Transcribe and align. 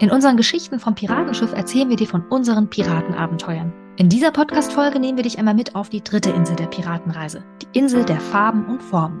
In 0.00 0.10
unseren 0.10 0.38
Geschichten 0.38 0.80
vom 0.80 0.94
Piratenschiff 0.94 1.52
erzählen 1.52 1.90
wir 1.90 1.96
dir 1.96 2.06
von 2.06 2.22
unseren 2.30 2.70
Piratenabenteuern. 2.70 3.70
In 3.98 4.08
dieser 4.08 4.30
Podcast-Folge 4.30 4.98
nehmen 4.98 5.18
wir 5.18 5.24
dich 5.24 5.38
einmal 5.38 5.52
mit 5.52 5.74
auf 5.74 5.90
die 5.90 6.02
dritte 6.02 6.30
Insel 6.30 6.56
der 6.56 6.68
Piratenreise, 6.68 7.44
die 7.60 7.78
Insel 7.78 8.06
der 8.06 8.18
Farben 8.18 8.64
und 8.64 8.82
Formen. 8.82 9.20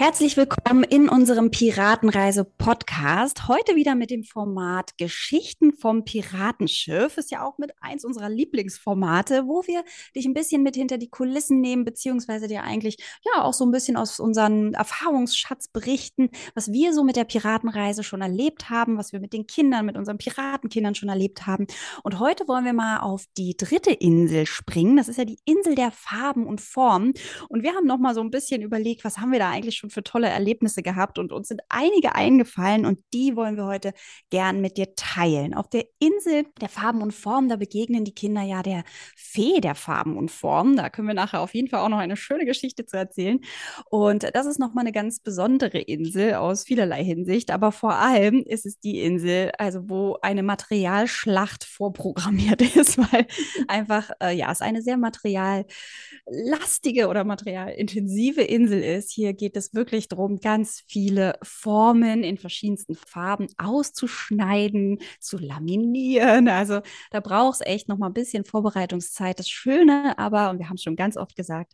Herzlich 0.00 0.38
willkommen 0.38 0.82
in 0.82 1.10
unserem 1.10 1.50
Piratenreise-Podcast. 1.50 3.48
Heute 3.48 3.76
wieder 3.76 3.94
mit 3.94 4.10
dem 4.10 4.24
Format 4.24 4.96
Geschichten 4.96 5.74
vom 5.74 6.06
Piratenschiff. 6.06 7.18
Ist 7.18 7.30
ja 7.30 7.44
auch 7.44 7.58
mit 7.58 7.72
eins 7.82 8.06
unserer 8.06 8.30
Lieblingsformate, 8.30 9.42
wo 9.46 9.62
wir 9.66 9.84
dich 10.16 10.24
ein 10.24 10.32
bisschen 10.32 10.62
mit 10.62 10.74
hinter 10.74 10.96
die 10.96 11.10
Kulissen 11.10 11.60
nehmen, 11.60 11.84
beziehungsweise 11.84 12.48
dir 12.48 12.64
eigentlich 12.64 12.96
ja 13.26 13.42
auch 13.42 13.52
so 13.52 13.66
ein 13.66 13.72
bisschen 13.72 13.98
aus 13.98 14.20
unserem 14.20 14.72
Erfahrungsschatz 14.72 15.68
berichten, 15.68 16.30
was 16.54 16.72
wir 16.72 16.94
so 16.94 17.04
mit 17.04 17.16
der 17.16 17.24
Piratenreise 17.24 18.02
schon 18.02 18.22
erlebt 18.22 18.70
haben, 18.70 18.96
was 18.96 19.12
wir 19.12 19.20
mit 19.20 19.34
den 19.34 19.46
Kindern, 19.46 19.84
mit 19.84 19.98
unseren 19.98 20.16
Piratenkindern 20.16 20.94
schon 20.94 21.10
erlebt 21.10 21.46
haben. 21.46 21.66
Und 22.02 22.18
heute 22.18 22.48
wollen 22.48 22.64
wir 22.64 22.72
mal 22.72 23.00
auf 23.00 23.26
die 23.36 23.54
dritte 23.54 23.90
Insel 23.90 24.46
springen. 24.46 24.96
Das 24.96 25.08
ist 25.08 25.18
ja 25.18 25.26
die 25.26 25.40
Insel 25.44 25.74
der 25.74 25.90
Farben 25.90 26.46
und 26.46 26.62
Formen. 26.62 27.12
Und 27.50 27.62
wir 27.62 27.74
haben 27.74 27.86
noch 27.86 27.98
mal 27.98 28.14
so 28.14 28.22
ein 28.22 28.30
bisschen 28.30 28.62
überlegt, 28.62 29.04
was 29.04 29.18
haben 29.18 29.30
wir 29.30 29.38
da 29.38 29.50
eigentlich 29.50 29.76
schon 29.76 29.89
für 29.90 30.02
tolle 30.02 30.28
Erlebnisse 30.28 30.82
gehabt 30.82 31.18
und 31.18 31.32
uns 31.32 31.48
sind 31.48 31.60
einige 31.68 32.14
eingefallen 32.14 32.86
und 32.86 33.00
die 33.12 33.36
wollen 33.36 33.56
wir 33.56 33.66
heute 33.66 33.92
gern 34.30 34.60
mit 34.60 34.76
dir 34.76 34.94
teilen. 34.94 35.54
Auf 35.54 35.68
der 35.68 35.86
Insel 35.98 36.44
der 36.60 36.68
Farben 36.68 37.02
und 37.02 37.12
Formen, 37.12 37.48
da 37.48 37.56
begegnen 37.56 38.04
die 38.04 38.14
Kinder 38.14 38.42
ja 38.42 38.62
der 38.62 38.84
Fee 39.16 39.60
der 39.60 39.74
Farben 39.74 40.16
und 40.16 40.30
Formen. 40.30 40.76
Da 40.76 40.90
können 40.90 41.08
wir 41.08 41.14
nachher 41.14 41.40
auf 41.40 41.54
jeden 41.54 41.68
Fall 41.68 41.80
auch 41.80 41.88
noch 41.88 41.98
eine 41.98 42.16
schöne 42.16 42.44
Geschichte 42.44 42.86
zu 42.86 42.96
erzählen. 42.96 43.40
Und 43.88 44.26
das 44.34 44.46
ist 44.46 44.58
nochmal 44.58 44.82
eine 44.82 44.92
ganz 44.92 45.20
besondere 45.20 45.78
Insel 45.78 46.34
aus 46.34 46.64
vielerlei 46.64 47.04
Hinsicht, 47.04 47.50
aber 47.50 47.72
vor 47.72 47.94
allem 47.94 48.44
ist 48.46 48.66
es 48.66 48.78
die 48.78 49.00
Insel, 49.00 49.52
also 49.58 49.88
wo 49.88 50.18
eine 50.22 50.42
Materialschlacht 50.42 51.64
vorprogrammiert 51.64 52.62
ist, 52.76 52.98
weil 52.98 53.26
einfach, 53.68 54.10
äh, 54.22 54.36
ja, 54.36 54.50
es 54.52 54.60
eine 54.60 54.82
sehr 54.82 54.96
materiallastige 54.96 57.08
oder 57.08 57.24
materialintensive 57.24 58.42
Insel 58.42 58.82
ist. 58.82 59.12
Hier 59.12 59.32
geht 59.32 59.56
es 59.56 59.74
wirklich 59.74 59.79
wirklich 59.80 60.08
darum, 60.08 60.40
ganz 60.40 60.84
viele 60.86 61.38
Formen 61.42 62.22
in 62.22 62.36
verschiedensten 62.36 62.94
Farben 62.94 63.46
auszuschneiden, 63.56 64.98
zu 65.20 65.38
laminieren. 65.38 66.48
Also 66.48 66.80
da 67.10 67.20
braucht 67.20 67.60
es 67.60 67.66
echt 67.66 67.88
noch 67.88 67.96
mal 67.96 68.08
ein 68.08 68.12
bisschen 68.12 68.44
Vorbereitungszeit. 68.44 69.38
Das 69.38 69.48
Schöne 69.48 70.18
aber, 70.18 70.50
und 70.50 70.58
wir 70.58 70.68
haben 70.68 70.76
es 70.76 70.82
schon 70.82 70.96
ganz 70.96 71.16
oft 71.16 71.34
gesagt, 71.34 71.72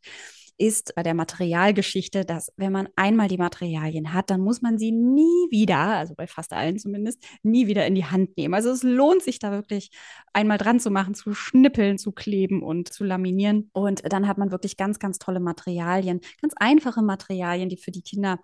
ist 0.59 0.95
bei 0.95 1.03
der 1.03 1.15
Materialgeschichte, 1.15 2.25
dass 2.25 2.53
wenn 2.57 2.73
man 2.73 2.89
einmal 2.97 3.29
die 3.29 3.39
Materialien 3.39 4.13
hat, 4.13 4.31
dann 4.31 4.41
muss 4.41 4.63
man 4.63 4.79
sie 4.79 4.93
nie 4.93 5.51
wieder, 5.51 5.79
also 5.79 6.15
bei 6.15 6.27
fast 6.27 6.53
allen 6.53 6.79
zumindest, 6.79 7.23
nie 7.43 7.67
wieder 7.67 7.87
in 7.87 7.95
die 7.95 8.05
Hand 8.05 8.37
nehmen. 8.37 8.55
Also 8.55 8.71
es 8.71 8.83
lohnt 8.83 9.23
sich 9.23 9.39
da 9.39 9.51
wirklich 9.51 9.91
einmal 10.33 10.59
dran 10.59 10.81
zu 10.81 10.91
machen, 10.91 11.15
zu 11.15 11.35
schnippeln, 11.35 11.99
zu 11.99 12.13
kleben 12.13 12.63
und 12.63 12.93
zu 12.93 13.05
laminieren. 13.05 13.71
Und 13.73 14.03
dann 14.13 14.27
hat 14.29 14.39
man 14.39 14.51
wirklich 14.51 14.77
ganz, 14.77 14.99
ganz 14.99 15.19
tolle 15.19 15.41
Materialien, 15.41 16.21
ganz 16.41 16.55
einfache 16.57 17.03
Materialien, 17.03 17.69
die 17.69 17.77
für 17.77 17.91
die 17.91 18.03
Kinder 18.03 18.39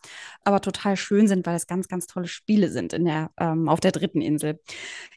aber 0.45 0.61
total 0.61 0.97
schön 0.97 1.29
sind, 1.29 1.47
weil 1.47 1.57
es 1.57 1.67
ganz, 1.67 1.89
ganz 1.89 2.07
tolle 2.07 2.29
Spiele 2.29 2.69
sind 2.71 2.93
in 2.93 3.05
der, 3.05 3.31
ähm, 3.39 3.69
auf 3.69 3.81
der 3.81 3.93
dritten 3.93 4.21
Insel. 4.21 4.61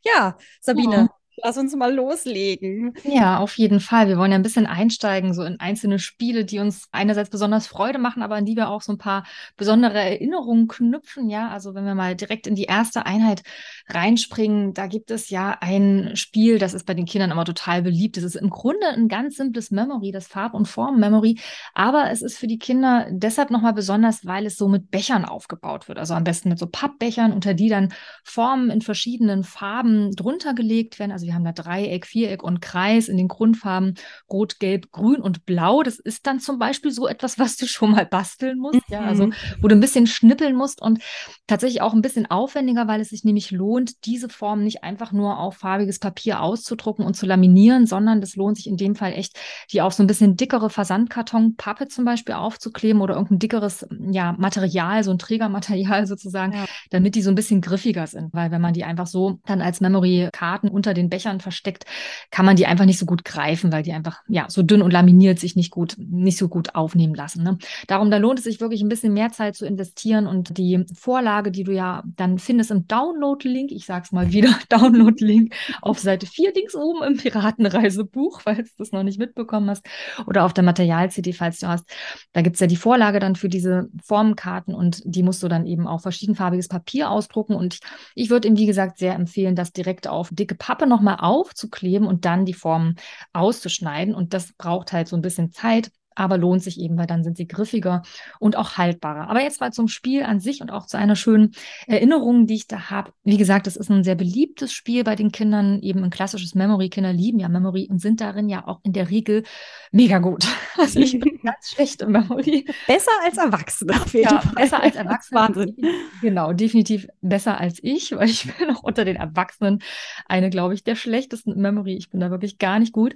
Ja, 0.04 0.38
Sabine. 0.62 0.96
Ja. 0.96 1.25
Lass 1.44 1.58
uns 1.58 1.76
mal 1.76 1.94
loslegen. 1.94 2.94
Ja, 3.04 3.40
auf 3.40 3.58
jeden 3.58 3.80
Fall. 3.80 4.08
Wir 4.08 4.18
wollen 4.18 4.32
ja 4.32 4.38
ein 4.38 4.44
bisschen 4.44 4.66
einsteigen, 4.66 5.34
so 5.34 5.44
in 5.44 5.60
einzelne 5.60 6.00
Spiele, 6.00 6.46
die 6.46 6.60
uns 6.60 6.88
einerseits 6.92 7.30
besonders 7.30 7.68
Freude 7.68 8.00
machen, 8.00 8.24
aber 8.24 8.36
an 8.36 8.46
die 8.46 8.56
wir 8.56 8.70
auch 8.70 8.82
so 8.82 8.94
ein 8.94 8.98
paar 8.98 9.26
besondere 9.58 10.00
Erinnerungen 10.00 10.68
knüpfen. 10.68 11.30
Ja, 11.30 11.50
also 11.50 11.76
wenn 11.76 11.86
wir 11.86 11.96
mal 11.96 12.16
direkt 12.16 12.48
in 12.48 12.56
die 12.56 12.64
erste 12.64 13.06
Einheit 13.06 13.44
reinspringen, 13.90 14.74
da 14.74 14.88
gibt 14.88 15.12
es 15.12 15.30
ja 15.30 15.58
ein 15.60 16.12
Spiel, 16.16 16.58
das 16.58 16.74
ist 16.74 16.86
bei 16.86 16.94
den 16.94 17.06
Kindern 17.06 17.32
immer 17.32 17.46
total 17.46 17.82
beliebt. 17.82 18.18
Es 18.18 18.24
ist 18.24 18.36
im 18.36 18.50
Grunde 18.50 18.88
ein 18.88 19.08
ganz 19.08 19.36
simples 19.36 19.72
Memory, 19.72 20.12
das 20.12 20.28
Farb- 20.28 20.54
und 20.54 20.68
Form-Memory, 20.68 21.40
aber 21.74 22.12
es 22.12 22.22
ist 22.22 22.38
für 22.38 22.48
die 22.48 22.60
Kinder 22.60 23.08
deshalb 23.12 23.52
nochmal 23.52 23.74
besonders, 23.74 24.26
weil 24.26 24.46
es 24.46 24.56
so 24.58 24.68
mit 24.68 24.90
Bechern 24.90 25.26
aufgebaut 25.26 25.88
wird. 25.88 26.00
Also 26.00 26.14
am 26.14 26.24
besten 26.24 26.50
mit 26.50 26.60
so 26.60 26.68
Pappbechern, 26.68 27.34
unter 27.34 27.54
die 27.54 27.70
dann 27.70 27.94
Formen 28.24 28.70
in 28.70 28.82
verschiedenen 28.82 29.44
Farben 29.44 30.12
drunter 30.16 30.54
gelegt 30.54 30.98
werden. 31.00 31.12
Also 31.12 31.25
wir 31.26 31.34
haben 31.34 31.44
da 31.44 31.52
Dreieck, 31.52 32.06
Viereck 32.06 32.44
und 32.44 32.62
Kreis 32.62 33.08
in 33.08 33.18
den 33.18 33.28
Grundfarben 33.28 33.96
Rot, 34.32 34.60
Gelb, 34.60 34.92
Grün 34.92 35.22
und 35.22 35.46
Blau. 35.46 35.84
Das 35.84 36.00
ist 36.00 36.28
dann 36.28 36.40
zum 36.40 36.60
Beispiel 36.60 36.92
so 36.92 37.08
etwas, 37.08 37.40
was 37.40 37.58
du 37.58 37.68
schon 37.68 37.92
mal 37.92 38.06
basteln 38.06 38.60
musst, 38.60 38.76
mhm. 38.90 38.94
ja, 38.94 39.02
also 39.02 39.28
mhm. 39.28 39.34
wo 39.62 39.68
du 39.68 39.76
ein 39.76 39.82
bisschen 39.82 40.08
schnippeln 40.08 40.56
musst 40.56 40.82
und 40.82 41.00
tatsächlich 41.48 41.82
auch 41.82 41.94
ein 41.94 42.02
bisschen 42.02 42.30
aufwendiger, 42.30 42.88
weil 42.88 43.02
es 43.02 43.10
sich 43.10 43.24
nämlich 43.24 43.52
lohnt, 43.52 44.06
diese 44.06 44.30
Form 44.30 44.64
nicht 44.64 44.84
einfach 44.84 45.12
nur 45.12 45.40
auf 45.40 45.58
farbiges 45.58 46.00
Papier 46.00 46.42
auszudrucken 46.42 47.06
und 47.06 47.16
zu 47.16 47.26
laminieren, 47.26 47.86
sondern 47.88 48.22
das 48.22 48.36
lohnt 48.36 48.58
sich 48.58 48.68
in 48.68 48.78
dem 48.78 48.96
Fall 48.96 49.14
echt, 49.14 49.38
die 49.72 49.82
auf 49.82 49.94
so 49.94 50.04
ein 50.04 50.08
bisschen 50.08 50.36
dickere 50.36 50.70
Versandkartonpappe 50.70 51.88
zum 51.88 52.06
Beispiel 52.06 52.36
aufzukleben 52.36 53.02
oder 53.02 53.16
irgendein 53.16 53.40
dickeres 53.40 53.88
ja, 54.12 54.36
Material, 54.38 55.04
so 55.04 55.12
ein 55.12 55.20
Trägermaterial 55.20 56.08
sozusagen, 56.08 56.54
ja. 56.54 56.66
damit 56.90 57.16
die 57.16 57.22
so 57.22 57.30
ein 57.30 57.36
bisschen 57.36 57.62
griffiger 57.62 58.08
sind. 58.08 58.34
Weil 58.34 58.52
wenn 58.52 58.62
man 58.62 58.74
die 58.74 58.84
einfach 58.84 59.08
so 59.08 59.40
dann 59.46 59.62
als 59.62 59.82
Memory-Karten 59.82 60.70
unter 60.70 60.94
den 60.94 61.10
Bechern 61.16 61.40
versteckt, 61.40 61.86
kann 62.30 62.46
man 62.46 62.58
die 62.58 62.66
einfach 62.66 62.84
nicht 62.84 63.00
so 63.00 63.06
gut 63.06 63.24
greifen, 63.24 63.72
weil 63.72 63.84
die 63.84 63.94
einfach 63.94 64.22
ja 64.28 64.48
so 64.50 64.64
dünn 64.64 64.82
und 64.82 64.92
laminiert 64.92 65.40
sich 65.40 65.56
nicht 65.56 65.72
gut, 65.72 65.96
nicht 65.98 66.38
so 66.38 66.50
gut 66.50 66.76
aufnehmen 66.76 67.16
lassen. 67.16 67.42
Ne? 67.42 67.58
Darum, 67.88 68.12
da 68.12 68.18
lohnt 68.18 68.40
es 68.40 68.44
sich 68.44 68.60
wirklich 68.60 68.82
ein 68.82 68.90
bisschen 68.90 69.14
mehr 69.14 69.32
Zeit 69.32 69.56
zu 69.56 69.66
investieren 69.66 70.28
und 70.28 70.58
die 70.58 70.84
Vorlage, 70.94 71.52
die 71.52 71.64
du 71.64 71.72
ja 71.72 72.04
dann 72.18 72.38
findest 72.38 72.72
im 72.72 72.86
Download-Link, 72.86 73.72
ich 73.72 73.86
sag's 73.86 74.12
mal 74.12 74.34
wieder, 74.34 74.50
Download-Link 74.70 75.56
auf 75.82 76.00
Seite 76.00 76.26
4 76.26 76.54
links 76.54 76.76
oben 76.76 77.02
im 77.04 77.16
Piratenreisebuch, 77.16 78.42
falls 78.42 78.76
du 78.76 78.84
das 78.84 78.92
noch 78.92 79.04
nicht 79.04 79.20
mitbekommen 79.20 79.70
hast, 79.70 79.86
oder 80.28 80.44
auf 80.44 80.54
der 80.54 80.66
Material-CD, 80.66 81.32
falls 81.32 81.60
du 81.60 81.68
hast. 81.68 81.86
Da 82.34 82.42
gibt's 82.42 82.60
ja 82.60 82.68
die 82.68 82.76
Vorlage 82.76 83.20
dann 83.20 83.38
für 83.38 83.48
diese 83.48 83.88
Formenkarten 84.04 84.76
und 84.76 85.02
die 85.06 85.24
musst 85.24 85.42
du 85.42 85.48
dann 85.48 85.66
eben 85.66 85.88
auch 85.88 86.02
verschiedenfarbiges 86.02 86.68
Papier 86.68 87.10
ausdrucken 87.10 87.56
und 87.56 87.76
ich, 87.76 88.26
ich 88.26 88.30
würde 88.30 88.48
ihm, 88.50 88.58
wie 88.58 88.66
gesagt, 88.66 88.98
sehr 88.98 89.14
empfehlen, 89.14 89.56
das 89.56 89.72
direkt 89.72 90.08
auf 90.08 90.30
dicke 90.32 90.56
Pappe 90.56 90.88
noch 90.88 91.02
nochmal 91.06 91.18
aufzukleben 91.20 92.08
und 92.08 92.26
dann 92.26 92.46
die 92.46 92.54
Formen 92.54 92.96
auszuschneiden. 93.34 94.16
Und 94.16 94.34
das 94.34 94.54
braucht 94.54 94.92
halt 94.92 95.08
so 95.08 95.16
ein 95.16 95.22
bisschen 95.22 95.52
Zeit 95.52 95.92
aber 96.16 96.38
lohnt 96.38 96.64
sich 96.64 96.80
eben, 96.80 96.98
weil 96.98 97.08
dann 97.08 97.24
sind 97.24 97.38
sie 97.38 97.48
griffiger 97.48 98.02
und 98.40 98.56
auch 98.56 98.78
haltbarer. 98.78 99.30
Aber 99.30 99.42
jetzt 99.42 99.60
mal 99.60 99.72
zum 99.72 99.88
Spiel 99.88 100.24
an 100.24 100.40
sich 100.40 100.62
und 100.62 100.72
auch 100.72 100.88
zu 100.88 100.98
einer 100.98 101.16
schönen 101.16 101.52
Erinnerung, 101.88 102.48
die 102.48 102.56
ich 102.56 102.68
da 102.68 102.90
habe. 102.90 103.12
Wie 103.24 103.38
gesagt, 103.38 103.68
es 103.68 103.76
ist 103.76 103.90
ein 103.90 104.04
sehr 104.04 104.16
beliebtes 104.16 104.72
Spiel 104.72 105.04
bei 105.04 105.16
den 105.16 105.32
Kindern, 105.32 105.82
eben 105.82 106.04
ein 106.04 106.10
klassisches 106.10 106.56
Memory. 106.56 106.90
Kinder 106.90 107.14
lieben 107.14 107.40
ja 107.40 107.50
Memory 107.50 107.88
und 107.90 108.00
sind 108.00 108.22
darin 108.22 108.50
ja 108.50 108.68
auch 108.68 108.80
in 108.84 108.94
der 108.94 109.10
Regel 109.10 109.44
mega 109.92 110.20
gut. 110.20 110.48
Also 110.78 111.00
ich 111.00 111.18
bin 111.18 111.40
ganz 111.44 111.70
schlecht 111.70 112.02
im 112.02 112.12
Memory. 112.12 112.66
Besser 112.86 113.12
als 113.24 113.38
Erwachsene. 113.38 113.94
Ja, 114.12 114.44
besser 114.56 114.84
als 114.84 114.98
Erwachsene. 114.98 115.40
Wahnsinn. 115.40 115.76
Genau, 116.22 116.52
definitiv 116.52 117.08
besser 117.22 117.58
als 117.58 117.80
ich, 117.82 118.14
weil 118.14 118.30
ich 118.30 118.54
bin 118.58 118.70
auch 118.72 118.84
unter 118.84 119.06
den 119.06 119.16
Erwachsenen 119.16 119.82
eine, 120.28 120.50
glaube 120.50 120.74
ich, 120.74 120.84
der 120.84 120.96
schlechtesten 120.96 121.60
Memory. 121.60 121.96
Ich 121.96 122.10
bin 122.10 122.20
da 122.20 122.30
wirklich 122.30 122.58
gar 122.58 122.80
nicht 122.80 122.92
gut. 122.92 123.16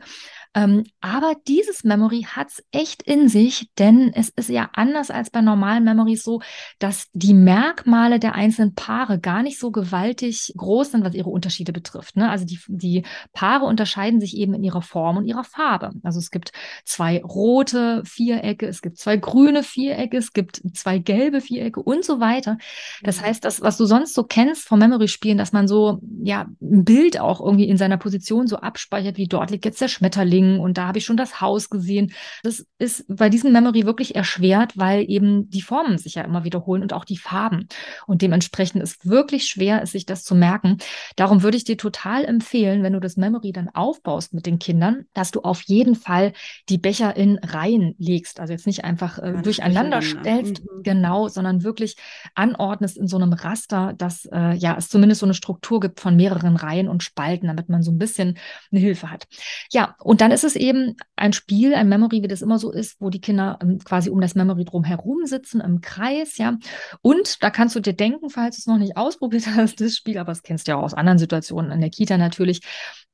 Ähm, 0.55 0.83
aber 0.99 1.35
dieses 1.47 1.83
Memory 1.83 2.23
hat 2.23 2.47
es 2.49 2.63
echt 2.71 3.03
in 3.03 3.29
sich, 3.29 3.69
denn 3.77 4.11
es 4.15 4.29
ist 4.29 4.49
ja 4.49 4.69
anders 4.73 5.11
als 5.11 5.29
bei 5.29 5.41
normalen 5.41 5.83
Memories 5.83 6.23
so, 6.23 6.41
dass 6.79 7.07
die 7.13 7.35
Merkmale 7.35 8.19
der 8.19 8.33
einzelnen 8.33 8.73
Paare 8.73 9.19
gar 9.19 9.43
nicht 9.43 9.59
so 9.59 9.69
gewaltig 9.69 10.51
groß 10.57 10.91
sind, 10.91 11.03
was 11.03 11.13
ihre 11.13 11.29
Unterschiede 11.29 11.71
betrifft. 11.71 12.15
Ne? 12.15 12.29
Also 12.29 12.45
die, 12.45 12.59
die 12.67 13.03
Paare 13.31 13.65
unterscheiden 13.65 14.19
sich 14.19 14.35
eben 14.35 14.55
in 14.55 14.63
ihrer 14.63 14.81
Form 14.81 15.17
und 15.17 15.25
ihrer 15.25 15.43
Farbe. 15.43 15.91
Also 16.01 16.17
es 16.17 16.31
gibt 16.31 16.51
zwei 16.83 17.21
rote 17.21 18.01
Vierecke, 18.05 18.65
es 18.65 18.81
gibt 18.81 18.97
zwei 18.97 19.17
grüne 19.17 19.61
Vierecke, 19.61 20.17
es 20.17 20.33
gibt 20.33 20.61
zwei 20.73 20.97
gelbe 20.97 21.41
Vierecke 21.41 21.81
und 21.81 22.03
so 22.03 22.19
weiter. 22.19 22.57
Das 23.03 23.21
mhm. 23.21 23.25
heißt, 23.25 23.45
das, 23.45 23.61
was 23.61 23.77
du 23.77 23.85
sonst 23.85 24.15
so 24.15 24.23
kennst 24.23 24.67
vom 24.67 24.79
Memory-Spielen, 24.79 25.37
dass 25.37 25.53
man 25.53 25.67
so 25.67 25.99
ja 26.23 26.47
ein 26.59 26.85
Bild 26.85 27.19
auch 27.19 27.39
irgendwie 27.39 27.69
in 27.69 27.77
seiner 27.77 27.97
Position 27.97 28.47
so 28.47 28.57
abspeichert, 28.57 29.17
wie 29.17 29.27
dort 29.27 29.51
liegt 29.51 29.65
jetzt 29.65 29.79
der 29.79 29.89
Schmetterling 29.89 30.38
Frühling 30.39 30.59
und 30.59 30.77
da 30.77 30.87
habe 30.87 30.97
ich 30.97 31.05
schon 31.05 31.17
das 31.17 31.41
Haus 31.41 31.69
gesehen. 31.69 32.13
Das 32.43 32.65
ist 32.77 33.05
bei 33.07 33.29
diesem 33.29 33.51
Memory 33.51 33.85
wirklich 33.85 34.15
erschwert, 34.15 34.77
weil 34.77 35.09
eben 35.09 35.49
die 35.49 35.61
Formen 35.61 35.97
sich 35.97 36.15
ja 36.15 36.23
immer 36.23 36.43
wiederholen 36.43 36.81
und 36.81 36.93
auch 36.93 37.05
die 37.05 37.17
Farben. 37.17 37.67
Und 38.07 38.21
dementsprechend 38.21 38.81
ist 38.81 39.07
wirklich 39.07 39.45
schwer, 39.45 39.85
sich 39.85 40.05
das 40.05 40.23
zu 40.23 40.35
merken. 40.35 40.77
Darum 41.15 41.43
würde 41.43 41.57
ich 41.57 41.63
dir 41.63 41.77
total 41.77 42.25
empfehlen, 42.25 42.83
wenn 42.83 42.93
du 42.93 42.99
das 42.99 43.17
Memory 43.17 43.51
dann 43.51 43.69
aufbaust 43.69 44.33
mit 44.33 44.45
den 44.45 44.59
Kindern, 44.59 45.05
dass 45.13 45.31
du 45.31 45.41
auf 45.41 45.61
jeden 45.63 45.95
Fall 45.95 46.33
die 46.69 46.77
Becher 46.77 47.15
in 47.15 47.39
Reihen 47.39 47.95
legst. 47.97 48.39
Also 48.39 48.53
jetzt 48.53 48.67
nicht 48.67 48.83
einfach 48.83 49.19
äh, 49.19 49.41
durcheinander 49.41 50.01
stellst, 50.01 50.63
mhm. 50.63 50.83
genau, 50.83 51.27
sondern 51.27 51.63
wirklich 51.63 51.95
anordnest 52.35 52.97
in 52.97 53.07
so 53.07 53.17
einem 53.17 53.33
Raster, 53.33 53.93
dass 53.97 54.25
äh, 54.31 54.53
ja 54.55 54.75
es 54.77 54.89
zumindest 54.89 55.19
so 55.19 55.25
eine 55.25 55.33
Struktur 55.33 55.79
gibt 55.79 55.99
von 55.99 56.15
mehreren 56.15 56.55
Reihen 56.55 56.87
und 56.87 57.03
Spalten, 57.03 57.47
damit 57.47 57.69
man 57.69 57.83
so 57.83 57.91
ein 57.91 57.97
bisschen 57.97 58.37
eine 58.71 58.79
Hilfe 58.79 59.11
hat. 59.11 59.27
Ja, 59.71 59.95
und 59.99 60.21
dann 60.21 60.28
ist 60.31 60.43
es 60.43 60.55
eben 60.55 60.95
ein 61.15 61.33
Spiel, 61.33 61.73
ein 61.73 61.89
Memory, 61.89 62.23
wie 62.23 62.27
das 62.27 62.41
immer 62.41 62.59
so 62.59 62.71
ist, 62.71 62.99
wo 62.99 63.09
die 63.09 63.21
Kinder 63.21 63.59
ähm, 63.61 63.79
quasi 63.79 64.09
um 64.09 64.21
das 64.21 64.35
Memory 64.35 64.65
drum 64.65 64.83
herum 64.83 65.25
sitzen 65.25 65.61
im 65.61 65.81
Kreis, 65.81 66.37
ja. 66.37 66.57
Und 67.01 67.41
da 67.43 67.49
kannst 67.49 67.75
du 67.75 67.79
dir 67.79 67.93
denken, 67.93 68.29
falls 68.29 68.57
du 68.57 68.59
es 68.61 68.67
noch 68.67 68.77
nicht 68.77 68.97
ausprobiert 68.97 69.47
hast, 69.55 69.81
das 69.81 69.95
Spiel, 69.95 70.17
aber 70.17 70.31
das 70.31 70.43
kennst 70.43 70.67
du 70.67 70.71
ja 70.71 70.77
auch 70.77 70.83
aus 70.83 70.93
anderen 70.93 71.19
Situationen 71.19 71.71
in 71.71 71.81
der 71.81 71.89
Kita 71.89 72.17
natürlich, 72.17 72.61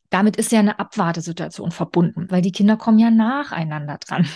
damit 0.09 0.37
ist 0.37 0.51
ja 0.51 0.59
eine 0.59 0.79
Abwartesituation 0.79 1.71
verbunden, 1.71 2.27
weil 2.29 2.41
die 2.41 2.51
Kinder 2.51 2.77
kommen 2.77 2.99
ja 2.99 3.11
nacheinander 3.11 3.97
dran. 3.97 4.27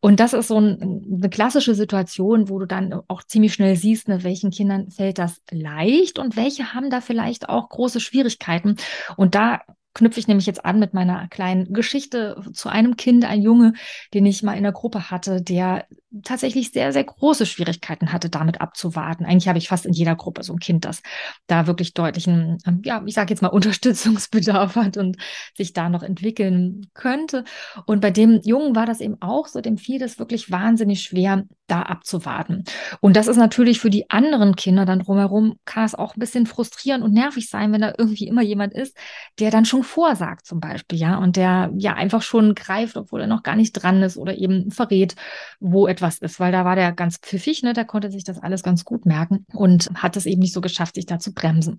Und 0.00 0.18
das 0.20 0.32
ist 0.32 0.48
so 0.48 0.58
ein, 0.58 1.04
eine 1.16 1.30
klassische 1.30 1.74
Situation, 1.74 2.48
wo 2.48 2.58
du 2.58 2.66
dann 2.66 3.00
auch 3.08 3.22
ziemlich 3.22 3.52
schnell 3.54 3.76
siehst, 3.76 4.08
ne, 4.08 4.24
welchen 4.24 4.50
Kindern 4.50 4.90
fällt 4.90 5.18
das 5.18 5.40
leicht 5.50 6.18
und 6.18 6.36
welche 6.36 6.74
haben 6.74 6.90
da 6.90 7.00
vielleicht 7.00 7.48
auch 7.48 7.68
große 7.68 8.00
Schwierigkeiten. 8.00 8.76
Und 9.16 9.34
da 9.34 9.60
knüpfe 9.94 10.20
ich 10.20 10.28
nämlich 10.28 10.46
jetzt 10.46 10.64
an 10.64 10.78
mit 10.78 10.94
meiner 10.94 11.28
kleinen 11.28 11.72
Geschichte 11.72 12.42
zu 12.52 12.68
einem 12.68 12.96
Kind, 12.96 13.24
ein 13.24 13.42
Junge, 13.42 13.74
den 14.14 14.26
ich 14.26 14.42
mal 14.42 14.56
in 14.56 14.62
der 14.62 14.72
Gruppe 14.72 15.10
hatte, 15.10 15.42
der 15.42 15.86
tatsächlich 16.22 16.72
sehr, 16.72 16.92
sehr 16.92 17.04
große 17.04 17.46
Schwierigkeiten 17.46 18.12
hatte, 18.12 18.28
damit 18.28 18.60
abzuwarten. 18.60 19.24
Eigentlich 19.24 19.48
habe 19.48 19.58
ich 19.58 19.68
fast 19.68 19.86
in 19.86 19.92
jeder 19.92 20.14
Gruppe 20.14 20.42
so 20.42 20.52
ein 20.52 20.58
Kind, 20.58 20.84
das 20.84 21.02
da 21.46 21.66
wirklich 21.66 21.94
deutlichen, 21.94 22.58
ähm, 22.66 22.82
ja, 22.84 23.02
ich 23.06 23.14
sage 23.14 23.32
jetzt 23.32 23.42
mal 23.42 23.48
Unterstützungsbedarf 23.52 24.76
hat 24.76 24.96
und 24.96 25.16
sich 25.56 25.72
da 25.72 25.88
noch 25.88 26.02
entwickeln 26.02 26.86
könnte. 26.94 27.44
Und 27.86 28.00
bei 28.00 28.10
dem 28.10 28.40
Jungen 28.42 28.76
war 28.76 28.86
das 28.86 29.00
eben 29.00 29.16
auch 29.20 29.46
so, 29.46 29.60
dem 29.60 29.78
fiel 29.78 29.98
das 29.98 30.18
wirklich 30.18 30.50
wahnsinnig 30.50 31.02
schwer, 31.02 31.44
da 31.72 31.82
abzuwarten. 31.82 32.64
Und 33.00 33.16
das 33.16 33.28
ist 33.28 33.38
natürlich 33.38 33.80
für 33.80 33.88
die 33.88 34.10
anderen 34.10 34.56
Kinder 34.56 34.84
dann 34.84 34.98
drumherum, 34.98 35.56
kann 35.64 35.84
es 35.84 35.94
auch 35.94 36.14
ein 36.14 36.20
bisschen 36.20 36.44
frustrierend 36.46 37.02
und 37.02 37.14
nervig 37.14 37.48
sein, 37.48 37.72
wenn 37.72 37.80
da 37.80 37.94
irgendwie 37.96 38.26
immer 38.26 38.42
jemand 38.42 38.74
ist, 38.74 38.94
der 39.38 39.50
dann 39.50 39.64
schon 39.64 39.82
vorsagt 39.82 40.44
zum 40.44 40.60
Beispiel, 40.60 40.98
ja, 40.98 41.16
und 41.16 41.36
der 41.36 41.70
ja 41.78 41.94
einfach 41.94 42.20
schon 42.20 42.54
greift, 42.54 42.96
obwohl 42.98 43.22
er 43.22 43.26
noch 43.26 43.42
gar 43.42 43.56
nicht 43.56 43.72
dran 43.72 44.02
ist 44.02 44.18
oder 44.18 44.36
eben 44.36 44.70
verrät, 44.70 45.16
wo 45.60 45.86
etwas 45.86 46.01
ist, 46.02 46.40
weil 46.40 46.52
da 46.52 46.64
war 46.64 46.76
der 46.76 46.92
ganz 46.92 47.18
pfiffig, 47.18 47.62
ne, 47.62 47.72
der 47.72 47.84
konnte 47.84 48.10
sich 48.10 48.24
das 48.24 48.38
alles 48.38 48.62
ganz 48.62 48.84
gut 48.84 49.06
merken 49.06 49.46
und 49.52 49.90
hat 49.94 50.16
es 50.16 50.26
eben 50.26 50.40
nicht 50.40 50.52
so 50.52 50.60
geschafft, 50.60 50.96
sich 50.96 51.06
da 51.06 51.18
zu 51.18 51.32
bremsen. 51.32 51.78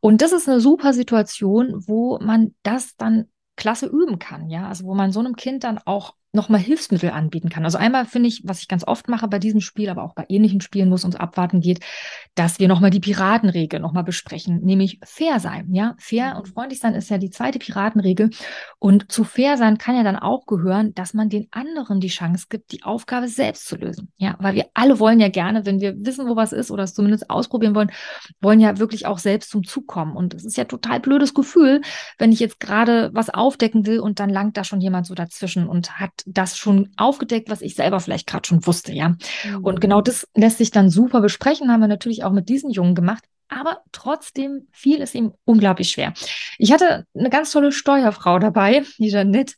Und 0.00 0.20
das 0.20 0.32
ist 0.32 0.48
eine 0.48 0.60
super 0.60 0.92
Situation, 0.92 1.84
wo 1.86 2.18
man 2.20 2.54
das 2.62 2.96
dann 2.96 3.26
klasse 3.56 3.86
üben 3.86 4.18
kann, 4.18 4.50
ja, 4.50 4.68
also 4.68 4.84
wo 4.84 4.94
man 4.94 5.12
so 5.12 5.20
einem 5.20 5.36
Kind 5.36 5.64
dann 5.64 5.78
auch 5.78 6.14
nochmal 6.32 6.60
Hilfsmittel 6.60 7.10
anbieten 7.10 7.50
kann. 7.50 7.64
Also 7.64 7.76
einmal 7.76 8.06
finde 8.06 8.28
ich, 8.28 8.42
was 8.44 8.60
ich 8.60 8.68
ganz 8.68 8.86
oft 8.86 9.08
mache 9.08 9.28
bei 9.28 9.38
diesem 9.38 9.60
Spiel, 9.60 9.90
aber 9.90 10.02
auch 10.02 10.14
bei 10.14 10.24
ähnlichen 10.28 10.62
Spielen, 10.62 10.90
wo 10.90 10.94
es 10.94 11.04
uns 11.04 11.14
abwarten 11.14 11.60
geht, 11.60 11.80
dass 12.34 12.58
wir 12.58 12.68
nochmal 12.68 12.90
die 12.90 13.00
Piratenregel 13.00 13.80
nochmal 13.80 14.04
besprechen, 14.04 14.60
nämlich 14.62 14.98
fair 15.04 15.40
sein. 15.40 15.72
Ja, 15.74 15.94
fair 15.98 16.36
und 16.36 16.48
mhm. 16.48 16.52
freundlich 16.52 16.80
sein 16.80 16.94
ist 16.94 17.10
ja 17.10 17.18
die 17.18 17.30
zweite 17.30 17.58
Piratenregel. 17.58 18.30
Und 18.78 19.12
zu 19.12 19.24
fair 19.24 19.58
sein 19.58 19.76
kann 19.76 19.94
ja 19.94 20.02
dann 20.02 20.16
auch 20.16 20.46
gehören, 20.46 20.94
dass 20.94 21.12
man 21.12 21.28
den 21.28 21.48
anderen 21.50 22.00
die 22.00 22.08
Chance 22.08 22.46
gibt, 22.48 22.72
die 22.72 22.82
Aufgabe 22.82 23.28
selbst 23.28 23.66
zu 23.66 23.76
lösen. 23.76 24.10
Ja, 24.16 24.36
weil 24.40 24.54
wir 24.54 24.66
alle 24.72 24.98
wollen 24.98 25.20
ja 25.20 25.28
gerne, 25.28 25.66
wenn 25.66 25.80
wir 25.80 25.94
wissen, 25.98 26.26
wo 26.28 26.36
was 26.36 26.52
ist 26.52 26.70
oder 26.70 26.84
es 26.84 26.94
zumindest 26.94 27.28
ausprobieren 27.28 27.74
wollen, 27.74 27.92
wollen 28.40 28.60
ja 28.60 28.78
wirklich 28.78 29.04
auch 29.04 29.18
selbst 29.18 29.50
zum 29.50 29.64
Zug 29.64 29.86
kommen. 29.86 30.16
Und 30.16 30.32
es 30.32 30.46
ist 30.46 30.56
ja 30.56 30.64
total 30.64 31.00
blödes 31.00 31.34
Gefühl, 31.34 31.82
wenn 32.16 32.32
ich 32.32 32.40
jetzt 32.40 32.58
gerade 32.58 33.10
was 33.12 33.28
aufdecken 33.28 33.84
will 33.84 34.00
und 34.00 34.18
dann 34.18 34.30
langt 34.30 34.56
da 34.56 34.64
schon 34.64 34.80
jemand 34.80 35.06
so 35.06 35.14
dazwischen 35.14 35.68
und 35.68 36.00
hat 36.00 36.21
das 36.26 36.56
schon 36.56 36.90
aufgedeckt, 36.96 37.50
was 37.50 37.62
ich 37.62 37.74
selber 37.74 38.00
vielleicht 38.00 38.26
gerade 38.26 38.46
schon 38.46 38.66
wusste, 38.66 38.92
ja. 38.92 39.10
Mhm. 39.44 39.64
Und 39.64 39.80
genau 39.80 40.00
das 40.00 40.26
lässt 40.34 40.58
sich 40.58 40.70
dann 40.70 40.90
super 40.90 41.20
besprechen, 41.20 41.70
haben 41.70 41.80
wir 41.80 41.88
natürlich 41.88 42.24
auch 42.24 42.32
mit 42.32 42.48
diesen 42.48 42.70
Jungen 42.70 42.94
gemacht. 42.94 43.24
Aber 43.48 43.82
trotzdem 43.92 44.66
fiel 44.72 45.02
es 45.02 45.14
ihm 45.14 45.34
unglaublich 45.44 45.90
schwer. 45.90 46.14
Ich 46.56 46.72
hatte 46.72 47.06
eine 47.14 47.28
ganz 47.28 47.52
tolle 47.52 47.70
Steuerfrau 47.70 48.38
dabei, 48.38 48.82
die 48.98 49.08
Janette, 49.08 49.54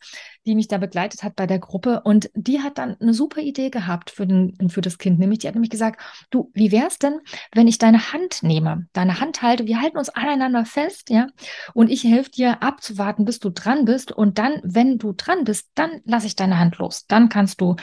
die 0.47 0.55
mich 0.55 0.69
da 0.69 0.79
begleitet 0.79 1.23
hat 1.23 1.37
bei 1.37 1.47
der 1.47 1.59
Gruppe. 1.59 2.03
Und 2.05 2.31
die 2.35 2.61
hat 2.61 2.79
dann 2.79 2.97
eine 3.01 3.15
super 3.15 3.41
Idee 3.41 3.71
gehabt 3.71 4.11
für, 4.11 4.27
den, 4.27 4.69
für 4.69 4.81
das 4.81 4.99
Kind. 4.99 5.19
Nämlich, 5.19 5.41
die 5.41 5.49
hat 5.49 5.55
nämlich 5.55 5.71
gesagt, 5.71 6.01
du, 6.31 6.51
wie 6.55 6.73
wäre 6.73 6.87
es 6.87 6.99
denn, 6.99 7.21
wenn 7.55 7.69
ich 7.69 7.79
deine 7.79 8.13
Hand 8.13 8.43
nehme, 8.43 8.87
deine 8.93 9.21
Hand 9.21 9.43
halte, 9.43 9.67
wir 9.67 9.81
halten 9.81 9.99
uns 9.99 10.11
aneinander 10.11 10.65
fest, 10.65 11.11
ja, 11.11 11.29
und 11.73 11.91
ich 11.91 12.05
helfe 12.05 12.31
dir 12.31 12.63
abzuwarten, 12.63 13.25
bis 13.25 13.39
du 13.39 13.51
dran 13.51 13.85
bist. 13.85 14.13
Und 14.13 14.39
dann, 14.39 14.61
wenn 14.63 14.99
du 14.99 15.13
dran 15.13 15.45
bist, 15.45 15.71
dann 15.75 16.01
lasse 16.05 16.27
ich 16.27 16.37
deine 16.37 16.59
Hand 16.59 16.79
los. 16.79 17.07
Dann 17.07 17.29
kannst 17.29 17.61
du 17.61 17.77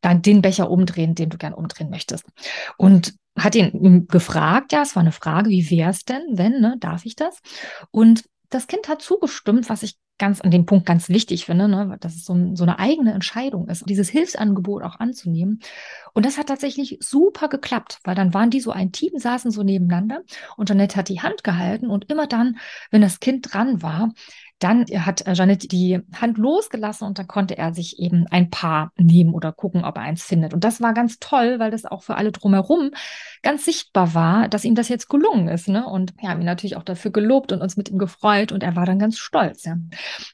dann 0.00 0.22
den 0.22 0.42
Becher 0.42 0.70
umdrehen, 0.70 1.14
den 1.14 1.30
du 1.30 1.38
gern 1.38 1.54
umdrehen 1.54 1.90
möchtest. 1.90 2.24
Und 2.76 3.14
hat 3.36 3.54
ihn 3.54 4.06
gefragt, 4.08 4.72
ja, 4.72 4.82
es 4.82 4.96
war 4.96 5.00
eine 5.00 5.12
Frage, 5.12 5.50
wie 5.50 5.70
wäre 5.70 5.90
es 5.90 6.04
denn, 6.04 6.22
wenn, 6.30 6.60
ne, 6.60 6.76
darf 6.78 7.04
ich 7.04 7.16
das? 7.16 7.38
Und 7.90 8.24
das 8.50 8.66
Kind 8.66 8.88
hat 8.88 9.02
zugestimmt, 9.02 9.68
was 9.68 9.82
ich 9.82 9.96
ganz 10.18 10.40
an 10.40 10.50
dem 10.50 10.66
Punkt 10.66 10.86
ganz 10.86 11.08
wichtig 11.08 11.46
finde, 11.46 11.68
ne, 11.68 11.96
dass 12.00 12.16
es 12.16 12.24
so, 12.24 12.54
so 12.54 12.64
eine 12.64 12.78
eigene 12.78 13.12
Entscheidung 13.12 13.68
ist, 13.68 13.88
dieses 13.88 14.08
Hilfsangebot 14.08 14.82
auch 14.82 14.98
anzunehmen. 14.98 15.60
Und 16.12 16.26
das 16.26 16.38
hat 16.38 16.48
tatsächlich 16.48 16.98
super 17.00 17.48
geklappt, 17.48 18.00
weil 18.04 18.14
dann 18.14 18.34
waren 18.34 18.50
die 18.50 18.60
so 18.60 18.70
ein 18.72 18.92
Team, 18.92 19.12
saßen 19.16 19.50
so 19.50 19.62
nebeneinander 19.62 20.22
und 20.56 20.68
Jeanette 20.68 20.96
hat 20.96 21.08
die 21.08 21.20
Hand 21.20 21.44
gehalten 21.44 21.88
und 21.88 22.10
immer 22.10 22.26
dann, 22.26 22.58
wenn 22.90 23.02
das 23.02 23.20
Kind 23.20 23.52
dran 23.52 23.82
war, 23.82 24.12
dann 24.58 24.84
hat 25.04 25.26
äh, 25.26 25.34
Janet 25.34 25.70
die 25.70 26.00
Hand 26.14 26.38
losgelassen 26.38 27.06
und 27.06 27.18
dann 27.18 27.28
konnte 27.28 27.56
er 27.56 27.74
sich 27.74 27.98
eben 27.98 28.26
ein 28.30 28.50
Paar 28.50 28.92
nehmen 28.96 29.34
oder 29.34 29.52
gucken, 29.52 29.84
ob 29.84 29.96
er 29.96 30.02
eins 30.02 30.24
findet. 30.24 30.52
Und 30.52 30.64
das 30.64 30.80
war 30.80 30.94
ganz 30.94 31.18
toll, 31.20 31.58
weil 31.58 31.70
das 31.70 31.84
auch 31.84 32.02
für 32.02 32.16
alle 32.16 32.32
drumherum 32.32 32.90
ganz 33.42 33.64
sichtbar 33.64 34.14
war, 34.14 34.48
dass 34.48 34.64
ihm 34.64 34.74
das 34.74 34.88
jetzt 34.88 35.08
gelungen 35.08 35.48
ist. 35.48 35.68
Ne? 35.68 35.86
Und 35.86 36.14
wir 36.20 36.28
haben 36.28 36.40
ihn 36.40 36.46
natürlich 36.46 36.76
auch 36.76 36.82
dafür 36.82 37.12
gelobt 37.12 37.52
und 37.52 37.62
uns 37.62 37.76
mit 37.76 37.88
ihm 37.88 37.98
gefreut 37.98 38.50
und 38.50 38.62
er 38.62 38.74
war 38.74 38.84
dann 38.84 38.98
ganz 38.98 39.18
stolz. 39.18 39.64
Ja. 39.64 39.76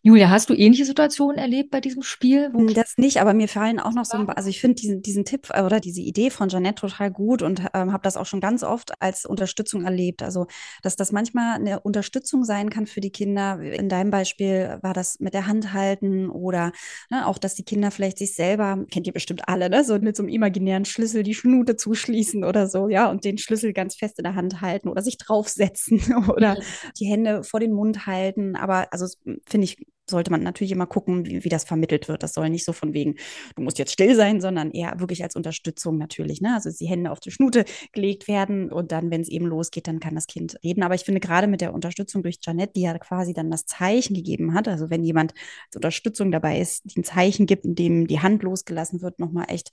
Julia, 0.02 0.30
hast 0.30 0.48
du 0.48 0.54
ähnliche 0.54 0.86
Situationen 0.86 1.36
erlebt 1.36 1.70
bei 1.70 1.80
diesem 1.80 2.02
Spiel? 2.02 2.50
das 2.74 2.96
nicht, 2.96 3.20
aber 3.20 3.34
mir 3.34 3.48
fallen 3.48 3.78
auch 3.78 3.92
noch 3.92 4.04
so, 4.04 4.16
ein, 4.16 4.28
also 4.28 4.48
ich 4.48 4.60
finde 4.60 4.76
diesen, 4.76 5.02
diesen 5.02 5.24
Tipp 5.24 5.48
äh, 5.50 5.62
oder 5.62 5.80
diese 5.80 6.00
Idee 6.00 6.30
von 6.30 6.48
Janette 6.48 6.80
total 6.80 7.10
gut 7.10 7.42
und 7.42 7.60
ähm, 7.74 7.92
habe 7.92 8.02
das 8.02 8.16
auch 8.16 8.26
schon 8.26 8.40
ganz 8.40 8.62
oft 8.62 9.00
als 9.02 9.26
Unterstützung 9.26 9.84
erlebt. 9.84 10.22
Also, 10.22 10.46
dass 10.82 10.96
das 10.96 11.12
manchmal 11.12 11.56
eine 11.56 11.80
Unterstützung 11.80 12.44
sein 12.44 12.70
kann 12.70 12.86
für 12.86 13.00
die 13.00 13.10
Kinder. 13.10 13.60
In 13.60 13.88
deinem 13.88 14.13
Beispiel 14.14 14.78
war 14.82 14.94
das 14.94 15.18
mit 15.18 15.34
der 15.34 15.48
Hand 15.48 15.72
halten 15.72 16.30
oder 16.30 16.70
ne, 17.10 17.26
auch, 17.26 17.38
dass 17.38 17.56
die 17.56 17.64
Kinder 17.64 17.90
vielleicht 17.90 18.18
sich 18.18 18.34
selber, 18.34 18.84
kennt 18.92 19.08
ihr 19.08 19.12
bestimmt 19.12 19.48
alle, 19.48 19.68
ne, 19.68 19.82
so 19.82 19.98
mit 19.98 20.16
so 20.16 20.22
einem 20.22 20.30
imaginären 20.30 20.84
Schlüssel 20.84 21.24
die 21.24 21.34
Schnute 21.34 21.74
zuschließen 21.74 22.44
oder 22.44 22.68
so, 22.68 22.88
ja, 22.88 23.10
und 23.10 23.24
den 23.24 23.38
Schlüssel 23.38 23.72
ganz 23.72 23.96
fest 23.96 24.18
in 24.18 24.22
der 24.24 24.36
Hand 24.36 24.60
halten 24.60 24.88
oder 24.88 25.02
sich 25.02 25.18
draufsetzen 25.18 26.00
oder 26.28 26.56
die 27.00 27.06
Hände 27.06 27.42
vor 27.42 27.58
den 27.58 27.72
Mund 27.72 28.06
halten. 28.06 28.54
Aber 28.54 28.92
also 28.92 29.06
finde 29.46 29.64
ich 29.64 29.84
sollte 30.08 30.30
man 30.30 30.42
natürlich 30.42 30.72
immer 30.72 30.86
gucken, 30.86 31.26
wie, 31.26 31.44
wie, 31.44 31.48
das 31.48 31.64
vermittelt 31.64 32.08
wird. 32.08 32.22
Das 32.22 32.34
soll 32.34 32.50
nicht 32.50 32.64
so 32.64 32.72
von 32.72 32.92
wegen, 32.92 33.16
du 33.56 33.62
musst 33.62 33.78
jetzt 33.78 33.92
still 33.92 34.14
sein, 34.14 34.40
sondern 34.40 34.70
eher 34.70 35.00
wirklich 35.00 35.22
als 35.22 35.36
Unterstützung 35.36 35.98
natürlich. 35.98 36.40
Ne? 36.40 36.54
Also 36.54 36.70
die 36.70 36.86
Hände 36.86 37.10
auf 37.10 37.20
die 37.20 37.30
Schnute 37.30 37.64
gelegt 37.92 38.28
werden 38.28 38.70
und 38.70 38.92
dann, 38.92 39.10
wenn 39.10 39.20
es 39.20 39.28
eben 39.28 39.46
losgeht, 39.46 39.88
dann 39.88 40.00
kann 40.00 40.14
das 40.14 40.26
Kind 40.26 40.56
reden. 40.62 40.82
Aber 40.82 40.94
ich 40.94 41.04
finde 41.04 41.20
gerade 41.20 41.46
mit 41.46 41.60
der 41.60 41.74
Unterstützung 41.74 42.22
durch 42.22 42.38
Janette, 42.42 42.72
die 42.76 42.82
ja 42.82 42.98
quasi 42.98 43.32
dann 43.32 43.50
das 43.50 43.66
Zeichen 43.66 44.14
gegeben 44.14 44.54
hat, 44.54 44.68
also 44.68 44.90
wenn 44.90 45.04
jemand 45.04 45.32
als 45.66 45.76
Unterstützung 45.76 46.30
dabei 46.30 46.60
ist, 46.60 46.82
die 46.84 47.00
ein 47.00 47.04
Zeichen 47.04 47.46
gibt, 47.46 47.64
in 47.64 47.74
dem 47.74 48.06
die 48.06 48.20
Hand 48.20 48.42
losgelassen 48.42 49.02
wird, 49.02 49.18
nochmal 49.18 49.46
echt 49.48 49.70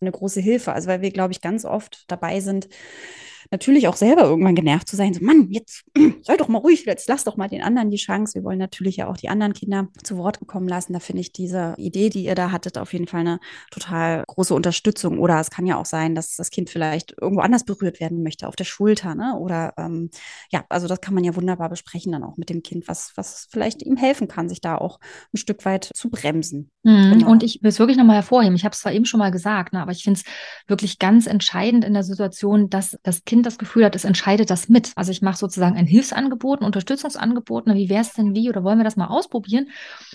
eine 0.00 0.12
große 0.12 0.40
Hilfe. 0.40 0.72
Also 0.72 0.88
weil 0.88 1.02
wir, 1.02 1.10
glaube 1.10 1.32
ich, 1.32 1.40
ganz 1.40 1.64
oft 1.64 2.04
dabei 2.08 2.40
sind, 2.40 2.68
natürlich 3.50 3.88
auch 3.88 3.96
selber 3.96 4.22
irgendwann 4.22 4.54
genervt 4.54 4.88
zu 4.88 4.96
sein, 4.96 5.14
so 5.14 5.24
Mann, 5.24 5.48
jetzt 5.50 5.84
sei 6.22 6.36
doch 6.36 6.48
mal 6.48 6.58
ruhig, 6.58 6.84
jetzt 6.86 7.08
lass 7.08 7.24
doch 7.24 7.36
mal 7.36 7.48
den 7.48 7.62
anderen 7.62 7.90
die 7.90 7.96
Chance. 7.96 8.34
Wir 8.34 8.44
wollen 8.44 8.58
natürlich 8.58 8.96
ja 8.96 9.08
auch 9.08 9.16
die 9.16 9.28
anderen 9.28 9.52
Kinder 9.52 9.88
zu 10.02 10.16
Wort 10.16 10.38
kommen 10.46 10.68
lassen. 10.68 10.92
Da 10.92 11.00
finde 11.00 11.20
ich 11.20 11.32
diese 11.32 11.74
Idee, 11.76 12.10
die 12.10 12.24
ihr 12.24 12.34
da 12.34 12.50
hattet, 12.50 12.78
auf 12.78 12.92
jeden 12.92 13.06
Fall 13.06 13.20
eine 13.20 13.40
total 13.70 14.24
große 14.26 14.54
Unterstützung. 14.54 15.18
Oder 15.18 15.40
es 15.40 15.50
kann 15.50 15.66
ja 15.66 15.76
auch 15.76 15.86
sein, 15.86 16.14
dass 16.14 16.36
das 16.36 16.50
Kind 16.50 16.70
vielleicht 16.70 17.14
irgendwo 17.20 17.42
anders 17.42 17.64
berührt 17.64 18.00
werden 18.00 18.22
möchte, 18.22 18.48
auf 18.48 18.56
der 18.56 18.64
Schulter, 18.64 19.14
ne? 19.14 19.36
Oder 19.38 19.74
ähm, 19.76 20.10
ja, 20.50 20.64
also 20.68 20.88
das 20.88 21.00
kann 21.00 21.14
man 21.14 21.24
ja 21.24 21.34
wunderbar 21.36 21.68
besprechen 21.68 22.12
dann 22.12 22.24
auch 22.24 22.36
mit 22.36 22.50
dem 22.50 22.62
Kind, 22.62 22.88
was, 22.88 23.12
was 23.16 23.48
vielleicht 23.50 23.82
ihm 23.82 23.96
helfen 23.96 24.28
kann, 24.28 24.48
sich 24.48 24.60
da 24.60 24.76
auch 24.76 24.98
ein 25.32 25.38
Stück 25.38 25.64
weit 25.64 25.90
zu 25.94 26.10
bremsen. 26.10 26.70
Mhm. 26.82 27.12
Genau. 27.12 27.30
Und 27.30 27.42
ich 27.42 27.62
will 27.62 27.68
es 27.68 27.78
wirklich 27.78 27.98
nochmal 27.98 28.16
hervorheben. 28.16 28.56
Ich 28.56 28.64
habe 28.64 28.72
es 28.72 28.80
zwar 28.80 28.92
eben 28.92 29.04
schon 29.04 29.18
mal 29.18 29.30
gesagt, 29.30 29.72
ne, 29.72 29.82
aber 29.82 29.92
ich 29.92 30.02
finde 30.02 30.20
es 30.20 30.26
wirklich 30.66 30.98
ganz 30.98 31.26
entscheidend 31.26 31.84
in 31.84 31.94
der 31.94 32.02
Situation, 32.02 32.70
dass 32.70 32.98
das 33.02 33.24
Kind 33.24 33.35
Kind 33.36 33.44
das 33.44 33.58
Gefühl 33.58 33.84
hat, 33.84 33.94
es 33.94 34.06
entscheidet 34.06 34.48
das 34.48 34.70
mit. 34.70 34.92
Also 34.96 35.12
ich 35.12 35.20
mache 35.20 35.36
sozusagen 35.36 35.76
ein 35.76 35.84
Hilfsangebot, 35.84 36.62
ein 36.62 36.64
Unterstützungsangebot. 36.64 37.64
Na, 37.66 37.74
wie 37.74 37.90
wäre 37.90 38.00
es 38.00 38.14
denn 38.14 38.34
wie 38.34 38.48
oder 38.48 38.64
wollen 38.64 38.78
wir 38.78 38.84
das 38.84 38.96
mal 38.96 39.08
ausprobieren? 39.08 39.68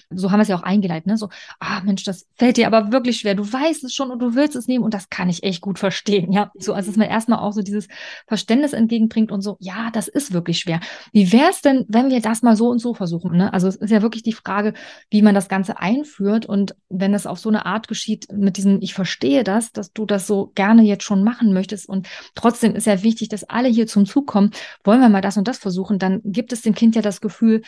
So 0.09 0.31
haben 0.31 0.39
wir 0.39 0.41
es 0.41 0.47
ja 0.47 0.55
auch 0.55 0.63
eingeleitet. 0.63 1.05
Ne? 1.05 1.17
So, 1.17 1.29
ah 1.59 1.81
Mensch, 1.81 2.03
das 2.03 2.25
fällt 2.35 2.57
dir 2.57 2.65
aber 2.65 2.91
wirklich 2.91 3.19
schwer. 3.19 3.35
Du 3.35 3.43
weißt 3.43 3.83
es 3.83 3.93
schon 3.93 4.09
und 4.09 4.17
du 4.23 4.33
willst 4.33 4.55
es 4.55 4.67
nehmen 4.67 4.83
und 4.83 4.95
das 4.95 5.11
kann 5.11 5.29
ich 5.29 5.43
echt 5.43 5.61
gut 5.61 5.77
verstehen. 5.77 6.31
Ja, 6.31 6.51
so 6.57 6.73
also 6.73 6.89
dass 6.89 6.97
man 6.97 7.09
erstmal 7.09 7.37
auch 7.37 7.51
so 7.51 7.61
dieses 7.61 7.87
Verständnis 8.25 8.73
entgegenbringt 8.73 9.31
und 9.31 9.41
so, 9.41 9.57
ja, 9.59 9.91
das 9.91 10.07
ist 10.07 10.33
wirklich 10.33 10.57
schwer. 10.57 10.79
Wie 11.11 11.31
wäre 11.31 11.51
es 11.51 11.61
denn, 11.61 11.85
wenn 11.89 12.09
wir 12.09 12.21
das 12.21 12.41
mal 12.41 12.55
so 12.55 12.69
und 12.69 12.79
so 12.79 12.95
versuchen? 12.95 13.37
Ne? 13.37 13.53
Also 13.53 13.67
es 13.67 13.75
ist 13.75 13.91
ja 13.91 14.01
wirklich 14.01 14.23
die 14.23 14.33
Frage, 14.33 14.73
wie 15.11 15.21
man 15.21 15.35
das 15.35 15.47
Ganze 15.47 15.77
einführt 15.77 16.47
und 16.47 16.75
wenn 16.89 17.13
es 17.13 17.27
auf 17.27 17.37
so 17.37 17.49
eine 17.49 17.67
Art 17.67 17.87
geschieht 17.87 18.33
mit 18.33 18.57
diesem, 18.57 18.79
ich 18.81 18.95
verstehe 18.95 19.43
das, 19.43 19.71
dass 19.73 19.93
du 19.93 20.07
das 20.07 20.25
so 20.25 20.51
gerne 20.55 20.81
jetzt 20.81 21.03
schon 21.03 21.23
machen 21.23 21.53
möchtest 21.53 21.87
und 21.87 22.07
trotzdem 22.33 22.75
ist 22.75 22.87
ja 22.87 23.03
wichtig, 23.03 23.10
dass 23.15 23.43
alle 23.43 23.69
hier 23.69 23.87
zum 23.87 24.05
Zug 24.05 24.27
kommen, 24.27 24.51
wollen 24.83 25.01
wir 25.01 25.09
mal 25.09 25.21
das 25.21 25.37
und 25.37 25.47
das 25.47 25.57
versuchen, 25.57 25.99
dann 25.99 26.21
gibt 26.23 26.53
es 26.53 26.61
dem 26.61 26.75
Kind 26.75 26.95
ja 26.95 27.01
das 27.01 27.21
Gefühl, 27.21 27.61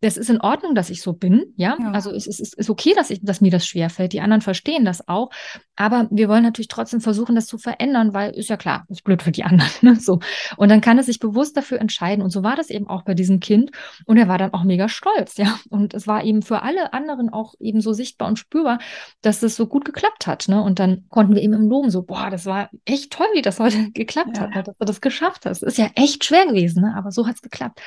es 0.00 0.16
ist 0.16 0.30
in 0.30 0.40
Ordnung, 0.40 0.74
dass 0.74 0.90
ich 0.90 1.02
so 1.02 1.12
bin, 1.12 1.52
ja, 1.56 1.76
ja. 1.78 1.90
also 1.92 2.10
es 2.10 2.26
ist, 2.26 2.40
es 2.40 2.52
ist 2.52 2.70
okay, 2.70 2.92
dass 2.94 3.10
ich, 3.10 3.20
dass 3.22 3.40
mir 3.40 3.50
das 3.50 3.66
schwerfällt, 3.66 4.12
die 4.12 4.20
anderen 4.20 4.40
verstehen 4.40 4.84
das 4.84 5.06
auch, 5.08 5.30
aber 5.76 6.08
wir 6.10 6.28
wollen 6.28 6.44
natürlich 6.44 6.68
trotzdem 6.68 7.00
versuchen, 7.00 7.34
das 7.34 7.46
zu 7.46 7.58
verändern, 7.58 8.14
weil 8.14 8.30
ist 8.32 8.48
ja 8.48 8.56
klar, 8.56 8.84
ist 8.88 9.02
blöd 9.02 9.22
für 9.22 9.32
die 9.32 9.44
anderen, 9.44 9.70
ne? 9.82 9.96
so. 9.96 10.20
Und 10.56 10.70
dann 10.70 10.80
kann 10.80 10.98
es 10.98 11.06
sich 11.06 11.18
bewusst 11.18 11.56
dafür 11.56 11.80
entscheiden. 11.80 12.22
Und 12.22 12.30
so 12.30 12.42
war 12.42 12.56
das 12.56 12.70
eben 12.70 12.88
auch 12.88 13.02
bei 13.02 13.14
diesem 13.14 13.40
Kind. 13.40 13.70
Und 14.06 14.16
er 14.16 14.28
war 14.28 14.38
dann 14.38 14.52
auch 14.52 14.64
mega 14.64 14.88
stolz, 14.88 15.36
ja, 15.36 15.58
und 15.70 15.94
es 15.94 16.06
war 16.06 16.24
eben 16.24 16.42
für 16.42 16.62
alle 16.62 16.92
anderen 16.92 17.30
auch 17.30 17.54
eben 17.58 17.80
so 17.80 17.92
sichtbar 17.92 18.28
und 18.28 18.38
spürbar, 18.38 18.78
dass 19.22 19.40
das 19.40 19.56
so 19.56 19.66
gut 19.66 19.84
geklappt 19.84 20.26
hat, 20.26 20.48
ne, 20.48 20.62
und 20.62 20.78
dann 20.78 21.04
konnten 21.08 21.34
wir 21.34 21.42
ihm 21.42 21.52
im 21.52 21.68
Loben 21.68 21.90
so, 21.90 22.02
boah, 22.02 22.30
das 22.30 22.46
war 22.46 22.70
echt 22.84 23.12
toll, 23.12 23.26
wie 23.34 23.42
das 23.42 23.58
heute 23.58 23.90
geklappt 23.92 24.36
ja. 24.36 24.50
hat, 24.50 24.68
dass 24.68 24.76
du 24.84 24.92
das 24.92 25.00
geschafft 25.00 25.46
hast. 25.46 25.62
Ist 25.62 25.78
ja 25.78 25.90
echt 25.94 26.24
schwer 26.24 26.46
gewesen, 26.46 26.82
ne? 26.82 26.94
aber 26.96 27.10
so 27.10 27.26
hat 27.26 27.36
es 27.36 27.42
geklappt. 27.42 27.80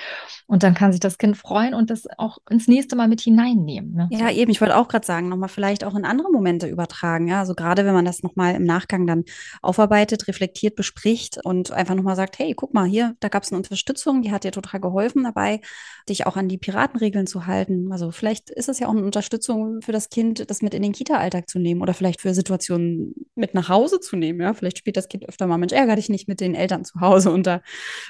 Und 0.48 0.64
dann 0.64 0.74
kann 0.74 0.92
sich 0.92 1.00
das 1.00 1.18
Kind 1.18 1.38
freuen 1.38 1.74
und 1.74 1.90
das 1.90 2.08
auch 2.18 2.38
ins 2.50 2.68
nächste 2.68 2.96
Mal 2.96 3.08
mit 3.08 3.22
hineinnehmen. 3.22 3.94
Ne? 3.94 4.08
Ja, 4.12 4.32
eben. 4.32 4.52
Ich 4.52 4.62
wollte 4.62 4.78
auch 4.78 4.88
gerade 4.88 5.06
sagen, 5.06 5.30
nochmal 5.30 5.50
vielleicht 5.50 5.84
auch 5.84 5.96
in 5.96 6.06
andere 6.06 6.32
Momente 6.32 6.68
übertragen. 6.68 7.28
Ja, 7.28 7.40
also 7.40 7.54
gerade 7.54 7.86
wenn 7.86 7.94
man 7.94 8.06
das 8.06 8.24
nochmal 8.24 8.56
im 8.56 8.64
Nachgang 8.64 9.06
dann 9.08 9.26
aufarbeitet, 9.62 10.28
reflektiert, 10.28 10.76
bespricht 10.76 11.44
und 11.44 11.72
einfach 11.72 11.96
nochmal 11.96 12.16
sagt, 12.16 12.40
hey, 12.40 12.54
guck 12.56 12.74
mal, 12.74 12.86
hier, 12.86 13.16
da 13.20 13.28
gab 13.28 13.44
es 13.44 13.52
eine 13.52 13.58
Unterstützung, 13.58 14.22
die 14.22 14.32
hat 14.32 14.44
dir 14.44 14.52
total 14.52 14.80
geholfen 14.80 15.24
dabei, 15.24 15.62
dich 16.10 16.26
auch 16.26 16.38
an 16.38 16.48
die 16.48 16.58
Piratenregeln 16.58 17.28
zu 17.28 17.46
halten. 17.46 17.92
Also 17.92 18.12
vielleicht 18.12 18.50
ist 18.50 18.70
es 18.70 18.80
ja 18.80 18.88
auch 18.88 18.96
eine 18.96 19.04
Unterstützung 19.04 19.82
für 19.82 19.92
das 19.92 20.10
Kind, 20.10 20.50
das 20.50 20.62
mit 20.62 20.74
in 20.74 20.82
den 20.82 20.94
Kita-Alltag 20.94 21.50
zu 21.50 21.60
nehmen 21.60 21.82
oder 21.82 21.94
vielleicht 21.94 22.22
für 22.22 22.34
Situationen 22.34 23.14
mit 23.36 23.54
nach 23.54 23.70
Hause 23.70 24.00
zu 24.00 24.16
nehmen. 24.16 24.42
Ja, 24.42 24.54
vielleicht 24.54 24.78
spielt 24.78 24.98
das 24.98 25.10
Kind 25.10 25.28
öfter 25.28 25.48
mal, 25.48 25.58
Mensch, 25.58 25.74
ärger 25.74 25.96
dich 25.96 26.10
nicht 26.10 26.28
mit 26.28 26.40
den 26.40 26.56
Eltern 26.56 26.86
zu 26.88 27.00
Hause 27.02 27.32
und 27.32 27.46
da 27.46 27.62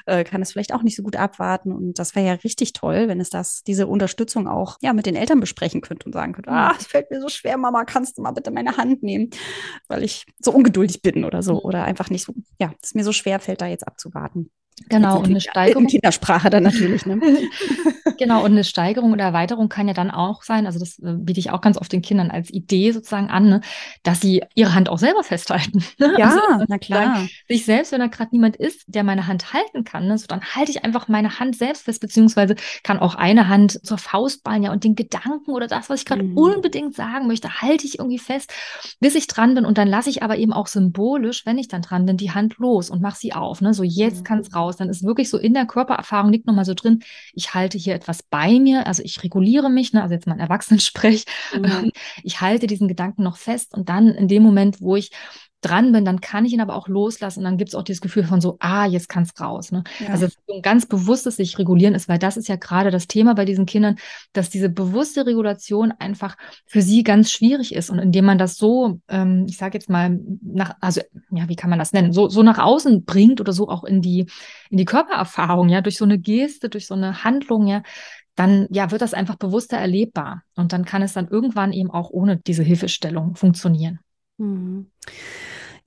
äh, 0.06 0.24
kann 0.24 0.42
es 0.42 0.52
vielleicht 0.52 0.74
auch 0.74 0.84
nicht 0.84 0.96
so 0.96 1.04
gut 1.04 1.16
abwarten. 1.16 1.72
Und 1.72 2.00
das 2.00 2.16
wäre 2.16 2.26
ja 2.26 2.34
richtig 2.34 2.74
toll, 2.74 3.08
wenn 3.08 3.20
es 3.20 3.30
das, 3.30 3.64
diese 3.64 3.88
Unterstützung 3.88 4.48
auch 4.48 4.78
ja 4.82 4.94
mit 4.94 5.06
den 5.06 5.16
Eltern 5.16 5.40
besprechen 5.40 5.82
könnte 5.82 6.06
und 6.06 6.14
sagen 6.14 6.34
könnte, 6.34 6.52
ah, 6.52 6.74
es 6.78 6.88
fällt 6.88 7.12
mir 7.12 7.22
so 7.22 7.30
schwer, 7.30 7.58
Mama, 7.58 7.84
kannst 7.84 8.18
du 8.18 8.22
mal 8.22 8.32
bitte 8.32 8.52
meine 8.52 8.78
Hand 8.78 9.04
nehmen, 9.04 9.30
weil 9.88 10.04
ich 10.04 10.26
so 10.40 10.52
ungeduldig 10.52 11.02
bin 11.02 11.26
oder 11.26 11.44
so. 11.44 11.54
Mhm. 11.54 11.60
Oder 11.60 11.84
einfach 11.84 12.10
nicht 12.10 12.26
so, 12.26 12.34
ja, 12.60 12.74
es 12.82 12.96
mir 12.96 13.04
so 13.04 13.12
schwer 13.12 13.40
fällt, 13.40 13.62
da 13.62 13.68
jetzt 13.68 13.88
abzuwarten. 13.88 14.52
Genau, 14.90 15.20
und 15.20 15.26
eine 15.26 15.42
Steigerung. 15.42 15.84
In 15.84 15.90
Kindersprache 15.90 16.50
dann 16.50 16.64
natürlich. 16.64 17.06
Ne? 17.06 17.20
genau, 18.18 18.44
und 18.44 18.52
eine 18.52 18.64
Steigerung 18.64 19.12
oder 19.12 19.26
Erweiterung 19.26 19.70
kann 19.70 19.88
ja 19.88 19.94
dann 19.94 20.12
auch 20.12 20.44
sein, 20.44 20.66
also 20.66 20.80
das 20.80 21.00
äh, 21.00 21.14
biete 21.18 21.40
ich 21.40 21.52
auch 21.52 21.62
ganz 21.62 21.78
oft 21.78 21.92
den 21.92 22.02
Kindern 22.02 22.32
als 22.32 22.50
Idee 22.52 22.92
sozusagen 22.92 23.30
an, 23.30 23.50
ne, 23.50 23.62
dass 24.04 24.22
sie 24.22 24.44
ihre 24.56 24.74
Hand 24.74 24.90
auch 24.90 25.00
selber 25.00 25.24
festhalten. 25.24 25.84
Ne? 26.00 26.14
Ja, 26.20 26.30
also, 26.30 26.66
na 26.68 26.78
klar. 26.78 27.26
Sich 27.48 27.66
selbst, 27.66 27.92
wenn 27.92 28.00
da 28.00 28.08
gerade 28.08 28.30
niemand 28.32 28.56
ist, 28.56 28.84
der 28.88 29.04
meine 29.04 29.26
Hand 29.26 29.52
halten 29.54 29.84
kann, 29.84 30.08
ne, 30.08 30.18
so 30.18 30.28
dann 30.28 30.42
halte 30.42 30.70
ich 30.70 30.86
einfach 30.86 31.08
meine 31.08 31.40
Hand 31.40 31.56
selbst 31.56 31.84
fest, 31.86 32.02
beziehungsweise 32.02 32.56
kann 32.84 33.00
auch 33.00 33.16
eine 33.16 33.48
Hand 33.48 33.84
zur 33.84 33.98
Faust 33.98 34.44
ballen, 34.44 34.62
ja, 34.62 34.72
und 34.72 34.84
den 34.84 34.96
Gedanken 34.96 35.52
oder 35.52 35.66
das, 35.68 35.90
was 35.90 36.02
ich 36.02 36.06
gerade 36.06 36.24
mhm. 36.24 36.38
unbedingt 36.38 36.96
sagen 36.96 37.28
möchte, 37.28 37.62
halte 37.62 37.86
ich 37.88 37.98
irgendwie 37.98 38.20
fest, 38.20 38.54
bis 39.00 39.16
ich 39.16 39.26
dran 39.26 39.56
bin 39.56 39.66
und 39.66 39.80
dann 39.80 39.88
lasse 39.88 40.10
ich 40.10 40.22
aber 40.22 40.38
eben 40.38 40.54
auch 40.54 40.68
symbolisch, 40.68 41.48
wenn 41.48 41.58
ich 41.58 41.68
dann 41.68 41.82
dran 41.82 42.06
bin, 42.06 42.18
die 42.18 42.32
Hand 42.32 42.58
los 42.58 42.92
und 42.92 43.02
mache 43.02 43.18
sie 43.18 43.34
auf. 43.34 43.62
Ne? 43.62 43.74
So, 43.74 43.84
jetzt 43.84 44.20
mhm. 44.20 44.24
kann 44.24 44.40
es 44.40 44.54
raus 44.54 44.67
raus. 44.68 44.78
Dann 44.78 44.90
ist 44.90 45.04
wirklich 45.04 45.30
so 45.30 45.38
in 45.38 45.54
der 45.54 45.66
Körpererfahrung 45.66 46.32
liegt 46.32 46.48
nochmal 46.48 46.66
so 46.66 46.74
drin, 46.74 47.04
ich 47.34 47.54
halte 47.54 47.78
hier 47.78 47.96
etwas 47.96 48.24
bei 48.24 48.60
mir, 48.60 48.86
also 48.88 49.02
ich 49.04 49.24
reguliere 49.24 49.70
mich, 49.70 49.94
ne, 49.94 50.02
also 50.02 50.14
jetzt 50.14 50.28
mal 50.28 50.34
ein 50.34 50.40
Erwachsenensprech, 50.40 51.26
mhm. 51.54 51.92
ich 52.24 52.42
halte 52.42 52.68
diesen 52.68 52.88
Gedanken 52.88 53.24
noch 53.24 53.38
fest 53.38 53.74
und 53.74 53.90
dann 53.90 54.10
in 54.10 54.28
dem 54.28 54.44
Moment, 54.44 54.82
wo 54.82 54.96
ich 54.96 55.12
dran 55.62 55.92
bin, 55.92 56.06
dann 56.06 56.22
kann 56.22 56.46
ich 56.46 56.54
ihn 56.54 56.62
aber 56.62 56.76
auch 56.76 56.88
loslassen 56.88 57.40
und 57.40 57.46
dann 57.46 57.58
gibt 57.58 57.70
es 57.70 57.76
auch 57.76 57.84
dieses 57.84 58.02
Gefühl 58.02 58.24
von 58.24 58.42
so, 58.42 58.58
ah, 58.60 58.86
jetzt 58.86 59.10
kann 59.10 59.24
es 59.24 59.40
raus. 59.40 59.72
Ne? 59.72 59.84
Ja. 60.00 60.10
Also 60.10 60.28
ein 60.50 60.62
ganz 60.62 60.86
bewusstes 60.86 61.38
sich 61.38 61.58
regulieren 61.58 61.96
ist, 61.96 62.08
weil 62.08 62.20
das 62.20 62.38
ist 62.38 62.48
ja 62.48 62.58
gerade 62.58 62.92
das 62.92 63.08
Thema 63.08 63.34
bei 63.34 63.44
diesen 63.44 63.66
Kindern, 63.66 63.98
dass 64.34 64.50
diese 64.50 64.70
bewusste 64.70 65.26
Regulation 65.26 65.92
einfach 65.98 66.38
für 66.66 66.82
sie 66.82 67.04
ganz 67.04 67.32
schwierig 67.32 67.74
ist 67.74 67.90
und 67.90 67.98
indem 67.98 68.26
man 68.26 68.38
das 68.38 68.58
so, 68.58 69.02
ähm, 69.08 69.46
ich 69.50 69.58
sage 69.58 69.78
jetzt 69.78 69.90
mal, 69.90 70.20
nach, 70.42 70.76
also 70.80 71.02
ja, 71.32 71.50
wie 71.50 71.56
kann 71.56 71.72
man 71.72 71.80
das 71.80 71.92
nennen, 71.92 72.14
so, 72.14 72.30
so 72.30 72.44
nach 72.44 72.60
außen 72.60 73.06
bringt 73.06 73.42
oder 73.42 73.54
so 73.54 73.68
auch 73.68 73.84
in 73.84 74.02
die, 74.02 74.28
in 74.70 74.78
die 74.78 74.86
Körpererfahrung, 74.86 75.70
ja, 75.70 75.82
durch 75.82 75.98
so 75.98 76.06
eine 76.06 76.20
Geste, 76.20 76.70
durch 76.70 76.86
so 76.86 76.94
eine 76.94 77.24
Handlung, 77.24 77.66
ja, 77.66 77.82
dann 78.36 78.68
ja, 78.70 78.92
wird 78.92 79.02
das 79.02 79.16
einfach 79.16 79.36
bewusster 79.36 79.78
erlebbar. 79.78 80.44
Und 80.56 80.72
dann 80.72 80.86
kann 80.86 81.02
es 81.02 81.14
dann 81.14 81.28
irgendwann 81.28 81.74
eben 81.74 81.90
auch 81.90 82.12
ohne 82.12 82.38
diese 82.38 82.62
Hilfestellung 82.62 83.36
funktionieren. 83.36 84.00
Mhm. 84.38 84.92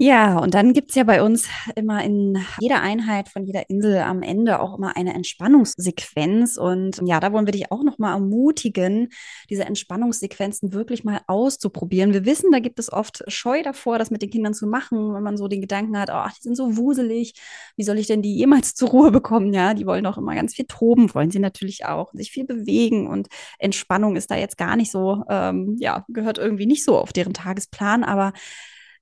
Ja, 0.02 0.38
und 0.38 0.54
dann 0.54 0.72
gibt 0.72 0.88
es 0.88 0.96
ja 0.96 1.04
bei 1.04 1.22
uns 1.22 1.46
immer 1.76 2.02
in 2.02 2.38
jeder 2.58 2.80
Einheit 2.80 3.28
von 3.28 3.44
jeder 3.44 3.68
Insel 3.68 3.98
am 3.98 4.22
Ende 4.22 4.60
auch 4.60 4.78
immer 4.78 4.96
eine 4.96 5.12
Entspannungssequenz. 5.12 6.56
Und 6.56 7.02
ja, 7.04 7.20
da 7.20 7.34
wollen 7.34 7.44
wir 7.44 7.52
dich 7.52 7.70
auch 7.70 7.82
nochmal 7.84 8.14
ermutigen, 8.14 9.10
diese 9.50 9.66
Entspannungssequenzen 9.66 10.72
wirklich 10.72 11.04
mal 11.04 11.20
auszuprobieren. 11.26 12.14
Wir 12.14 12.24
wissen, 12.24 12.50
da 12.50 12.60
gibt 12.60 12.78
es 12.78 12.90
oft 12.90 13.24
Scheu 13.26 13.62
davor, 13.62 13.98
das 13.98 14.10
mit 14.10 14.22
den 14.22 14.30
Kindern 14.30 14.54
zu 14.54 14.66
machen, 14.66 15.12
wenn 15.12 15.22
man 15.22 15.36
so 15.36 15.48
den 15.48 15.60
Gedanken 15.60 15.98
hat, 15.98 16.08
oh, 16.10 16.26
die 16.34 16.44
sind 16.44 16.56
so 16.56 16.78
wuselig, 16.78 17.34
wie 17.76 17.84
soll 17.84 17.98
ich 17.98 18.06
denn 18.06 18.22
die 18.22 18.34
jemals 18.34 18.74
zur 18.74 18.88
Ruhe 18.88 19.10
bekommen? 19.10 19.52
Ja, 19.52 19.74
die 19.74 19.84
wollen 19.84 20.04
doch 20.04 20.16
immer 20.16 20.34
ganz 20.34 20.54
viel 20.54 20.64
toben, 20.64 21.14
wollen 21.14 21.30
sie 21.30 21.40
natürlich 21.40 21.84
auch, 21.84 22.10
sich 22.14 22.30
viel 22.30 22.46
bewegen 22.46 23.06
und 23.06 23.28
Entspannung 23.58 24.16
ist 24.16 24.30
da 24.30 24.36
jetzt 24.36 24.56
gar 24.56 24.76
nicht 24.76 24.90
so, 24.90 25.24
ähm, 25.28 25.76
ja, 25.78 26.06
gehört 26.08 26.38
irgendwie 26.38 26.64
nicht 26.64 26.84
so 26.86 26.96
auf 26.96 27.12
deren 27.12 27.34
Tagesplan, 27.34 28.02
aber 28.02 28.32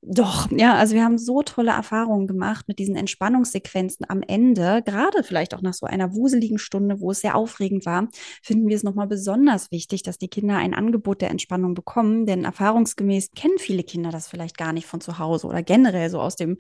doch, 0.01 0.49
ja, 0.53 0.75
also 0.77 0.95
wir 0.95 1.03
haben 1.03 1.19
so 1.19 1.43
tolle 1.43 1.73
Erfahrungen 1.73 2.29
gemacht 2.29 2.69
mit 2.69 2.79
diesen 2.79 2.95
Entspannungssequenzen 2.95 4.07
am 4.09 4.23
Ende, 4.23 4.81
gerade 4.85 5.25
vielleicht 5.25 5.55
auch 5.55 5.61
nach 5.61 5.75
so 5.75 5.87
einer 5.87 6.15
wuseligen 6.15 6.59
Stunde, 6.59 7.01
wo 7.01 7.11
es 7.11 7.21
sehr 7.21 7.35
aufregend 7.35 7.85
war, 7.85 8.07
finden 8.41 8.69
wir 8.69 8.77
es 8.77 8.85
nochmal 8.85 9.09
besonders 9.09 9.73
wichtig, 9.73 10.05
dass 10.05 10.17
die 10.17 10.29
Kinder 10.29 10.57
ein 10.57 10.73
Angebot 10.73 11.21
der 11.21 11.31
Entspannung 11.31 11.75
bekommen, 11.75 12.27
denn 12.27 12.45
erfahrungsgemäß 12.45 13.33
kennen 13.33 13.59
viele 13.59 13.83
Kinder 13.83 14.11
das 14.13 14.29
vielleicht 14.29 14.57
gar 14.57 14.73
nicht 14.73 14.87
von 14.87 15.01
zu 15.01 15.19
Hause 15.19 15.49
oder 15.49 15.65
generell 15.65 16.11
so 16.11 16.21
aus 16.21 16.37
dem, 16.37 16.59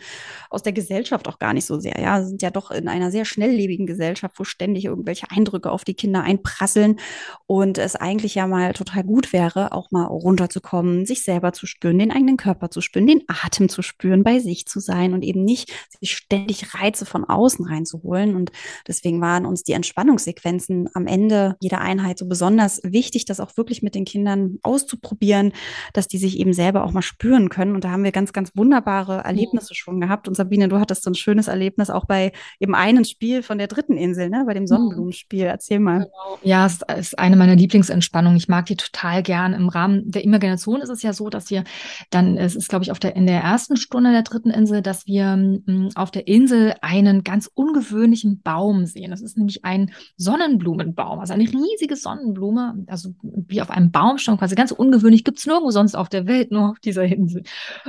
aus 0.51 0.65
der 0.65 0.73
Gesellschaft 0.73 1.29
auch 1.29 1.39
gar 1.39 1.55
nicht 1.55 1.65
so 1.65 1.79
sehr, 1.79 2.01
ja, 2.01 2.25
sind 2.25 2.43
ja 2.43 2.51
doch 2.51 2.73
in 2.73 2.89
einer 2.89 3.13
sehr 3.13 3.25
schnelllebigen 3.25 3.87
Gesellschaft, 3.87 4.41
wo 4.41 4.45
ständig 4.45 4.87
irgendwelche 4.87 5.31
Eindrücke 5.31 5.71
auf 5.71 5.85
die 5.85 5.95
Kinder 5.95 6.23
einprasseln 6.23 6.99
und 7.47 7.79
es 7.79 7.95
eigentlich 7.95 8.35
ja 8.35 8.49
mal 8.49 8.73
total 8.73 9.05
gut 9.05 9.33
wäre, 9.33 9.71
auch 9.71 9.93
mal 9.93 10.07
runterzukommen, 10.07 11.07
sich 11.07 11.23
selber 11.23 11.53
zu 11.53 11.67
spüren, 11.67 12.01
den 12.01 12.11
eigenen 12.11 12.37
Körper 12.37 12.71
zu 12.71 12.81
spüren, 12.81 13.07
den 13.07 13.28
Atem 13.29 13.69
zu 13.69 13.83
spüren, 13.83 14.25
bei 14.25 14.39
sich 14.39 14.67
zu 14.67 14.81
sein 14.81 15.13
und 15.13 15.23
eben 15.23 15.45
nicht 15.45 15.71
sich 16.01 16.17
ständig 16.17 16.75
Reize 16.75 17.07
von 17.07 17.25
außen 17.25 17.65
reinzuholen. 17.67 18.35
Und 18.35 18.51
deswegen 18.87 19.21
waren 19.21 19.47
uns 19.47 19.63
die 19.63 19.73
Entspannungssequenzen 19.73 20.89
am 20.95 21.07
Ende 21.07 21.57
jeder 21.61 21.81
Einheit 21.81 22.19
so 22.19 22.27
besonders 22.27 22.81
wichtig, 22.83 23.27
das 23.27 23.41
auch 23.41 23.57
wirklich 23.57 23.83
mit 23.83 23.95
den 23.95 24.05
Kindern 24.05 24.59
auszuprobieren, 24.63 25.53
dass 25.93 26.09
die 26.09 26.19
sich 26.19 26.39
eben 26.39 26.53
selber 26.53 26.85
auch 26.85 26.93
mal 26.93 27.03
spüren 27.03 27.51
können. 27.51 27.75
Und 27.75 27.85
da 27.85 27.91
haben 27.91 28.05
wir 28.05 28.13
ganz, 28.13 28.33
ganz 28.33 28.51
wunderbare 28.55 29.19
Erlebnisse 29.25 29.75
schon 29.75 30.01
gehabt. 30.01 30.27
Und 30.27 30.35
Sabine, 30.35 30.69
du 30.69 30.81
hattest 30.81 31.03
so 31.03 31.11
ein 31.11 31.15
schönes 31.15 31.49
Erlebnis 31.49 31.91
auch 31.91 32.07
bei 32.07 32.33
eben 32.61 32.75
einem 32.75 33.05
Spiel 33.05 33.43
von 33.43 33.59
der 33.59 33.67
dritten 33.67 33.97
Insel, 33.97 34.31
ne? 34.31 34.45
bei 34.47 34.55
dem 34.55 34.67
Sonnenblumenspiel. 34.67 35.45
Erzähl 35.45 35.81
mal. 35.81 35.99
Genau. 35.99 36.39
Ja, 36.43 36.67
es 36.67 36.81
ist 36.99 37.19
eine 37.19 37.37
meiner 37.37 37.57
Lieblingsentspannungen. 37.57 38.39
Ich 38.39 38.49
mag 38.49 38.67
die 38.67 38.77
total 38.77 39.23
gern. 39.23 39.53
Im 39.53 39.69
Rahmen 39.69 40.11
der 40.11 40.25
Imagination 40.25 40.81
ist 40.81 40.89
es 40.89 41.03
ja 41.03 41.13
so, 41.13 41.29
dass 41.29 41.51
wir 41.51 41.65
dann, 42.11 42.39
es 42.39 42.57
ist, 42.57 42.69
glaube 42.69 42.85
ich, 42.85 42.91
auf 42.91 42.99
der 42.99 43.18
in 43.19 43.27
der 43.27 43.41
ersten 43.43 43.77
Stunde 43.77 44.13
der 44.13 44.23
dritten 44.23 44.51
Insel, 44.51 44.81
dass 44.81 45.07
wir 45.07 45.25
m, 45.33 45.89
auf 45.97 46.13
der 46.13 46.29
Insel 46.29 46.75
einen 46.83 47.25
ganz 47.25 47.51
ungewöhnlichen 47.53 48.43
Baum 48.43 48.87
sehen. 48.87 49.11
Das 49.11 49.21
ist 49.21 49.37
nämlich 49.37 49.65
ein 49.65 49.91
Sonnenblumenbaum, 50.17 51.19
also 51.19 51.35
eine 51.35 51.43
riesige 51.43 51.97
Sonnenblume, 51.97 52.85
also 52.87 53.11
wie 53.23 53.61
auf 53.61 53.71
einem 53.71 53.91
Baumstamm, 53.91 54.39
quasi 54.39 54.55
ganz 54.55 54.71
ungewöhnlich, 54.71 55.25
gibt 55.25 55.39
es 55.39 55.47
nirgendwo 55.47 55.73
sonst 55.73 55.97
auf 55.97 56.09
der 56.09 56.29
Welt, 56.29 56.53
nur 56.53 56.71
auf 56.71 56.79
dieser 56.79 57.03
Insel. 57.05 57.43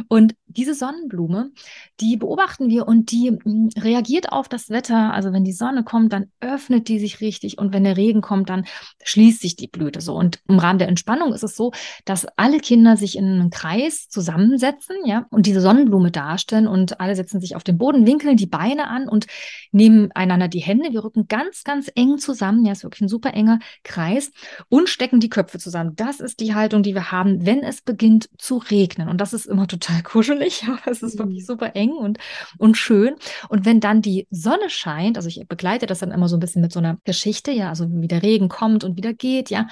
Und 0.08 0.34
diese 0.48 0.74
Sonnenblume, 0.74 1.52
die 2.00 2.18
beobachten 2.18 2.70
wir 2.70 2.88
und 2.88 3.12
die 3.12 3.30
mm, 3.32 3.70
reagiert 3.78 4.32
auf 4.32 4.50
das 4.50 4.72
Wetter. 4.72 5.14
Also 5.14 5.32
wenn 5.32 5.44
die 5.44 5.54
Sonne 5.54 5.84
kommt, 5.84 6.12
dann 6.12 6.32
öffnet 6.40 6.88
die 6.88 6.98
sich 6.98 7.22
richtig 7.22 7.60
und 7.60 7.72
wenn 7.72 7.84
der 7.84 7.98
Regen 7.98 8.22
kommt, 8.22 8.50
dann 8.50 8.66
schließt 9.04 9.42
sich 9.42 9.56
die 9.56 9.68
Blüte 9.68 10.02
so. 10.02 10.16
Und 10.16 10.40
im 10.48 10.58
Rahmen 10.58 10.80
der 10.80 10.88
Entspannung 10.88 11.34
ist 11.34 11.44
es 11.44 11.56
so, 11.56 11.72
dass 12.06 12.26
alle 12.36 12.60
Kinder 12.60 12.98
sich 12.98 13.16
in 13.16 13.26
einen 13.26 13.50
Kreis 13.52 14.10
zusammensetzen, 14.10 14.96
ja, 15.06 15.19
und 15.30 15.46
diese 15.46 15.62
Sonnenblume 15.62 16.12
darstellen 16.12 16.68
und 16.68 17.00
alle 17.00 17.16
setzen 17.16 17.42
sich 17.42 17.56
auf 17.56 17.64
den 17.64 17.78
Boden, 17.78 18.06
winkeln 18.06 18.38
die 18.38 18.48
Beine 18.48 18.88
an 18.88 19.08
und 19.08 19.28
nehmen 19.72 20.12
einander 20.14 20.48
die 20.48 20.60
Hände. 20.60 20.92
Wir 20.92 21.04
rücken 21.04 21.28
ganz, 21.28 21.64
ganz 21.64 21.92
eng 21.96 22.18
zusammen. 22.18 22.66
Ja, 22.66 22.72
ist 22.72 22.84
wirklich 22.84 23.02
ein 23.02 23.10
super 23.10 23.34
enger 23.34 23.60
Kreis 23.84 24.32
und 24.70 24.90
stecken 24.90 25.20
die 25.20 25.30
Köpfe 25.30 25.60
zusammen. 25.60 25.96
Das 25.96 26.20
ist 26.20 26.40
die 26.40 26.56
Haltung, 26.56 26.84
die 26.84 26.94
wir 26.94 27.12
haben, 27.12 27.46
wenn 27.46 27.64
es 27.64 27.82
beginnt 27.82 28.30
zu 28.38 28.58
regnen. 28.58 29.10
Und 29.10 29.22
das 29.22 29.34
ist 29.34 29.46
immer 29.46 29.68
total 29.68 30.02
kuschelig. 30.04 30.64
Ja, 30.64 30.78
es 30.86 31.02
ist 31.02 31.18
wirklich 31.18 31.42
mhm. 31.42 31.46
super 31.46 31.76
eng 31.76 31.92
und, 31.92 32.18
und 32.58 32.78
schön. 32.78 33.16
Und 33.50 33.66
wenn 33.66 33.80
dann 33.80 34.02
die 34.02 34.28
Sonne 34.30 34.70
scheint, 34.70 35.18
also 35.18 35.30
ich 35.30 35.46
begleite 35.48 35.86
das 35.86 36.00
dann 36.00 36.12
immer 36.12 36.28
so 36.28 36.38
ein 36.38 36.40
bisschen 36.40 36.62
mit 36.62 36.72
so 36.72 36.80
einer 36.80 36.98
Geschichte, 37.04 37.52
ja, 37.52 37.70
also 37.70 37.88
wie 37.90 38.08
der 38.08 38.24
Regen 38.24 38.50
kommt 38.50 38.84
und 38.84 38.98
wieder 38.98 39.14
geht, 39.14 39.50
ja, 39.50 39.68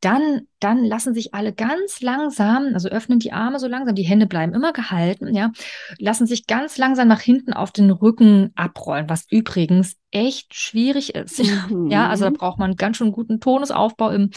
dann, 0.00 0.42
dann 0.62 0.84
lassen 0.84 1.14
sich 1.14 1.34
alle 1.34 1.52
ganz 1.52 2.00
langsam, 2.00 2.70
also 2.74 2.88
öffnen 2.88 3.18
die 3.18 3.32
Arme 3.32 3.58
so 3.58 3.66
langsam, 3.66 3.94
die 3.94 4.02
Hände 4.02 4.26
bleiben 4.26 4.54
immer 4.54 4.72
gehalten, 4.72 5.34
ja, 5.34 5.52
lassen 5.98 6.26
sich 6.26 6.46
ganz 6.46 6.78
langsam 6.78 7.08
nach 7.08 7.20
hinten 7.20 7.52
auf 7.52 7.72
den 7.72 7.90
Rücken 7.90 8.52
abrollen, 8.54 9.08
was 9.08 9.26
übrigens 9.30 9.96
echt 10.12 10.54
schwierig 10.54 11.14
ist. 11.14 11.42
Mhm. 11.68 11.90
Ja, 11.90 12.08
also 12.08 12.24
da 12.24 12.30
braucht 12.30 12.58
man 12.58 12.76
ganz 12.76 12.96
schön 12.96 13.12
guten 13.12 13.38
Tonusaufbau 13.40 14.10
im 14.10 14.30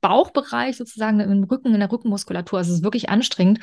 Bauchbereich 0.00 0.76
sozusagen, 0.76 1.20
im 1.20 1.44
Rücken, 1.44 1.74
in 1.74 1.80
der 1.80 1.90
Rückenmuskulatur. 1.90 2.58
Also 2.58 2.72
es 2.72 2.78
ist 2.78 2.84
wirklich 2.84 3.10
anstrengend 3.10 3.60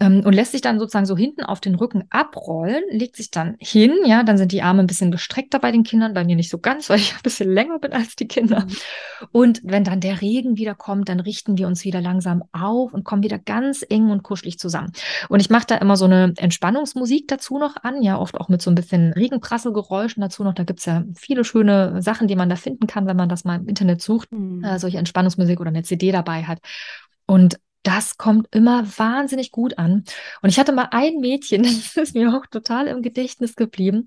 ähm, 0.00 0.22
und 0.24 0.32
lässt 0.32 0.52
sich 0.52 0.60
dann 0.60 0.78
sozusagen 0.78 1.06
so 1.06 1.16
hinten 1.16 1.42
auf 1.42 1.60
den 1.60 1.74
Rücken 1.74 2.04
abrollen, 2.10 2.82
legt 2.90 3.16
sich 3.16 3.30
dann 3.30 3.56
hin. 3.58 3.92
Ja, 4.06 4.22
dann 4.22 4.38
sind 4.38 4.52
die 4.52 4.62
Arme 4.62 4.82
ein 4.82 4.86
bisschen 4.86 5.10
gestreckter 5.10 5.58
bei 5.58 5.72
den 5.72 5.82
Kindern, 5.84 6.14
bei 6.14 6.24
mir 6.24 6.36
nicht 6.36 6.50
so 6.50 6.58
ganz, 6.58 6.88
weil 6.90 6.98
ich 6.98 7.12
ein 7.12 7.22
bisschen 7.22 7.52
länger 7.52 7.78
bin 7.78 7.92
als 7.92 8.16
die 8.16 8.28
Kinder. 8.28 8.66
Mhm. 8.66 9.28
Und 9.30 9.60
wenn 9.64 9.84
dann 9.84 10.00
der 10.00 10.20
Regen 10.20 10.56
wieder 10.56 10.74
kommt, 10.74 11.08
dann 11.08 11.20
richten 11.20 11.58
wir 11.58 11.66
uns 11.66 11.84
wieder 11.84 12.00
langsam 12.00 12.44
auf 12.52 12.92
und 12.92 13.04
kommen 13.04 13.22
wieder 13.22 13.38
ganz 13.38 13.84
eng 13.88 14.10
und 14.10 14.22
kuschelig 14.22 14.58
zusammen. 14.58 14.92
Und 15.28 15.40
ich 15.40 15.50
mache 15.50 15.66
da 15.66 15.76
immer 15.76 15.96
so 15.96 16.06
eine 16.06 16.32
Entspannungsmusik 16.36 17.28
dazu 17.28 17.58
noch 17.58 17.76
an, 17.82 18.02
ja, 18.02 18.18
oft 18.18 18.38
auch 18.40 18.48
mit 18.48 18.62
so 18.62 18.70
ein 18.70 18.74
bisschen 18.74 19.12
Regenprasselgeräuschen 19.12 20.20
dazu 20.20 20.44
noch. 20.44 20.54
Da 20.54 20.64
gibt 20.64 20.80
es 20.80 20.86
ja 20.86 21.03
viele 21.14 21.44
schöne 21.44 22.02
Sachen, 22.02 22.28
die 22.28 22.36
man 22.36 22.48
da 22.48 22.56
finden 22.56 22.86
kann, 22.86 23.06
wenn 23.06 23.16
man 23.16 23.28
das 23.28 23.44
mal 23.44 23.60
im 23.60 23.68
Internet 23.68 24.02
sucht, 24.02 24.32
mhm. 24.32 24.62
äh, 24.64 24.78
solche 24.78 24.98
Entspannungsmusik 24.98 25.60
oder 25.60 25.68
eine 25.68 25.82
CD 25.82 26.12
dabei 26.12 26.44
hat. 26.44 26.58
Und 27.26 27.58
das 27.84 28.16
kommt 28.16 28.48
immer 28.50 28.84
wahnsinnig 28.98 29.52
gut 29.52 29.78
an. 29.78 30.04
Und 30.42 30.48
ich 30.48 30.58
hatte 30.58 30.72
mal 30.72 30.88
ein 30.90 31.18
Mädchen, 31.20 31.62
das 31.62 31.96
ist 31.96 32.14
mir 32.14 32.34
auch 32.34 32.46
total 32.46 32.88
im 32.88 33.02
Gedächtnis 33.02 33.54
geblieben. 33.54 34.06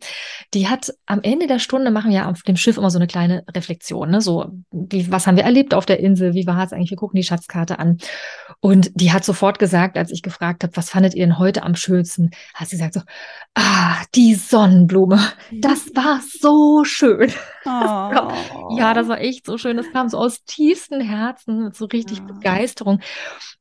Die 0.53 0.67
hat 0.67 0.93
am 1.05 1.21
Ende 1.21 1.47
der 1.47 1.59
Stunde 1.59 1.91
machen 1.91 2.11
wir 2.11 2.27
auf 2.27 2.41
dem 2.41 2.57
Schiff 2.57 2.77
immer 2.77 2.89
so 2.89 2.97
eine 2.97 3.07
kleine 3.07 3.45
Reflexion, 3.55 4.09
ne? 4.09 4.19
So, 4.19 4.51
wie, 4.71 5.09
was 5.11 5.27
haben 5.27 5.37
wir 5.37 5.43
erlebt 5.43 5.73
auf 5.73 5.85
der 5.85 5.99
Insel? 5.99 6.33
Wie 6.33 6.47
war 6.47 6.63
es 6.65 6.73
eigentlich? 6.73 6.89
Wir 6.89 6.97
gucken 6.97 7.17
die 7.17 7.23
Schatzkarte 7.23 7.79
an. 7.79 7.99
Und 8.59 8.91
die 8.95 9.13
hat 9.13 9.23
sofort 9.23 9.59
gesagt, 9.59 9.97
als 9.97 10.11
ich 10.11 10.23
gefragt 10.23 10.63
habe, 10.63 10.75
was 10.75 10.89
fandet 10.89 11.13
ihr 11.13 11.25
denn 11.25 11.37
heute 11.37 11.63
am 11.63 11.75
schönsten? 11.75 12.31
Hat 12.55 12.69
sie 12.69 12.77
gesagt 12.77 12.95
so, 12.95 13.01
ah, 13.53 13.97
die 14.15 14.33
Sonnenblume. 14.33 15.19
Das 15.51 15.87
war 15.95 16.21
so 16.39 16.83
schön. 16.83 17.31
Oh. 17.65 17.69
ja, 18.77 18.93
das 18.95 19.07
war 19.07 19.21
echt 19.21 19.45
so 19.45 19.59
schön. 19.59 19.77
Das 19.77 19.91
kam 19.91 20.09
so 20.09 20.17
aus 20.17 20.43
tiefstem 20.45 21.01
Herzen 21.01 21.65
mit 21.65 21.75
so 21.75 21.85
richtig 21.85 22.17
ja. 22.19 22.25
Begeisterung. 22.25 23.01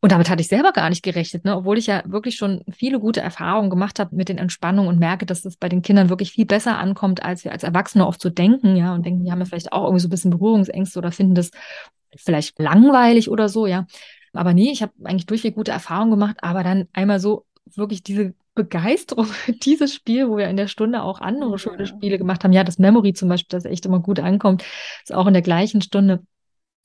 Und 0.07 0.13
damit 0.13 0.31
hatte 0.31 0.41
ich 0.41 0.47
selber 0.47 0.71
gar 0.71 0.89
nicht 0.89 1.03
gerechnet, 1.03 1.45
ne? 1.45 1.57
obwohl 1.57 1.79
ich 1.79 1.89
ja 1.89 2.05
wirklich 2.07 2.37
schon 2.37 2.63
viele 2.71 3.01
gute 3.01 3.21
Erfahrungen 3.21 3.71
gemacht 3.71 3.99
habe 3.99 4.15
mit 4.15 4.29
den 4.29 4.39
Entspannungen 4.39 4.89
und 4.89 5.01
merke, 5.01 5.27
dass 5.27 5.43
das 5.43 5.57
bei 5.57 5.69
den 5.69 5.83
Kindern 5.83 6.11
wirklich 6.11 6.31
viel 6.31 6.47
besser 6.47 6.79
ankommt, 6.79 7.25
als 7.25 7.43
wir 7.43 7.51
als 7.51 7.65
Erwachsene 7.65 8.07
oft 8.07 8.23
so 8.23 8.31
denken, 8.31 8.77
ja, 8.77 8.95
und 8.95 9.05
denken, 9.05 9.25
die 9.25 9.33
haben 9.33 9.41
ja 9.41 9.47
vielleicht 9.47 9.73
auch 9.73 9.83
irgendwie 9.83 10.03
so 10.03 10.07
ein 10.07 10.11
bisschen 10.11 10.31
Berührungsängste 10.31 11.01
oder 11.01 11.11
finden 11.11 11.35
das 11.35 11.51
vielleicht 12.15 12.57
langweilig 12.61 13.29
oder 13.29 13.49
so, 13.49 13.67
ja. 13.67 13.85
Aber 14.33 14.55
nee, 14.55 14.71
ich 14.71 14.81
habe 14.81 14.93
eigentlich 15.03 15.27
durchweg 15.27 15.57
gute 15.57 15.73
Erfahrungen 15.73 16.13
gemacht, 16.13 16.37
aber 16.41 16.63
dann 16.63 16.87
einmal 16.93 17.19
so 17.19 17.45
wirklich 17.75 18.05
diese 18.05 18.33
Begeisterung 18.55 19.25
für 19.27 19.55
dieses 19.55 19.93
Spiel, 19.93 20.29
wo 20.29 20.37
wir 20.37 20.47
in 20.47 20.57
der 20.57 20.69
Stunde 20.69 21.03
auch 21.03 21.21
andere 21.21 21.59
schöne 21.59 21.85
Spiele 21.85 22.17
gemacht 22.17 22.45
haben. 22.45 22.53
Ja, 22.53 22.63
das 22.63 22.79
Memory 22.79 23.13
zum 23.13 23.29
Beispiel, 23.29 23.59
das 23.59 23.65
echt 23.65 23.87
immer 23.87 23.99
gut 23.99 24.21
ankommt, 24.21 24.63
ist 25.03 25.13
auch 25.13 25.27
in 25.27 25.35
der 25.35 25.43
gleichen 25.43 25.83
Stunde 25.83 26.23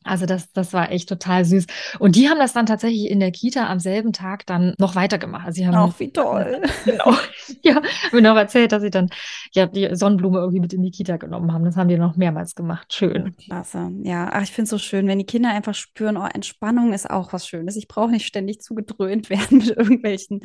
also 0.04 0.26
das, 0.26 0.52
das 0.52 0.74
war 0.74 0.92
echt 0.92 1.10
total 1.10 1.46
süß. 1.46 1.68
Und 2.00 2.16
die 2.16 2.28
haben 2.28 2.40
das 2.40 2.54
dann 2.54 2.66
tatsächlich 2.66 3.10
in 3.10 3.20
der 3.20 3.32
Kita 3.32 3.68
am 3.68 3.80
selben 3.80 4.14
Tag 4.14 4.48
dann 4.48 4.74
noch 4.80 4.96
weitergemacht. 4.96 5.46
Also 5.46 5.58
sie 5.58 5.68
haben 5.68 5.76
auch 5.76 6.00
wie 6.00 6.12
toll. 6.14 6.62
Genau. 6.86 7.14
ja, 7.62 7.82
mir 8.12 8.22
noch 8.22 8.36
erzählt, 8.36 8.72
dass 8.72 8.82
sie 8.82 8.90
dann 8.90 9.10
ja 9.54 9.68
die 9.68 9.96
Sonnenblume 9.96 10.40
irgendwie 10.40 10.60
mit 10.60 10.74
in 10.74 10.82
die 10.82 10.90
Kita 10.90 11.18
genommen 11.18 11.54
haben. 11.54 11.66
Das 11.66 11.76
haben 11.76 11.88
die 11.88 11.98
noch 11.98 12.16
mehrmals 12.16 12.56
gemacht. 12.56 12.94
Schön. 12.94 13.36
Klasse. 13.38 13.92
Ja, 14.04 14.30
ach, 14.34 14.42
ich 14.42 14.52
finde 14.52 14.64
es 14.64 14.70
so 14.72 14.80
schön, 14.80 15.08
wenn 15.08 15.20
die 15.20 15.26
Kinder 15.26 15.50
einfach 15.50 15.76
spüren, 15.76 16.18
oh, 16.18 16.28
Entspannung 16.34 16.94
ist 16.94 17.10
auch 17.10 17.32
was 17.32 17.48
Schönes. 17.48 17.76
Ich 17.76 17.88
brauche 17.88 18.10
nicht 18.10 18.26
ständig 18.26 18.62
zugedröhnt 18.62 19.30
werden 19.30 19.60
mit 19.60 19.70
irgendwelchen 19.70 20.42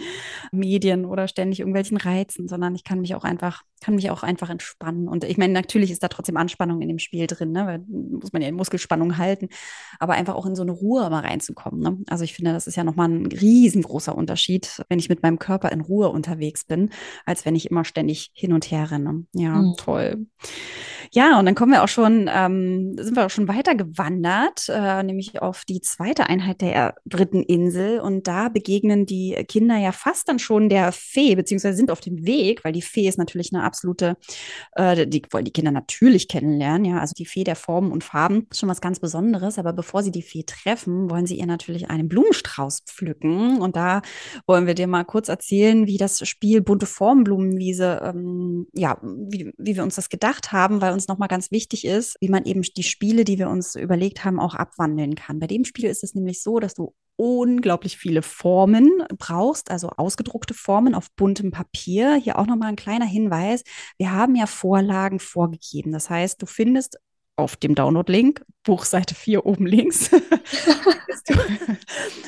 Medien 0.52 1.06
oder 1.06 1.28
ständig 1.28 1.60
irgendwelchen 1.60 1.96
Reizen, 1.96 2.46
sondern 2.46 2.74
ich 2.74 2.84
kann 2.84 3.00
mich 3.00 3.14
auch 3.14 3.24
einfach, 3.24 3.62
kann 3.80 3.94
mich 3.94 4.10
auch 4.10 4.22
einfach 4.22 4.50
entspannen. 4.50 5.08
Und 5.08 5.24
ich 5.24 5.38
meine, 5.38 5.54
natürlich 5.54 5.90
ist 5.90 6.02
da 6.02 6.08
trotzdem 6.08 6.36
Anspannung 6.36 6.82
in 6.82 6.88
dem 6.88 6.98
Spiel 6.98 7.26
drin, 7.26 7.52
ne? 7.52 7.66
Weil 7.66 7.78
muss 7.86 8.32
man 8.34 8.42
ja 8.42 8.48
in 8.48 8.54
Muskelspannung 8.54 9.16
halten 9.16 9.45
arbeiten, 9.46 9.96
aber 9.98 10.14
einfach 10.14 10.34
auch 10.34 10.46
in 10.46 10.54
so 10.54 10.62
eine 10.62 10.72
Ruhe 10.72 11.08
mal 11.10 11.20
reinzukommen. 11.20 11.80
Ne? 11.80 11.98
Also 12.08 12.24
ich 12.24 12.34
finde, 12.34 12.52
das 12.52 12.66
ist 12.66 12.76
ja 12.76 12.84
nochmal 12.84 13.08
ein 13.08 13.26
riesengroßer 13.26 14.14
Unterschied, 14.14 14.82
wenn 14.88 14.98
ich 14.98 15.08
mit 15.08 15.22
meinem 15.22 15.38
Körper 15.38 15.72
in 15.72 15.80
Ruhe 15.80 16.08
unterwegs 16.08 16.64
bin, 16.64 16.90
als 17.24 17.44
wenn 17.44 17.54
ich 17.54 17.70
immer 17.70 17.84
ständig 17.84 18.30
hin 18.34 18.52
und 18.52 18.70
her 18.70 18.90
renne. 18.90 19.24
Ja, 19.32 19.54
mhm. 19.54 19.74
toll. 19.76 20.26
Ja, 21.12 21.38
und 21.38 21.46
dann 21.46 21.54
kommen 21.54 21.72
wir 21.72 21.82
auch 21.82 21.88
schon, 21.88 22.28
ähm, 22.32 22.96
sind 22.98 23.16
wir 23.16 23.26
auch 23.26 23.30
schon 23.30 23.48
weiter 23.48 23.74
gewandert, 23.74 24.68
äh, 24.68 25.02
nämlich 25.02 25.40
auf 25.40 25.64
die 25.64 25.80
zweite 25.80 26.28
Einheit 26.28 26.60
der 26.60 26.94
dritten 27.04 27.42
Insel. 27.42 28.00
Und 28.00 28.26
da 28.26 28.48
begegnen 28.48 29.06
die 29.06 29.32
Kinder 29.48 29.76
ja 29.76 29.92
fast 29.92 30.28
dann 30.28 30.38
schon 30.38 30.68
der 30.68 30.92
Fee, 30.92 31.34
beziehungsweise 31.34 31.76
sind 31.76 31.90
auf 31.90 32.00
dem 32.00 32.26
Weg, 32.26 32.64
weil 32.64 32.72
die 32.72 32.82
Fee 32.82 33.08
ist 33.08 33.18
natürlich 33.18 33.52
eine 33.52 33.62
absolute, 33.62 34.16
äh, 34.72 35.06
die 35.06 35.22
wollen 35.30 35.44
die 35.44 35.52
Kinder 35.52 35.70
natürlich 35.70 36.28
kennenlernen, 36.28 36.84
ja. 36.84 36.98
Also 37.00 37.14
die 37.14 37.26
Fee 37.26 37.44
der 37.44 37.56
Formen 37.56 37.92
und 37.92 38.04
Farben 38.04 38.46
ist 38.50 38.60
schon 38.60 38.68
was 38.68 38.80
ganz 38.80 39.00
Besonderes. 39.00 39.58
Aber 39.58 39.72
bevor 39.72 40.02
sie 40.02 40.10
die 40.10 40.22
Fee 40.22 40.44
treffen, 40.44 41.10
wollen 41.10 41.26
sie 41.26 41.38
ihr 41.38 41.46
natürlich 41.46 41.90
einen 41.90 42.08
Blumenstrauß 42.08 42.82
pflücken. 42.86 43.60
Und 43.60 43.76
da 43.76 44.02
wollen 44.46 44.66
wir 44.66 44.74
dir 44.74 44.86
mal 44.86 45.04
kurz 45.04 45.28
erzählen, 45.28 45.86
wie 45.86 45.96
das 45.96 46.26
Spiel 46.26 46.60
Bunte 46.60 46.86
Formenblumenwiese, 46.86 48.00
ähm, 48.02 48.66
ja, 48.72 48.98
wie, 49.02 49.52
wie 49.56 49.76
wir 49.76 49.82
uns 49.82 49.96
das 49.96 50.08
gedacht 50.08 50.52
haben, 50.52 50.80
weil 50.80 50.92
uns 50.96 51.08
nochmal 51.08 51.28
ganz 51.28 51.50
wichtig 51.50 51.84
ist, 51.84 52.16
wie 52.20 52.28
man 52.28 52.44
eben 52.44 52.62
die 52.62 52.82
Spiele, 52.82 53.24
die 53.24 53.38
wir 53.38 53.48
uns 53.48 53.76
überlegt 53.76 54.24
haben, 54.24 54.40
auch 54.40 54.54
abwandeln 54.54 55.14
kann. 55.14 55.38
Bei 55.38 55.46
dem 55.46 55.64
Spiel 55.64 55.88
ist 55.88 56.02
es 56.02 56.14
nämlich 56.14 56.42
so, 56.42 56.58
dass 56.58 56.74
du 56.74 56.94
unglaublich 57.16 57.96
viele 57.96 58.22
Formen 58.22 59.02
brauchst, 59.18 59.70
also 59.70 59.88
ausgedruckte 59.88 60.54
Formen 60.54 60.94
auf 60.94 61.10
buntem 61.12 61.50
Papier. 61.50 62.14
Hier 62.16 62.38
auch 62.38 62.46
nochmal 62.46 62.70
ein 62.70 62.76
kleiner 62.76 63.06
Hinweis. 63.06 63.62
Wir 63.98 64.12
haben 64.12 64.34
ja 64.34 64.46
Vorlagen 64.46 65.20
vorgegeben. 65.20 65.92
Das 65.92 66.10
heißt, 66.10 66.40
du 66.40 66.46
findest 66.46 66.98
auf 67.36 67.56
dem 67.56 67.74
Download-Link, 67.74 68.44
Buchseite 68.66 69.14
4 69.14 69.46
oben 69.46 69.64
links, 69.64 70.08
findest, 70.44 71.30
du, 71.30 71.34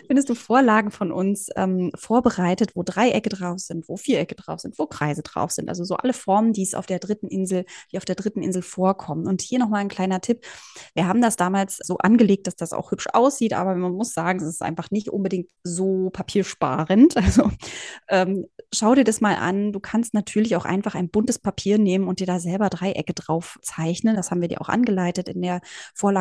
findest, 0.07 0.29
du, 0.31 0.35
Vorlagen 0.35 0.93
von 0.93 1.11
uns 1.11 1.49
ähm, 1.57 1.91
vorbereitet, 1.97 2.77
wo 2.77 2.85
Dreiecke 2.85 3.29
drauf 3.29 3.59
sind, 3.59 3.89
wo 3.89 3.97
Vierecke 3.97 4.37
drauf 4.37 4.61
sind, 4.61 4.79
wo 4.79 4.87
Kreise 4.87 5.23
drauf 5.23 5.51
sind. 5.51 5.69
Also 5.69 5.83
so 5.83 5.97
alle 5.97 6.13
Formen, 6.13 6.53
die 6.53 6.63
es 6.63 6.75
auf 6.75 6.87
der 6.87 7.01
dritten 7.01 7.27
Insel, 7.27 7.65
die 7.91 7.99
auf 7.99 8.05
der 8.05 8.15
dritten 8.15 8.41
Insel 8.41 8.63
vorkommen. 8.63 9.27
Und 9.27 9.43
hier 9.43 9.59
nochmal 9.59 9.81
ein 9.81 9.89
kleiner 9.89 10.21
Tipp. 10.21 10.47
Wir 10.95 11.09
haben 11.09 11.21
das 11.21 11.37
damals 11.37 11.79
so 11.79 11.99
angelegt, 11.99 12.47
dass 12.47 12.55
das 12.55 12.73
auch 12.73 12.93
hübsch 12.93 13.09
aussieht, 13.13 13.53
aber 13.53 13.75
man 13.75 13.93
muss 13.93 14.15
sagen, 14.15 14.39
es 14.39 14.49
ist 14.49 14.63
einfach 14.63 14.93
nicht 14.93 15.09
unbedingt 15.09 15.51
so 15.65 16.11
papiersparend. 16.11 17.17
Also 17.29 17.51
ähm, 18.09 18.47
schau 18.73 18.95
dir 18.95 19.05
das 19.05 19.21
mal 19.21 19.35
an. 19.35 19.73
Du 19.73 19.81
kannst 19.81 20.15
natürlich 20.15 20.57
auch 20.57 20.65
einfach 20.65 20.95
ein 20.95 21.11
buntes 21.11 21.39
Papier 21.39 21.79
nehmen 21.79 22.09
und 22.09 22.21
dir 22.21 22.27
da 22.27 22.41
selber 22.41 22.71
Dreiecke 22.71 23.13
drauf 23.13 23.59
zeichnen. 23.61 24.17
Das 24.17 24.31
haben 24.31 24.41
wir 24.41 24.49
dir 24.49 24.63
auch 24.63 24.71
angeleitet. 24.71 25.29
In 25.29 25.43
der 25.43 25.61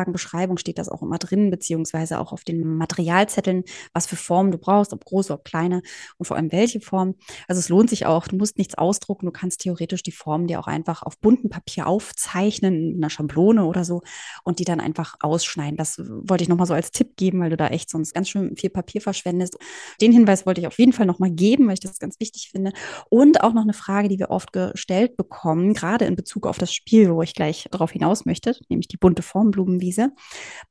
Vorlagenbeschreibung 0.08 0.58
steht 0.58 0.78
das 0.78 0.88
auch 0.88 1.02
immer 1.02 1.18
drin, 1.18 1.50
beziehungsweise 1.50 2.18
auch 2.18 2.32
auf 2.32 2.44
den 2.44 2.76
Materialzetteln, 2.76 3.64
was 3.92 4.06
für 4.06 4.16
Formen 4.16 4.50
du 4.50 4.58
brauchst, 4.58 4.92
ob 4.92 5.04
große, 5.04 5.32
ob 5.32 5.44
kleine 5.44 5.82
und 6.16 6.26
vor 6.26 6.36
allem 6.36 6.52
welche 6.52 6.80
Form. 6.80 7.14
Also 7.46 7.60
es 7.60 7.68
lohnt 7.68 7.90
sich 7.90 8.06
auch. 8.06 8.26
Du 8.28 8.36
musst 8.36 8.58
nichts 8.58 8.76
ausdrucken. 8.76 9.26
Du 9.26 9.32
kannst 9.32 9.60
theoretisch 9.60 10.02
die 10.02 10.12
Formen 10.12 10.46
dir 10.46 10.60
auch 10.60 10.66
einfach 10.66 11.02
auf 11.02 11.18
buntem 11.18 11.50
Papier 11.50 11.86
aufzeichnen, 11.86 12.92
in 12.92 12.96
einer 12.96 13.10
Schablone 13.10 13.64
oder 13.64 13.84
so 13.84 14.02
und 14.44 14.58
die 14.58 14.64
dann 14.64 14.80
einfach 14.80 15.16
ausschneiden. 15.20 15.76
Das 15.76 15.98
wollte 15.98 16.42
ich 16.42 16.48
nochmal 16.48 16.66
so 16.66 16.74
als 16.74 16.90
Tipp 16.90 17.16
geben, 17.16 17.40
weil 17.40 17.50
du 17.50 17.56
da 17.56 17.68
echt 17.68 17.90
sonst 17.90 18.14
ganz 18.14 18.28
schön 18.28 18.56
viel 18.56 18.70
Papier 18.70 19.00
verschwendest. 19.00 19.58
Den 20.00 20.12
Hinweis 20.12 20.46
wollte 20.46 20.60
ich 20.60 20.66
auf 20.66 20.78
jeden 20.78 20.92
Fall 20.92 21.06
nochmal 21.06 21.30
geben, 21.30 21.66
weil 21.66 21.74
ich 21.74 21.80
das 21.80 21.98
ganz 21.98 22.20
wichtig 22.20 22.50
finde. 22.50 22.72
Und 23.10 23.42
auch 23.42 23.52
noch 23.52 23.62
eine 23.62 23.72
Frage, 23.72 24.08
die 24.08 24.18
wir 24.18 24.30
oft 24.30 24.52
gestellt 24.52 25.16
bekommen, 25.16 25.74
gerade 25.74 26.04
in 26.04 26.16
Bezug 26.16 26.46
auf 26.46 26.58
das 26.58 26.72
Spiel, 26.72 27.12
wo 27.12 27.22
ich 27.22 27.34
gleich 27.34 27.68
darauf 27.70 27.92
hinaus 27.92 28.24
möchte, 28.24 28.56
nämlich 28.68 28.88
die 28.88 28.96
bunte 28.96 29.22
Formblumenwiese. 29.22 29.97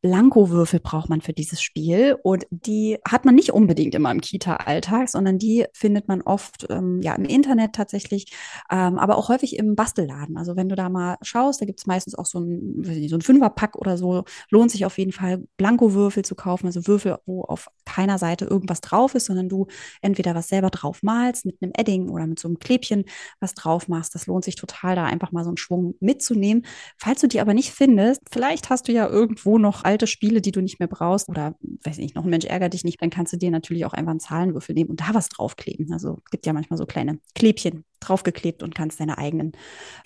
Blankowürfel 0.01 0.79
braucht 0.79 1.09
man 1.09 1.21
für 1.21 1.33
dieses 1.33 1.61
Spiel 1.61 2.17
und 2.23 2.45
die 2.49 2.97
hat 3.07 3.25
man 3.25 3.35
nicht 3.35 3.51
unbedingt 3.51 3.95
immer 3.95 4.11
im 4.11 4.21
Kita-Alltag, 4.21 5.09
sondern 5.09 5.37
die 5.37 5.65
findet 5.73 6.07
man 6.07 6.21
oft 6.21 6.67
ähm, 6.69 7.01
ja 7.01 7.15
im 7.15 7.25
Internet 7.25 7.73
tatsächlich, 7.73 8.33
ähm, 8.71 8.97
aber 8.97 9.17
auch 9.17 9.29
häufig 9.29 9.57
im 9.57 9.75
Bastelladen. 9.75 10.37
Also 10.37 10.55
wenn 10.55 10.69
du 10.69 10.75
da 10.75 10.89
mal 10.89 11.17
schaust, 11.21 11.61
da 11.61 11.65
gibt 11.65 11.79
es 11.79 11.85
meistens 11.85 12.15
auch 12.15 12.25
so 12.25 12.39
ein, 12.39 13.07
so 13.07 13.15
ein 13.15 13.21
Fünferpack 13.21 13.75
oder 13.75 13.97
so, 13.97 14.23
lohnt 14.49 14.71
sich 14.71 14.85
auf 14.85 14.97
jeden 14.97 15.11
Fall, 15.11 15.43
Blankowürfel 15.57 16.23
zu 16.23 16.35
kaufen, 16.35 16.67
also 16.67 16.87
Würfel, 16.87 17.17
wo 17.25 17.43
auf 17.43 17.69
keiner 17.85 18.17
Seite 18.17 18.45
irgendwas 18.45 18.81
drauf 18.81 19.15
ist, 19.15 19.25
sondern 19.25 19.49
du 19.49 19.67
entweder 20.01 20.35
was 20.35 20.47
selber 20.47 20.69
drauf 20.69 21.03
malst 21.03 21.45
mit 21.45 21.61
einem 21.61 21.71
Edding 21.75 22.09
oder 22.09 22.27
mit 22.27 22.39
so 22.39 22.47
einem 22.47 22.59
Klebchen 22.59 23.05
was 23.39 23.53
drauf 23.53 23.87
machst. 23.87 24.15
Das 24.15 24.27
lohnt 24.27 24.43
sich 24.43 24.55
total, 24.55 24.95
da 24.95 25.05
einfach 25.05 25.31
mal 25.31 25.43
so 25.43 25.49
einen 25.49 25.57
Schwung 25.57 25.95
mitzunehmen. 25.99 26.65
Falls 26.97 27.21
du 27.21 27.27
die 27.27 27.41
aber 27.41 27.53
nicht 27.53 27.71
findest, 27.71 28.21
vielleicht 28.31 28.69
hast 28.69 28.87
du 28.87 28.91
ja 28.91 29.07
irgendwo 29.17 29.58
noch 29.58 29.84
alte 29.84 30.06
Spiele, 30.06 30.41
die 30.41 30.51
du 30.51 30.62
nicht 30.62 30.80
mehr 30.80 30.88
brauchst 30.88 31.27
oder, 31.27 31.56
weiß 31.84 31.97
nicht, 31.97 32.15
noch 32.15 32.23
ein 32.23 32.30
Mensch 32.30 32.45
ärgert 32.45 32.73
dich 32.73 32.84
nicht, 32.84 33.01
dann 33.01 33.10
kannst 33.10 33.34
du 33.34 33.38
dir 33.38 33.49
natürlich 33.49 33.86
auch 33.86 33.93
einfach 33.93 34.12
einen 34.12 34.19
Zahlenwürfel 34.19 34.75
nehmen 34.75 34.91
und 34.91 35.01
da 35.01 35.13
was 35.13 35.30
draufkleben. 35.30 35.91
Also 35.91 36.19
gibt 36.30 36.45
ja 36.45 36.53
manchmal 36.53 36.77
so 36.77 36.86
kleine 36.86 37.19
Klebchen 37.34 37.84
draufgeklebt 37.99 38.62
und 38.62 38.75
kannst 38.75 38.99
deine 38.99 39.17
eigenen, 39.17 39.53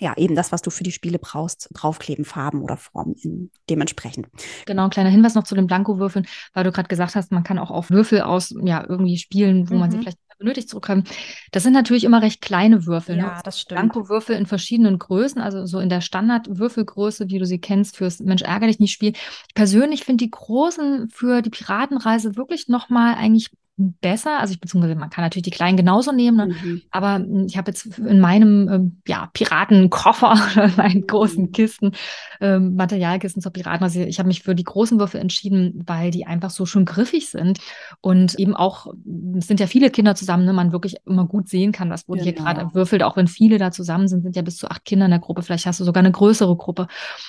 ja, 0.00 0.16
eben 0.16 0.34
das, 0.34 0.50
was 0.50 0.62
du 0.62 0.70
für 0.70 0.84
die 0.84 0.92
Spiele 0.92 1.18
brauchst, 1.18 1.68
draufkleben, 1.74 2.24
Farben 2.24 2.62
oder 2.62 2.78
Formen 2.78 3.14
in, 3.20 3.50
dementsprechend. 3.68 4.28
Genau, 4.64 4.84
ein 4.84 4.90
kleiner 4.90 5.10
Hinweis 5.10 5.34
noch 5.34 5.44
zu 5.44 5.54
den 5.54 5.66
Blankowürfeln, 5.66 6.26
weil 6.54 6.64
du 6.64 6.72
gerade 6.72 6.88
gesagt 6.88 7.14
hast, 7.14 7.32
man 7.32 7.44
kann 7.44 7.58
auch 7.58 7.70
auf 7.70 7.90
Würfel 7.90 8.22
aus, 8.22 8.54
ja, 8.62 8.84
irgendwie 8.88 9.18
spielen, 9.18 9.68
wo 9.68 9.74
mhm. 9.74 9.80
man 9.80 9.90
sie 9.90 9.98
mhm. 9.98 10.02
vielleicht 10.02 10.18
benötigt 10.42 10.68
zurückkommen. 10.68 11.04
Das 11.50 11.62
sind 11.62 11.72
natürlich 11.72 12.04
immer 12.04 12.22
recht 12.22 12.40
kleine 12.40 12.86
Würfel. 12.86 13.16
Ne? 13.16 13.22
Ja, 13.22 13.36
ne? 13.36 13.40
das 13.44 13.60
stimmt. 13.60 13.78
Blankowürfel 13.78 14.36
in 14.36 14.46
verschiedenen 14.46 14.98
Größen, 14.98 15.40
also 15.40 15.66
so 15.66 15.78
in 15.78 15.88
der 15.88 16.00
Standardwürfelgröße, 16.00 17.28
wie 17.28 17.38
du 17.38 17.46
sie 17.46 17.60
kennst, 17.60 17.96
fürs 17.96 18.20
Mensch 18.20 18.42
ärger 18.42 18.66
dich 18.66 18.80
nicht 18.80 18.92
Spiel. 18.92 19.12
Ich 19.48 19.54
persönlich 19.54 20.04
finde 20.04 20.24
die 20.24 20.30
großen 20.30 21.08
für 21.08 21.42
die 21.42 21.50
Piratenreise 21.50 22.36
wirklich 22.36 22.68
nochmal 22.68 23.14
eigentlich 23.14 23.50
besser. 23.76 24.38
Also 24.38 24.52
ich 24.52 24.60
beziehungsweise 24.60 24.94
man 24.94 25.10
kann 25.10 25.24
natürlich 25.24 25.44
die 25.44 25.50
kleinen 25.50 25.76
genauso 25.76 26.12
nehmen, 26.12 26.36
ne? 26.36 26.46
mhm. 26.46 26.82
aber 26.90 27.16
hm, 27.16 27.46
ich 27.46 27.56
habe 27.56 27.70
jetzt 27.70 27.98
in 27.98 28.20
meinem 28.20 28.68
ähm, 28.68 29.02
ja, 29.06 29.30
Piratenkoffer, 29.32 30.36
meinen 30.76 31.06
großen 31.06 31.44
mhm. 31.44 31.52
Kisten, 31.52 31.92
ähm, 32.40 32.76
Materialkisten 32.76 33.42
zur 33.42 33.52
Piraten, 33.52 33.82
also 33.82 34.00
ich 34.00 34.18
habe 34.18 34.28
mich 34.28 34.42
für 34.42 34.54
die 34.54 34.64
großen 34.64 34.98
Würfel 34.98 35.20
entschieden, 35.20 35.82
weil 35.86 36.10
die 36.10 36.26
einfach 36.26 36.50
so 36.50 36.66
schön 36.66 36.84
griffig 36.84 37.30
sind 37.30 37.60
und 38.00 38.38
eben 38.38 38.54
auch, 38.54 38.86
es 39.38 39.46
sind 39.46 39.58
ja 39.58 39.66
viele 39.66 39.90
Kinder 39.90 40.14
zusammen, 40.14 40.44
ne, 40.44 40.52
man 40.52 40.72
wirklich 40.72 40.96
immer 41.06 41.26
gut 41.26 41.48
sehen 41.48 41.72
kann, 41.72 41.90
was 41.90 42.08
wurde 42.08 42.22
genau. 42.22 42.44
hier 42.44 42.54
gerade 42.54 42.74
würfelt, 42.74 43.02
auch 43.02 43.16
wenn 43.16 43.26
viele 43.26 43.58
da 43.58 43.70
zusammen 43.70 44.06
sind, 44.06 44.22
sind 44.22 44.36
ja 44.36 44.42
bis 44.42 44.58
zu 44.58 44.68
acht 44.68 44.84
Kinder 44.84 45.06
in 45.06 45.10
der 45.10 45.20
Gruppe, 45.20 45.42
vielleicht 45.42 45.66
hast 45.66 45.80
du 45.80 45.84
sogar 45.84 46.02
eine 46.02 46.12
größere 46.12 46.56
Gruppe. 46.56 46.88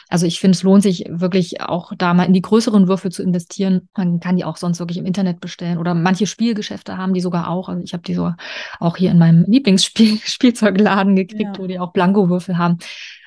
Also 0.10 0.26
ich 0.26 0.40
finde, 0.40 0.56
es 0.56 0.64
lohnt 0.64 0.84
sich 0.84 1.06
wirklich 1.10 1.62
auch 1.62 1.94
da 1.98 2.14
mal 2.14 2.26
in 2.26 2.34
die 2.34 2.42
größeren 2.42 2.88
Würfel 2.88 3.12
zu 3.12 3.24
investieren. 3.24 3.88
Man 3.96 4.20
kann 4.20 4.36
die 4.36 4.44
auch 4.44 4.58
sonst 4.58 4.80
wirklich 4.80 4.98
im 4.98 5.06
Internet 5.06 5.40
bestellen 5.40 5.78
oder 5.78 5.94
manche 5.94 6.28
Spielgeschäfte 6.34 6.98
haben 6.98 7.14
die 7.14 7.22
sogar 7.22 7.50
auch. 7.50 7.70
Also 7.70 7.82
ich 7.84 7.94
habe 7.94 8.04
die 8.04 8.14
so 8.14 8.34
auch 8.80 8.98
hier 8.98 9.12
in 9.12 9.18
meinem 9.18 9.46
Lieblingsspielzeugladen 9.46 11.16
gekriegt, 11.16 11.58
ja. 11.58 11.58
wo 11.58 11.68
die 11.68 11.80
auch 11.80 11.94
Blankowürfel 11.94 12.58
haben. 12.58 12.80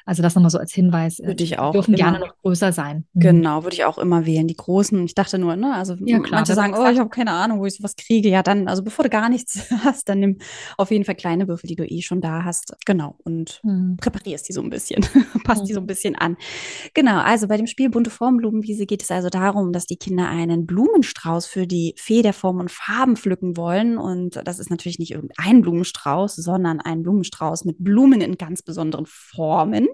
Also 0.07 0.23
das 0.23 0.37
nochmal 0.37 0.51
so 0.51 0.59
als 0.59 0.73
Hinweis. 0.73 1.19
Würde 1.19 1.43
ich 1.43 1.59
auch. 1.59 1.73
Die 1.73 1.79
dürfen 1.79 1.95
immer. 1.95 1.99
gerne 1.99 2.21
noch 2.21 2.37
größer 2.43 2.73
sein. 2.73 3.07
Mhm. 3.13 3.21
Genau, 3.21 3.65
würde 3.65 3.75
ich 3.75 3.85
auch 3.85 3.99
immer 3.99 4.25
wählen. 4.25 4.47
Die 4.47 4.57
großen, 4.57 5.05
ich 5.05 5.17
dachte 5.17 5.37
nur, 5.37 5.57
ne, 5.57 5.75
also 5.75 5.97
ja, 5.99 6.21
klar, 6.21 6.39
manche 6.41 6.55
sagen, 6.55 6.75
oh, 6.79 6.89
ich 6.89 7.01
habe 7.01 7.11
keine 7.11 7.33
Ahnung, 7.33 7.59
wo 7.59 7.67
ich 7.67 7.75
sowas 7.75 7.97
kriege. 7.97 8.29
Ja, 8.29 8.45
dann, 8.45 8.69
also 8.69 8.85
bevor 8.85 9.03
du 9.03 9.11
gar 9.11 9.29
nichts 9.29 9.69
hast, 9.85 10.09
dann 10.09 10.21
nimm 10.21 10.39
auf 10.79 10.93
jeden 10.93 11.05
Fall 11.05 11.17
kleine 11.17 11.49
Würfel, 11.49 11.67
die 11.67 11.75
du 11.75 11.85
eh 11.85 12.03
schon 12.03 12.21
da 12.21 12.45
hast. 12.45 12.77
Genau. 12.87 13.17
Und 13.25 13.61
mhm. 13.65 13.97
präparierst 14.01 14.49
die 14.49 14.53
so 14.53 14.63
ein 14.63 14.71
bisschen. 14.71 15.05
Passt 15.45 15.63
mhm. 15.63 15.67
die 15.67 15.73
so 15.73 15.81
ein 15.81 15.89
bisschen 15.89 16.15
an. 16.15 16.37
Genau, 16.95 17.19
also 17.19 17.49
bei 17.49 17.57
dem 17.57 17.67
Spiel 17.67 17.91
Bunte 17.91 18.11
Formblumenwiese 18.11 18.87
geht 18.87 19.03
es 19.03 19.11
also 19.11 19.29
darum, 19.29 19.73
dass 19.73 19.87
die 19.87 19.97
Kinder 19.97 20.29
einen 20.29 20.67
Blumenstrauß 20.67 21.47
für 21.47 21.67
die 21.67 21.95
Fee 21.97 22.23
der 22.23 22.33
Form 22.33 22.61
und 22.61 22.71
Farben 22.71 23.17
pflücken 23.17 23.57
wollen. 23.57 23.99
Und 23.99 24.41
das 24.45 24.61
ist 24.61 24.71
natürlich 24.71 25.01
nicht 25.01 25.11
irgendein 25.11 25.63
Blumenstrauß, 25.63 26.37
sondern 26.37 26.81
ein 26.81 27.03
Blumenstrauß 27.03 27.65
mit 27.65 27.83
Blumen 27.83 28.21
in 28.21 28.39
ganz 28.39 28.63
besonderen 28.63 29.07
Formen. 29.07 29.89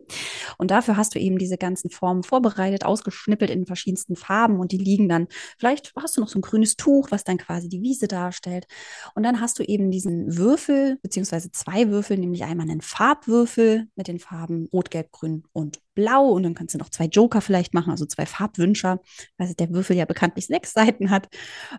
Und 0.59 0.71
dafür 0.71 0.97
hast 0.97 1.15
du 1.15 1.19
eben 1.19 1.39
diese 1.39 1.59
ganzen 1.59 1.91
Formen 1.91 2.23
vorbereitet, 2.23 2.85
ausgeschnippelt 2.85 3.51
in 3.51 3.67
verschiedensten 3.67 4.17
Farben 4.17 4.61
und 4.61 4.73
die 4.73 4.79
liegen 4.79 5.09
dann, 5.09 5.29
vielleicht 5.59 5.93
hast 5.97 6.17
du 6.17 6.21
noch 6.21 6.29
so 6.29 6.39
ein 6.39 6.43
grünes 6.43 6.77
Tuch, 6.77 7.11
was 7.11 7.25
dann 7.25 7.39
quasi 7.39 7.69
die 7.69 7.83
Wiese 7.83 8.09
darstellt. 8.09 8.67
Und 9.15 9.23
dann 9.23 9.41
hast 9.41 9.59
du 9.59 9.63
eben 9.63 9.91
diesen 9.91 10.37
Würfel, 10.37 10.99
beziehungsweise 11.03 11.51
zwei 11.51 11.89
Würfel, 11.91 12.19
nämlich 12.19 12.45
einmal 12.45 12.69
einen 12.69 12.81
Farbwürfel 12.81 13.89
mit 13.97 14.09
den 14.09 14.19
Farben 14.19 14.69
Rot, 14.73 14.91
Gelb, 14.91 15.11
Grün 15.13 15.45
und 15.53 15.81
Blau. 15.95 16.29
Und 16.31 16.43
dann 16.43 16.55
kannst 16.55 16.75
du 16.75 16.79
noch 16.79 16.91
zwei 16.91 17.07
Joker 17.07 17.41
vielleicht 17.41 17.75
machen, 17.75 17.91
also 17.91 18.07
zwei 18.07 18.27
Farbwünscher, 18.27 19.01
weil 19.39 19.55
der 19.55 19.71
Würfel 19.71 19.97
ja 19.97 20.05
bekanntlich 20.05 20.47
sechs 20.47 20.73
Seiten 20.73 21.11
hat. 21.11 21.29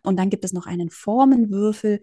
Und 0.03 0.17
dann 0.17 0.29
gibt 0.29 0.45
es 0.45 0.53
noch 0.53 0.67
einen 0.67 0.89
Formenwürfel, 0.89 2.01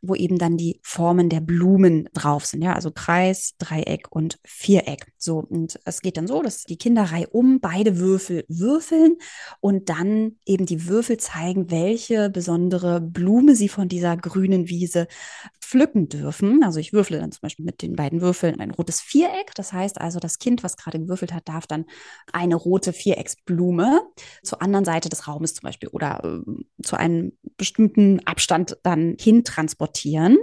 wo 0.00 0.14
eben 0.14 0.38
dann 0.38 0.56
die 0.56 0.80
Formen 0.82 1.28
der 1.28 1.40
Blumen 1.40 2.08
drauf 2.12 2.46
sind. 2.46 2.62
Ja, 2.62 2.74
also 2.74 2.90
Kreis, 2.90 3.54
Dreieck 3.58 4.10
und 4.10 4.38
Viereck. 4.44 5.12
So, 5.18 5.38
und 5.38 5.78
es 5.84 6.00
geht 6.00 6.16
dann 6.16 6.26
so, 6.26 6.42
dass 6.42 6.64
die 6.64 6.76
Kinder 6.76 7.08
um 7.30 7.60
beide 7.60 7.98
Würfel 7.98 8.44
würfeln 8.48 9.16
und 9.60 9.88
dann 9.88 10.36
eben 10.46 10.66
die 10.66 10.88
Würfel 10.88 11.18
zeigen, 11.18 11.70
welche 11.70 12.30
besondere 12.30 13.00
Blume 13.00 13.54
sie 13.54 13.68
von 13.68 13.88
dieser 13.88 14.16
grünen 14.16 14.68
Wiese 14.68 15.06
pflücken 15.72 16.10
dürfen. 16.10 16.62
Also 16.62 16.80
ich 16.80 16.92
würfle 16.92 17.18
dann 17.18 17.32
zum 17.32 17.40
Beispiel 17.40 17.64
mit 17.64 17.80
den 17.80 17.96
beiden 17.96 18.20
Würfeln 18.20 18.60
ein 18.60 18.72
rotes 18.72 19.00
Viereck. 19.00 19.54
Das 19.54 19.72
heißt 19.72 20.02
also, 20.02 20.20
das 20.20 20.38
Kind, 20.38 20.62
was 20.62 20.76
gerade 20.76 20.98
gewürfelt 20.98 21.32
hat, 21.32 21.48
darf 21.48 21.66
dann 21.66 21.86
eine 22.30 22.56
rote 22.56 22.92
Vierecksblume 22.92 24.02
zur 24.42 24.60
anderen 24.60 24.84
Seite 24.84 25.08
des 25.08 25.26
Raumes 25.26 25.54
zum 25.54 25.62
Beispiel 25.62 25.88
oder 25.88 26.22
äh, 26.24 26.82
zu 26.82 26.96
einem 26.96 27.32
bestimmten 27.56 28.20
Abstand 28.26 28.76
dann 28.82 29.16
hin 29.18 29.44
transportieren. 29.44 30.36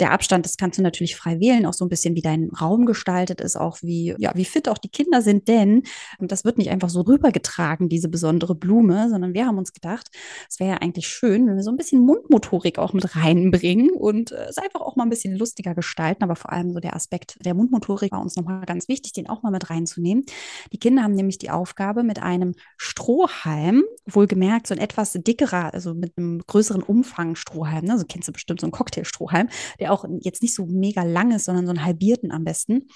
Der 0.00 0.12
Abstand, 0.12 0.46
das 0.46 0.56
kannst 0.56 0.78
du 0.78 0.82
natürlich 0.82 1.16
frei 1.16 1.38
wählen, 1.38 1.66
auch 1.66 1.74
so 1.74 1.84
ein 1.84 1.90
bisschen 1.90 2.14
wie 2.14 2.22
dein 2.22 2.48
Raum 2.58 2.86
gestaltet 2.86 3.42
ist, 3.42 3.56
auch 3.56 3.76
wie, 3.82 4.14
ja, 4.16 4.32
wie 4.34 4.46
fit 4.46 4.70
auch 4.70 4.78
die 4.78 4.88
Kinder 4.88 5.20
sind, 5.20 5.48
denn 5.48 5.82
das 6.18 6.46
wird 6.46 6.56
nicht 6.56 6.70
einfach 6.70 6.88
so 6.88 7.02
rübergetragen, 7.02 7.90
diese 7.90 8.08
besondere 8.08 8.54
Blume, 8.54 9.10
sondern 9.10 9.34
wir 9.34 9.44
haben 9.44 9.58
uns 9.58 9.74
gedacht, 9.74 10.08
es 10.48 10.60
wäre 10.60 10.70
ja 10.70 10.76
eigentlich 10.78 11.08
schön, 11.08 11.46
wenn 11.46 11.56
wir 11.56 11.62
so 11.62 11.70
ein 11.70 11.76
bisschen 11.76 12.00
Mundmotorik 12.00 12.78
auch 12.78 12.94
mit 12.94 13.14
reinbringen 13.16 13.90
und 13.90 14.32
äh, 14.32 14.46
einfach 14.62 14.80
auch 14.80 14.96
mal 14.96 15.04
ein 15.04 15.10
bisschen 15.10 15.36
lustiger 15.36 15.74
gestalten, 15.74 16.24
aber 16.24 16.36
vor 16.36 16.52
allem 16.52 16.72
so 16.72 16.80
der 16.80 16.96
Aspekt 16.96 17.36
der 17.44 17.54
Mundmotorik 17.54 18.12
war 18.12 18.20
uns 18.20 18.36
nochmal 18.36 18.64
ganz 18.66 18.88
wichtig, 18.88 19.12
den 19.12 19.28
auch 19.28 19.42
mal 19.42 19.50
mit 19.50 19.70
reinzunehmen. 19.70 20.24
Die 20.72 20.78
Kinder 20.78 21.02
haben 21.02 21.14
nämlich 21.14 21.38
die 21.38 21.50
Aufgabe, 21.50 22.02
mit 22.02 22.22
einem 22.22 22.54
Strohhalm, 22.76 23.84
wohlgemerkt 24.06 24.66
so 24.66 24.74
ein 24.74 24.80
etwas 24.80 25.12
dickerer, 25.12 25.74
also 25.74 25.94
mit 25.94 26.16
einem 26.16 26.40
größeren 26.46 26.82
Umfang 26.82 27.34
Strohhalm, 27.36 27.84
ne? 27.84 27.98
so 27.98 28.04
kennst 28.06 28.28
du 28.28 28.32
bestimmt 28.32 28.60
so 28.60 28.66
einen 28.66 28.72
Cocktailstrohhalm, 28.72 29.48
der 29.80 29.92
auch 29.92 30.04
jetzt 30.20 30.42
nicht 30.42 30.54
so 30.54 30.66
mega 30.66 31.02
lang 31.02 31.32
ist, 31.32 31.44
sondern 31.44 31.66
so 31.66 31.70
einen 31.70 31.84
halbierten 31.84 32.30
am 32.32 32.44
besten. 32.44 32.88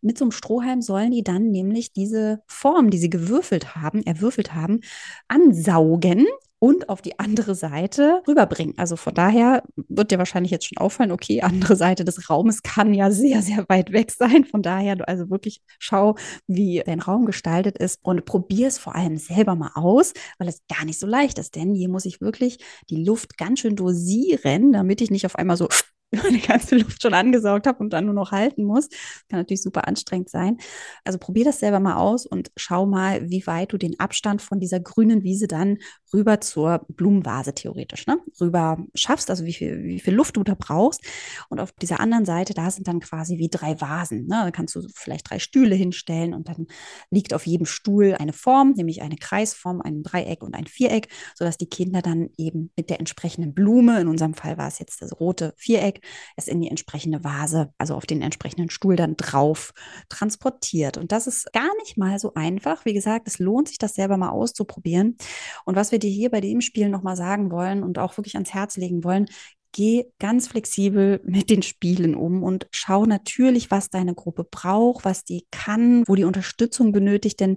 Mit 0.00 0.18
so 0.18 0.24
einem 0.24 0.32
Strohhalm 0.32 0.82
sollen 0.82 1.10
die 1.12 1.22
dann 1.22 1.50
nämlich 1.50 1.92
diese 1.92 2.42
Form, 2.46 2.90
die 2.90 2.98
sie 2.98 3.10
gewürfelt 3.10 3.76
haben, 3.76 4.02
erwürfelt 4.02 4.54
haben, 4.54 4.80
ansaugen 5.28 6.26
und 6.62 6.88
auf 6.88 7.02
die 7.02 7.18
andere 7.18 7.56
Seite 7.56 8.22
rüberbringen. 8.28 8.74
Also 8.78 8.94
von 8.94 9.12
daher 9.12 9.64
wird 9.74 10.12
dir 10.12 10.18
wahrscheinlich 10.18 10.52
jetzt 10.52 10.66
schon 10.66 10.78
auffallen, 10.78 11.10
okay, 11.10 11.42
andere 11.42 11.74
Seite 11.74 12.04
des 12.04 12.30
Raumes 12.30 12.62
kann 12.62 12.94
ja 12.94 13.10
sehr, 13.10 13.42
sehr 13.42 13.68
weit 13.68 13.90
weg 13.90 14.12
sein. 14.12 14.44
Von 14.44 14.62
daher, 14.62 14.96
also 15.08 15.28
wirklich 15.28 15.60
schau, 15.80 16.14
wie 16.46 16.80
dein 16.86 17.00
Raum 17.00 17.26
gestaltet 17.26 17.78
ist 17.78 17.98
und 18.04 18.24
probier 18.26 18.68
es 18.68 18.78
vor 18.78 18.94
allem 18.94 19.16
selber 19.16 19.56
mal 19.56 19.72
aus, 19.74 20.12
weil 20.38 20.46
es 20.46 20.62
gar 20.72 20.84
nicht 20.84 21.00
so 21.00 21.06
leicht 21.08 21.40
ist. 21.40 21.56
Denn 21.56 21.74
hier 21.74 21.88
muss 21.88 22.04
ich 22.04 22.20
wirklich 22.20 22.58
die 22.88 23.02
Luft 23.02 23.36
ganz 23.36 23.58
schön 23.58 23.74
dosieren, 23.74 24.70
damit 24.70 25.00
ich 25.00 25.10
nicht 25.10 25.26
auf 25.26 25.34
einmal 25.34 25.56
so 25.56 25.66
meine 26.22 26.38
ganze 26.38 26.76
Luft 26.76 27.02
schon 27.02 27.14
angesaugt 27.14 27.66
habe 27.66 27.78
und 27.78 27.92
dann 27.92 28.04
nur 28.04 28.14
noch 28.14 28.32
halten 28.32 28.64
muss. 28.64 28.88
Kann 29.28 29.40
natürlich 29.40 29.62
super 29.62 29.88
anstrengend 29.88 30.28
sein. 30.28 30.58
Also 31.04 31.18
probier 31.18 31.44
das 31.44 31.60
selber 31.60 31.80
mal 31.80 31.96
aus 31.96 32.26
und 32.26 32.52
schau 32.56 32.86
mal, 32.86 33.30
wie 33.30 33.46
weit 33.46 33.72
du 33.72 33.78
den 33.78 33.98
Abstand 33.98 34.42
von 34.42 34.60
dieser 34.60 34.80
grünen 34.80 35.22
Wiese 35.22 35.48
dann 35.48 35.78
rüber 36.12 36.40
zur 36.40 36.84
Blumenvase 36.88 37.54
theoretisch 37.54 38.06
ne? 38.06 38.18
rüber 38.40 38.78
schaffst, 38.94 39.30
also 39.30 39.44
wie 39.44 39.52
viel, 39.52 39.82
wie 39.84 40.00
viel 40.00 40.14
Luft 40.14 40.36
du 40.36 40.44
da 40.44 40.54
brauchst. 40.58 41.02
Und 41.48 41.60
auf 41.60 41.72
dieser 41.72 42.00
anderen 42.00 42.24
Seite, 42.24 42.54
da 42.54 42.70
sind 42.70 42.88
dann 42.88 43.00
quasi 43.00 43.38
wie 43.38 43.48
drei 43.48 43.80
Vasen. 43.80 44.26
Ne? 44.26 44.42
Da 44.44 44.50
kannst 44.50 44.74
du 44.74 44.82
vielleicht 44.94 45.30
drei 45.30 45.38
Stühle 45.38 45.74
hinstellen 45.74 46.34
und 46.34 46.48
dann 46.48 46.66
liegt 47.10 47.34
auf 47.34 47.46
jedem 47.46 47.66
Stuhl 47.66 48.14
eine 48.18 48.32
Form, 48.32 48.72
nämlich 48.72 49.02
eine 49.02 49.16
Kreisform, 49.16 49.80
ein 49.80 50.02
Dreieck 50.02 50.42
und 50.42 50.54
ein 50.54 50.66
Viereck, 50.66 51.08
sodass 51.34 51.58
die 51.58 51.68
Kinder 51.68 52.02
dann 52.02 52.30
eben 52.36 52.70
mit 52.76 52.90
der 52.90 53.00
entsprechenden 53.00 53.54
Blume, 53.54 54.00
in 54.00 54.08
unserem 54.08 54.34
Fall 54.34 54.58
war 54.58 54.68
es 54.68 54.78
jetzt 54.78 55.02
das 55.02 55.18
rote 55.18 55.54
Viereck, 55.56 56.04
es 56.36 56.48
in 56.48 56.60
die 56.60 56.68
entsprechende 56.68 57.24
Vase, 57.24 57.72
also 57.78 57.94
auf 57.94 58.06
den 58.06 58.22
entsprechenden 58.22 58.70
Stuhl 58.70 58.96
dann 58.96 59.16
drauf 59.16 59.72
transportiert. 60.08 60.98
Und 60.98 61.12
das 61.12 61.26
ist 61.26 61.52
gar 61.52 61.74
nicht 61.78 61.96
mal 61.96 62.18
so 62.18 62.34
einfach. 62.34 62.84
Wie 62.84 62.92
gesagt, 62.92 63.28
es 63.28 63.38
lohnt 63.38 63.68
sich, 63.68 63.78
das 63.78 63.94
selber 63.94 64.16
mal 64.16 64.30
auszuprobieren. 64.30 65.16
Und 65.64 65.76
was 65.76 65.92
wir 65.92 65.98
dir 66.02 66.10
hier 66.10 66.30
bei 66.30 66.40
dem 66.40 66.60
Spiel 66.60 66.88
nochmal 66.88 67.16
sagen 67.16 67.50
wollen 67.50 67.82
und 67.82 67.98
auch 67.98 68.16
wirklich 68.16 68.34
ans 68.34 68.54
Herz 68.54 68.76
legen 68.76 69.04
wollen, 69.04 69.26
geh 69.72 70.04
ganz 70.18 70.48
flexibel 70.48 71.20
mit 71.24 71.50
den 71.50 71.62
Spielen 71.62 72.14
um 72.14 72.42
und 72.42 72.66
schau 72.70 73.06
natürlich, 73.06 73.70
was 73.70 73.88
deine 73.88 74.14
Gruppe 74.14 74.44
braucht, 74.44 75.04
was 75.04 75.24
die 75.24 75.46
kann, 75.50 76.04
wo 76.06 76.14
die 76.14 76.24
Unterstützung 76.24 76.92
benötigt. 76.92 77.40
Denn 77.40 77.56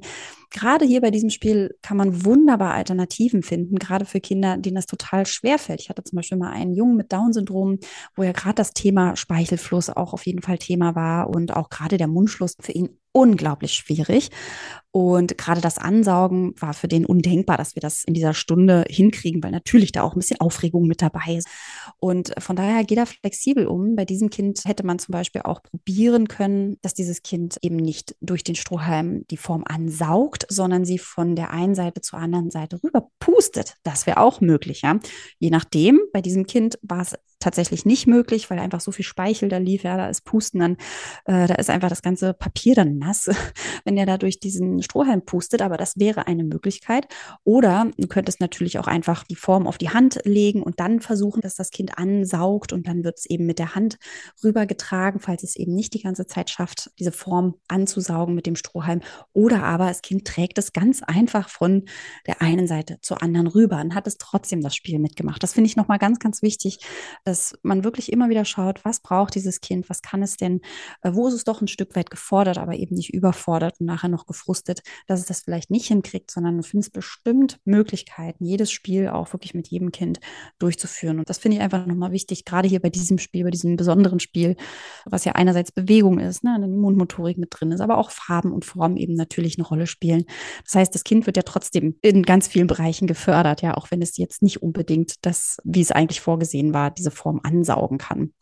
gerade 0.49 0.86
hier 0.86 1.01
bei 1.01 1.12
diesem 1.12 1.29
Spiel 1.29 1.75
kann 1.81 1.97
man 1.97 2.25
wunderbar 2.25 2.73
Alternativen 2.73 3.43
finden, 3.43 3.77
gerade 3.77 4.05
für 4.05 4.21
Kinder, 4.21 4.58
denen 4.58 4.75
das 4.75 4.86
total 4.86 5.25
schwer 5.25 5.60
fällt. 5.60 5.81
Ich 5.81 5.89
hatte 5.89 6.03
zum 6.03 6.15
Beispiel 6.15 6.38
mal 6.38 6.51
einen 6.51 6.73
Jungen 6.73 6.95
mit 6.95 7.12
Down-Syndrom, 7.12 7.79
wo 8.15 8.23
ja 8.23 8.31
gerade 8.31 8.55
das 8.55 8.71
Thema 8.71 9.15
Speichelfluss 9.15 9.89
auch 9.89 10.13
auf 10.13 10.25
jeden 10.25 10.41
Fall 10.41 10.58
Thema 10.58 10.95
war 10.95 11.29
und 11.29 11.53
auch 11.53 11.69
gerade 11.69 11.97
der 11.97 12.08
Mundschluss 12.08 12.55
für 12.60 12.71
ihn 12.71 12.97
unglaublich 13.12 13.73
schwierig. 13.73 14.29
Und 14.95 15.38
gerade 15.38 15.60
das 15.60 15.77
Ansaugen 15.77 16.53
war 16.58 16.73
für 16.73 16.88
den 16.88 17.05
undenkbar, 17.05 17.58
dass 17.58 17.75
wir 17.75 17.81
das 17.81 18.05
in 18.05 18.13
dieser 18.13 18.34
Stunde 18.34 18.86
hinkriegen, 18.88 19.43
weil 19.43 19.51
natürlich 19.51 19.91
da 19.91 20.03
auch 20.03 20.15
ein 20.15 20.19
bisschen 20.19 20.39
Aufregung 20.39 20.88
mit 20.88 21.01
dabei 21.01 21.36
ist. 21.36 21.49
Und 21.99 22.34
von 22.38 22.55
daher 22.55 22.86
geht 22.86 22.99
er 22.99 23.05
flexibel 23.05 23.67
um. 23.67 23.97
Bei 23.97 24.05
diesem 24.05 24.29
Kind 24.29 24.63
hätte 24.63 24.86
man 24.86 24.97
zum 24.97 25.12
Beispiel 25.12 25.41
auch 25.41 25.62
probieren 25.62 26.29
können, 26.29 26.77
dass 26.81 26.93
dieses 26.93 27.23
Kind 27.23 27.58
eben 27.62 27.75
nicht 27.75 28.15
durch 28.21 28.45
den 28.45 28.55
Strohhalm 28.55 29.27
die 29.29 29.36
Form 29.36 29.65
ansaugt, 29.67 30.45
sondern 30.47 30.86
sie 30.86 30.97
von 30.97 31.36
der 31.36 31.51
einen 31.51 31.75
Seite 31.75 31.99
zur 31.99 32.19
anderen 32.19 32.49
Seite 32.49 32.81
rüber 32.81 33.10
pustet. 33.19 33.75
Das 33.84 34.08
wäre 34.08 34.21
auch 34.21 34.39
möglich, 34.39 34.84
ja. 34.84 34.97
Je 35.39 35.49
nachdem, 35.49 35.99
bei 36.13 36.21
diesem 36.21 36.47
Kind 36.47 36.79
war 36.81 37.01
es 37.01 37.17
tatsächlich 37.39 37.86
nicht 37.86 38.08
möglich, 38.08 38.49
weil 38.49 38.60
einfach 38.60 38.81
so 38.81 38.91
viel 38.91 39.05
Speichel 39.05 39.49
da 39.49 39.58
lief. 39.58 39.84
Ja, 39.84 39.97
da 39.97 40.10
ist 40.10 40.25
Pusten 40.25 40.60
dann, 40.60 40.77
äh, 41.25 41.47
da 41.47 41.55
ist 41.55 41.69
einfach 41.69 41.89
das 41.89 42.01
ganze 42.01 42.34
Papier 42.34 42.75
dann 42.75 42.97
nass, 42.97 43.29
wenn 43.86 43.95
der 43.95 44.05
da 44.05 44.17
durch 44.17 44.39
diesen 44.39 44.81
Strohhalm 44.86 45.26
pustet. 45.26 45.62
Aber 45.62 45.78
das 45.78 45.98
wäre 45.98 46.28
eine 46.28 46.43
Möglichkeit. 46.43 47.08
Oder 47.43 47.91
du 47.98 48.08
könntest 48.08 48.39
natürlich 48.39 48.80
auch 48.80 48.88
einfach 48.88 49.24
die 49.24 49.36
Form 49.36 49.67
auf 49.67 49.78
die 49.78 49.89
Hand 49.89 50.19
legen 50.24 50.63
und 50.63 50.80
dann 50.80 51.02
versuchen, 51.02 51.41
dass 51.41 51.56
das 51.56 51.71
Kind 51.71 51.98
ansaugt 51.98 52.71
und 52.71 52.88
dann 52.88 53.04
wird 53.04 53.19
es 53.19 53.26
eben 53.26 53.45
mit 53.45 53.60
der 53.60 53.76
Hand 53.76 53.98
rübergetragen, 54.43 55.19
falls 55.19 55.43
es 55.43 55.56
eben 55.56 55.74
nicht 55.74 55.93
die 55.93 56.02
ganze 56.02 56.28
Zeit 56.28 56.50
schafft, 56.50 56.91
diese 57.00 57.12
Form 57.12 57.56
anzusaugen 57.67 58.36
mit 58.36 58.45
dem 58.45 58.56
Strohhalm. 58.56 59.02
Oder 59.34 59.63
aber 59.63 59.88
das 59.88 60.02
Kind 60.02 60.26
trägt 60.26 60.58
es 60.58 60.74
ganz 60.74 61.04
einfach 61.04 61.50
von 61.50 61.84
der 62.28 62.41
einen 62.41 62.67
Seite 62.67 63.00
zur 63.02 63.21
anderen 63.21 63.48
rüber 63.48 63.82
und 63.82 63.95
hat 63.95 64.08
es 64.08 64.17
trotzdem 64.17 64.62
das 64.62 64.76
Spiel 64.76 65.00
mitgemacht. 65.00 65.41
Das 65.43 65.54
finde 65.54 65.69
ich 65.69 65.76
nochmal 65.76 66.00
ganz, 66.00 66.19
ganz 66.19 66.41
wichtig, 66.41 66.80
dass 67.24 67.58
man 67.63 67.84
wirklich 67.84 68.12
immer 68.12 68.30
wieder 68.30 68.45
schaut, 68.45 68.86
was 68.86 69.00
braucht 69.00 69.36
dieses 69.36 69.62
Kind, 69.62 69.89
was 69.89 70.02
kann 70.02 70.24
es 70.24 70.38
denn, 70.38 70.62
äh, 71.02 71.12
wo 71.13 71.28
ist 71.28 71.34
es 71.34 71.43
doch 71.43 71.62
ein 71.62 71.67
Stück 71.67 71.95
weit 71.95 72.10
gefordert, 72.10 72.58
aber 72.58 72.76
eben 72.76 72.95
nicht 72.95 73.13
überfordert 73.13 73.80
und 73.80 73.86
nachher 73.86 74.10
noch 74.10 74.26
gefrustet, 74.26 74.74
dass 75.07 75.19
es 75.19 75.25
das 75.25 75.41
vielleicht 75.41 75.71
nicht 75.71 75.88
hinkriegt, 75.88 76.31
sondern 76.31 76.57
du 76.57 76.63
findest 76.63 76.93
bestimmt 76.93 77.59
Möglichkeiten, 77.65 78.45
jedes 78.45 78.71
Spiel 78.71 79.09
auch 79.09 79.33
wirklich 79.33 79.53
mit 79.53 79.67
jedem 79.67 79.91
Kind 79.91 80.19
durchzuführen. 80.59 81.19
Und 81.19 81.29
das 81.29 81.38
finde 81.38 81.57
ich 81.57 81.63
einfach 81.63 81.85
nochmal 81.85 82.11
wichtig, 82.11 82.45
gerade 82.45 82.67
hier 82.67 82.79
bei 82.79 82.89
diesem 82.89 83.17
Spiel, 83.17 83.43
bei 83.43 83.51
diesem 83.51 83.75
besonderen 83.75 84.19
Spiel, 84.19 84.55
was 85.05 85.25
ja 85.25 85.33
einerseits 85.33 85.71
Bewegung 85.71 86.19
ist, 86.19 86.43
ne, 86.43 86.57
die 86.61 86.67
Mundmotorik 86.67 87.38
mit 87.38 87.49
drin 87.51 87.71
ist, 87.71 87.81
aber 87.81 87.97
auch 87.97 88.11
Farben 88.11 88.51
und 88.51 88.65
Formen 88.65 88.97
eben 88.97 89.15
natürlich 89.15 89.57
eine 89.57 89.67
Rolle 89.67 89.88
spielen. 89.88 90.25
Das 90.63 90.75
heißt, 90.75 90.93
das 90.93 91.03
Kind 91.03 91.25
wird 91.25 91.38
ja 91.38 91.43
trotzdem 91.43 91.97
in 92.01 92.23
ganz 92.23 92.47
vielen 92.47 92.67
Bereichen 92.67 93.07
gefördert, 93.07 93.61
ja, 93.61 93.75
auch 93.75 93.91
wenn 93.91 94.01
es 94.01 94.17
jetzt 94.17 94.41
nicht 94.41 94.61
unbedingt 94.61 95.25
das, 95.25 95.57
wie 95.63 95.81
es 95.81 95.91
eigentlich 95.91 96.21
vorgesehen 96.21 96.73
war, 96.73 96.91
diese 96.91 97.11
Form 97.11 97.39
ansaugen 97.43 97.97
kann. 97.97 98.33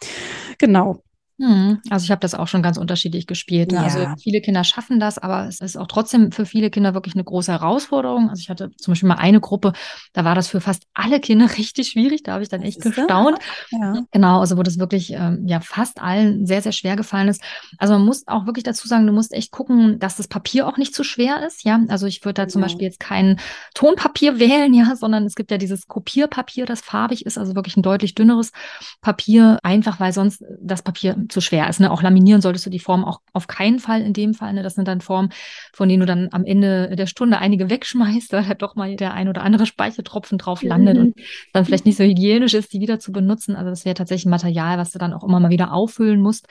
Genau. 0.57 1.03
Hm, 1.39 1.79
also 1.89 2.03
ich 2.03 2.11
habe 2.11 2.21
das 2.21 2.35
auch 2.35 2.47
schon 2.47 2.61
ganz 2.61 2.77
unterschiedlich 2.77 3.25
gespielt. 3.25 3.71
Ne? 3.71 3.79
Also 3.79 3.99
ja. 3.99 4.05
Also 4.11 4.21
viele 4.21 4.39
Kinder 4.39 4.63
schaffen 4.63 4.99
das, 4.99 5.17
aber 5.17 5.47
es 5.47 5.61
ist 5.61 5.77
auch 5.77 5.87
trotzdem 5.87 6.31
für 6.31 6.45
viele 6.45 6.69
Kinder 6.69 6.93
wirklich 6.93 7.15
eine 7.15 7.23
große 7.23 7.51
Herausforderung. 7.51 8.29
Also 8.29 8.39
ich 8.39 8.49
hatte 8.49 8.71
zum 8.77 8.91
Beispiel 8.91 9.09
mal 9.09 9.15
eine 9.15 9.39
Gruppe, 9.39 9.73
da 10.13 10.25
war 10.25 10.35
das 10.35 10.47
für 10.47 10.61
fast 10.61 10.83
alle 10.93 11.19
Kinder 11.19 11.49
richtig 11.57 11.89
schwierig. 11.89 12.23
Da 12.23 12.33
habe 12.33 12.43
ich 12.43 12.49
dann 12.49 12.61
echt 12.61 12.81
gestaunt. 12.81 13.39
Ja. 13.71 14.03
Genau, 14.11 14.41
also 14.41 14.57
wo 14.57 14.63
das 14.63 14.77
wirklich 14.77 15.11
ähm, 15.13 15.47
ja 15.47 15.59
fast 15.59 16.01
allen 16.01 16.45
sehr, 16.45 16.61
sehr 16.61 16.71
schwer 16.71 16.95
gefallen 16.95 17.29
ist. 17.29 17.41
Also 17.79 17.93
man 17.93 18.05
muss 18.05 18.27
auch 18.27 18.45
wirklich 18.45 18.63
dazu 18.63 18.87
sagen, 18.87 19.07
du 19.07 19.13
musst 19.13 19.33
echt 19.33 19.51
gucken, 19.51 19.97
dass 19.97 20.17
das 20.17 20.27
Papier 20.27 20.67
auch 20.67 20.77
nicht 20.77 20.93
zu 20.93 21.03
schwer 21.03 21.45
ist. 21.45 21.63
Ja, 21.63 21.79
also 21.87 22.05
ich 22.05 22.23
würde 22.23 22.43
da 22.43 22.47
zum 22.47 22.61
Beispiel 22.61 22.83
jetzt 22.83 22.99
kein 22.99 23.39
Tonpapier 23.73 24.37
wählen, 24.39 24.73
ja, 24.73 24.95
sondern 24.95 25.25
es 25.25 25.33
gibt 25.33 25.49
ja 25.49 25.57
dieses 25.57 25.87
Kopierpapier, 25.87 26.67
das 26.67 26.81
farbig 26.81 27.25
ist, 27.25 27.39
also 27.39 27.55
wirklich 27.55 27.75
ein 27.75 27.83
deutlich 27.83 28.13
dünneres 28.13 28.51
Papier, 29.01 29.57
einfach 29.63 29.99
weil 29.99 30.13
sonst 30.13 30.43
das 30.61 30.83
Papier 30.83 31.15
zu 31.29 31.41
schwer 31.41 31.69
ist. 31.69 31.79
Ne? 31.79 31.91
Auch 31.91 32.01
laminieren 32.01 32.41
solltest 32.41 32.65
du 32.65 32.69
die 32.69 32.79
Form 32.79 33.03
auch 33.03 33.19
auf 33.33 33.47
keinen 33.47 33.79
Fall 33.79 34.01
in 34.01 34.13
dem 34.13 34.33
Fall. 34.33 34.53
Ne? 34.53 34.63
Das 34.63 34.75
sind 34.75 34.87
dann 34.87 35.01
Formen, 35.01 35.29
von 35.73 35.89
denen 35.89 36.01
du 36.01 36.05
dann 36.05 36.29
am 36.31 36.45
Ende 36.45 36.95
der 36.95 37.07
Stunde 37.07 37.39
einige 37.39 37.69
wegschmeißt, 37.69 38.31
weil 38.33 38.43
da 38.43 38.53
doch 38.53 38.75
mal 38.75 38.95
der 38.95 39.13
ein 39.13 39.29
oder 39.29 39.43
andere 39.43 39.65
Speicheltropfen 39.65 40.37
drauf 40.37 40.63
landet 40.63 40.97
mhm. 40.97 41.01
und 41.01 41.15
dann 41.53 41.65
vielleicht 41.65 41.85
nicht 41.85 41.97
so 41.97 42.03
hygienisch 42.03 42.53
ist, 42.53 42.73
die 42.73 42.81
wieder 42.81 42.99
zu 42.99 43.11
benutzen. 43.11 43.55
Also 43.55 43.69
das 43.69 43.85
wäre 43.85 43.95
tatsächlich 43.95 44.25
ein 44.25 44.31
Material, 44.31 44.77
was 44.77 44.91
du 44.91 44.99
dann 44.99 45.13
auch 45.13 45.23
immer 45.23 45.39
mal 45.39 45.49
wieder 45.49 45.73
auffüllen 45.73 46.21
musst. 46.21 46.47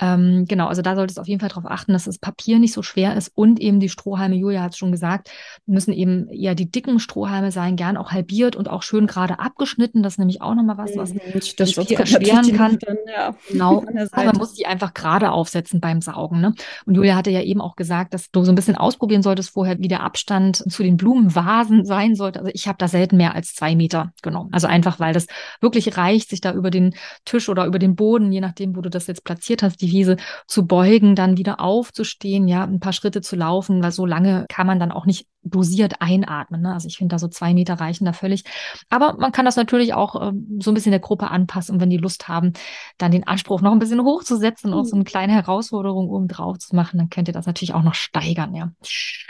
Ähm, 0.00 0.44
genau, 0.46 0.66
also 0.68 0.82
da 0.82 0.94
solltest 0.94 1.18
du 1.18 1.22
auf 1.22 1.28
jeden 1.28 1.40
Fall 1.40 1.48
darauf 1.48 1.66
achten, 1.66 1.92
dass 1.92 2.04
das 2.04 2.18
Papier 2.18 2.58
nicht 2.58 2.72
so 2.72 2.82
schwer 2.82 3.16
ist 3.16 3.32
und 3.34 3.60
eben 3.60 3.80
die 3.80 3.88
Strohhalme, 3.88 4.36
Julia 4.36 4.62
hat 4.62 4.72
es 4.72 4.78
schon 4.78 4.92
gesagt, 4.92 5.30
müssen 5.66 5.92
eben 5.92 6.28
eher 6.28 6.54
die 6.54 6.70
dicken 6.70 7.00
Strohhalme 7.00 7.50
sein, 7.50 7.76
gern 7.76 7.96
auch 7.96 8.12
halbiert 8.12 8.56
und 8.56 8.68
auch 8.68 8.82
schön 8.82 9.06
gerade 9.06 9.38
abgeschnitten. 9.38 10.02
Das 10.02 10.14
ist 10.14 10.18
nämlich 10.18 10.40
auch 10.40 10.54
nochmal 10.54 10.78
was, 10.78 10.96
was 10.96 11.14
mhm, 11.14 11.20
das 11.56 11.72
Spiel 11.72 11.92
erschweren 11.92 12.56
kann. 12.56 12.78
Dann, 12.78 12.96
ja. 13.06 13.34
Genau, 13.48 13.84
man 14.14 14.36
muss 14.36 14.54
die 14.54 14.66
einfach 14.66 14.94
gerade 14.94 15.32
aufsetzen 15.32 15.80
beim 15.80 16.00
Saugen. 16.00 16.40
Ne? 16.40 16.54
Und 16.86 16.94
Julia 16.94 17.16
hatte 17.16 17.30
ja 17.30 17.42
eben 17.42 17.60
auch 17.60 17.76
gesagt, 17.76 18.14
dass 18.14 18.30
du 18.30 18.44
so 18.44 18.52
ein 18.52 18.54
bisschen 18.54 18.76
ausprobieren 18.76 19.22
solltest 19.22 19.50
vorher, 19.50 19.78
wie 19.78 19.88
der 19.88 20.02
Abstand 20.02 20.56
zu 20.56 20.82
den 20.82 20.96
Blumenvasen 20.96 21.84
sein 21.84 22.14
sollte. 22.14 22.40
Also 22.40 22.50
ich 22.54 22.68
habe 22.68 22.78
da 22.78 22.88
selten 22.88 23.16
mehr 23.16 23.34
als 23.34 23.54
zwei 23.54 23.74
Meter 23.74 24.12
genommen. 24.22 24.50
Also 24.52 24.66
einfach, 24.66 25.00
weil 25.00 25.14
das 25.14 25.26
wirklich 25.60 25.96
reicht, 25.96 26.30
sich 26.30 26.40
da 26.40 26.52
über 26.52 26.70
den 26.70 26.94
Tisch 27.24 27.48
oder 27.48 27.66
über 27.66 27.78
den 27.78 27.96
Boden, 27.96 28.30
je 28.32 28.40
nachdem, 28.40 28.76
wo 28.76 28.80
du 28.80 28.90
das 28.90 29.06
jetzt 29.06 29.24
platziert 29.24 29.62
hast, 29.62 29.80
die 29.80 29.87
die 29.88 29.92
Wiese 29.92 30.16
zu 30.46 30.66
beugen, 30.66 31.14
dann 31.14 31.36
wieder 31.36 31.60
aufzustehen, 31.60 32.48
ja, 32.48 32.64
ein 32.64 32.80
paar 32.80 32.92
Schritte 32.92 33.20
zu 33.20 33.36
laufen, 33.36 33.82
weil 33.82 33.92
so 33.92 34.06
lange 34.06 34.46
kann 34.48 34.66
man 34.66 34.78
dann 34.78 34.92
auch 34.92 35.06
nicht 35.06 35.26
dosiert 35.50 36.00
einatmen. 36.00 36.62
Ne? 36.62 36.72
Also 36.72 36.88
ich 36.88 36.98
finde 36.98 37.14
da 37.14 37.18
so 37.18 37.28
zwei 37.28 37.54
Meter 37.54 37.74
reichen 37.74 38.04
da 38.04 38.12
völlig. 38.12 38.44
Aber 38.88 39.16
man 39.18 39.32
kann 39.32 39.44
das 39.44 39.56
natürlich 39.56 39.94
auch 39.94 40.16
äh, 40.16 40.32
so 40.60 40.70
ein 40.70 40.74
bisschen 40.74 40.92
der 40.92 41.00
Gruppe 41.00 41.30
anpassen 41.30 41.74
und 41.74 41.80
wenn 41.80 41.90
die 41.90 41.96
Lust 41.96 42.28
haben, 42.28 42.52
dann 42.98 43.12
den 43.12 43.26
Anspruch 43.26 43.60
noch 43.60 43.72
ein 43.72 43.78
bisschen 43.78 44.02
hochzusetzen 44.02 44.72
und 44.72 44.80
auch 44.80 44.84
so 44.84 44.96
eine 44.96 45.04
kleine 45.04 45.32
Herausforderung 45.32 46.08
oben 46.08 46.28
drauf 46.28 46.58
zu 46.58 46.74
machen, 46.74 46.98
dann 46.98 47.10
könnt 47.10 47.28
ihr 47.28 47.34
das 47.34 47.46
natürlich 47.46 47.74
auch 47.74 47.82
noch 47.82 47.94
steigern, 47.94 48.54
ja. 48.54 48.70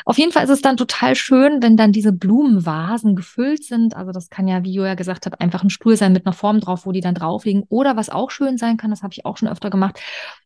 Auf 0.04 0.16
jeden 0.16 0.32
Fall 0.32 0.44
ist 0.44 0.50
es 0.50 0.62
dann 0.62 0.76
total 0.76 1.14
schön, 1.14 1.62
wenn 1.62 1.76
dann 1.76 1.92
diese 1.92 2.12
Blumenvasen 2.12 3.14
gefüllt 3.14 3.64
sind. 3.64 3.94
Also 3.94 4.10
das 4.12 4.30
kann 4.30 4.48
ja, 4.48 4.64
wie 4.64 4.72
Joja 4.72 4.94
gesagt 4.94 5.26
hat, 5.26 5.40
einfach 5.40 5.62
ein 5.62 5.70
Stuhl 5.70 5.96
sein 5.96 6.12
mit 6.12 6.24
einer 6.24 6.32
Form 6.32 6.60
drauf, 6.60 6.86
wo 6.86 6.92
die 6.92 7.00
dann 7.00 7.14
drauf 7.14 7.44
liegen. 7.44 7.64
Oder 7.68 7.96
was 7.96 8.08
auch 8.08 8.30
schön 8.30 8.56
sein 8.56 8.78
kann, 8.78 8.90
das 8.90 9.02
habe 9.02 9.12
ich 9.12 9.26
auch 9.26 9.36
schon 9.36 9.48
öfter 9.48 9.68
gemacht, 9.68 10.00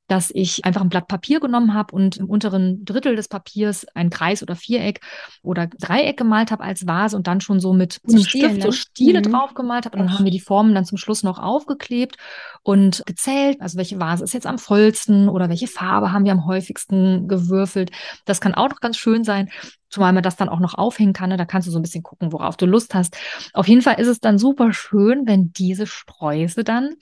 dass 0.09 0.31
ich 0.35 0.65
einfach 0.65 0.81
ein 0.81 0.89
Blatt 0.89 1.09
Papier 1.09 1.41
genommen 1.41 1.75
habe 1.75 1.95
und 1.95 2.17
im 2.17 2.29
unteren 2.29 2.85
Drittel 2.85 3.17
des 3.17 3.29
Papiers 3.29 3.87
ein 3.95 4.11
Kreis 4.11 4.43
oder 4.43 4.57
Viereck 4.57 5.01
oder 5.43 5.62
Dreieck 5.67 6.17
gemalt 6.17 6.51
habe 6.51 6.63
als 6.63 6.87
Vase 6.87 7.17
und 7.17 7.27
dann 7.27 7.41
schon 7.41 7.61
so 7.61 7.73
mit 7.73 8.01
so 8.05 8.17
einem 8.17 8.25
Stift 8.25 8.57
ne? 8.57 8.63
so 8.63 8.73
Stiele 8.73 9.21
mhm. 9.21 9.33
drauf 9.33 9.55
gemalt 9.55 9.85
habe. 9.85 9.97
Und 9.97 10.05
dann 10.05 10.15
haben 10.15 10.25
wir 10.25 10.33
die 10.33 10.41
Formen 10.41 10.75
dann 10.75 10.85
zum 10.85 10.99
Schluss 10.99 11.23
noch 11.23 11.39
aufgeklebt 11.39 12.17
und 12.63 13.03
gezählt, 13.07 13.61
also 13.61 13.79
welche 13.79 14.01
Vase 14.01 14.25
ist 14.25 14.35
jetzt 14.35 14.47
am 14.47 14.59
vollsten 14.59 15.29
oder 15.29 15.49
welche 15.49 15.67
Farbe 15.67 16.13
haben 16.13 16.25
wir 16.25 16.33
am 16.33 16.47
häufigsten 16.47 17.29
gewürfelt. 17.29 17.91
Das 18.25 18.41
kann 18.41 18.55
auch 18.55 18.69
noch 18.69 18.81
ganz 18.81 18.97
schön 18.97 19.25
sein 19.25 19.51
zumal 19.93 20.13
man 20.13 20.23
das 20.23 20.37
dann 20.37 20.49
auch 20.49 20.59
noch 20.59 20.75
aufhängen 20.75 21.13
kann. 21.13 21.29
Ne? 21.29 21.37
Da 21.37 21.45
kannst 21.45 21.69
du 21.69 21.71
so 21.71 21.79
ein 21.79 21.83
bisschen 21.83 22.03
gucken, 22.03 22.33
worauf 22.33 22.57
du 22.57 22.67
Lust 22.67 22.95
hast. 22.95 23.17
Auf 23.53 23.69
jeden 23.69 23.83
Fall 23.83 24.01
ist 24.01 24.09
es 24.09 24.21
dann 24.21 24.39
super 24.39 24.73
schön, 24.73 25.27
wenn 25.27 25.53
diese 25.53 25.87
Sträuße 25.87 26.65
dann 26.65 26.95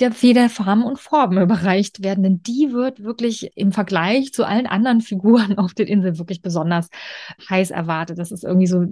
der 0.00 0.12
Feder 0.12 0.48
Farben 0.48 0.84
und 0.84 0.98
Formen 0.98 1.38
überreicht 1.42 2.02
werden, 2.02 2.22
denn 2.22 2.42
die 2.42 2.72
wird 2.72 3.02
wirklich 3.02 3.50
im 3.56 3.72
Vergleich 3.72 4.32
zu 4.32 4.44
allen 4.44 4.66
anderen 4.66 5.00
Figuren 5.10 5.58
auf 5.58 5.74
den 5.74 5.86
Inseln 5.86 6.18
wirklich 6.18 6.42
besonders 6.42 6.88
heiß 7.48 7.70
erwartet. 7.70 8.18
Das 8.18 8.32
ist 8.32 8.44
irgendwie 8.44 8.66
so, 8.66 8.84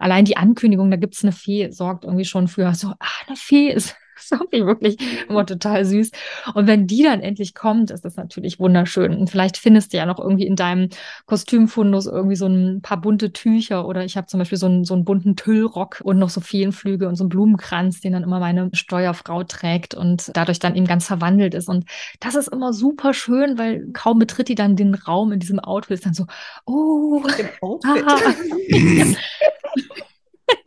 allein 0.00 0.24
die 0.24 0.36
Ankündigung, 0.36 0.90
da 0.90 0.96
gibt 0.96 1.14
es 1.14 1.22
eine 1.22 1.32
Fee, 1.32 1.70
sorgt 1.70 2.04
irgendwie 2.04 2.24
schon 2.24 2.48
für 2.48 2.74
so, 2.74 2.88
ah, 2.88 3.06
eine 3.26 3.36
Fee 3.36 3.70
ist 3.70 3.96
Ich 4.50 4.64
wirklich 4.64 4.96
immer 5.28 5.44
total 5.44 5.84
süß. 5.84 6.10
Und 6.54 6.66
wenn 6.66 6.86
die 6.86 7.02
dann 7.02 7.20
endlich 7.20 7.54
kommt, 7.54 7.90
ist 7.90 8.04
das 8.04 8.16
natürlich 8.16 8.58
wunderschön. 8.58 9.14
Und 9.16 9.30
vielleicht 9.30 9.56
findest 9.56 9.92
du 9.92 9.98
ja 9.98 10.06
noch 10.06 10.18
irgendwie 10.18 10.46
in 10.46 10.56
deinem 10.56 10.88
Kostümfundus 11.26 12.06
irgendwie 12.06 12.36
so 12.36 12.46
ein 12.46 12.80
paar 12.80 13.00
bunte 13.00 13.32
Tücher 13.32 13.86
oder 13.86 14.04
ich 14.04 14.16
habe 14.16 14.26
zum 14.26 14.38
Beispiel 14.38 14.58
so 14.58 14.66
einen, 14.66 14.84
so 14.84 14.94
einen 14.94 15.04
bunten 15.04 15.36
Tüllrock 15.36 16.00
und 16.02 16.18
noch 16.18 16.30
so 16.30 16.40
Feenflüge 16.40 17.08
und 17.08 17.16
so 17.16 17.24
einen 17.24 17.28
Blumenkranz, 17.28 18.00
den 18.00 18.12
dann 18.12 18.22
immer 18.22 18.40
meine 18.40 18.70
Steuerfrau 18.72 19.44
trägt 19.44 19.94
und 19.94 20.30
dadurch 20.34 20.58
dann 20.58 20.74
eben 20.76 20.86
ganz 20.86 21.06
verwandelt 21.06 21.54
ist. 21.54 21.68
Und 21.68 21.84
das 22.20 22.34
ist 22.34 22.48
immer 22.48 22.72
super 22.72 23.14
schön, 23.14 23.58
weil 23.58 23.86
kaum 23.92 24.18
betritt 24.18 24.48
die 24.48 24.54
dann 24.54 24.76
den 24.76 24.94
Raum 24.94 25.32
in 25.32 25.40
diesem 25.40 25.58
Outfit, 25.58 25.94
ist 25.94 26.06
dann 26.06 26.14
so, 26.14 26.26
oh, 26.64 27.22
Outfit. 27.60 28.04
Ah, 28.06 28.18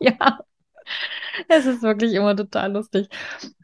ja. 0.00 0.40
Es 1.48 1.66
ist 1.66 1.82
wirklich 1.82 2.14
immer 2.14 2.36
total 2.36 2.72
lustig 2.72 3.08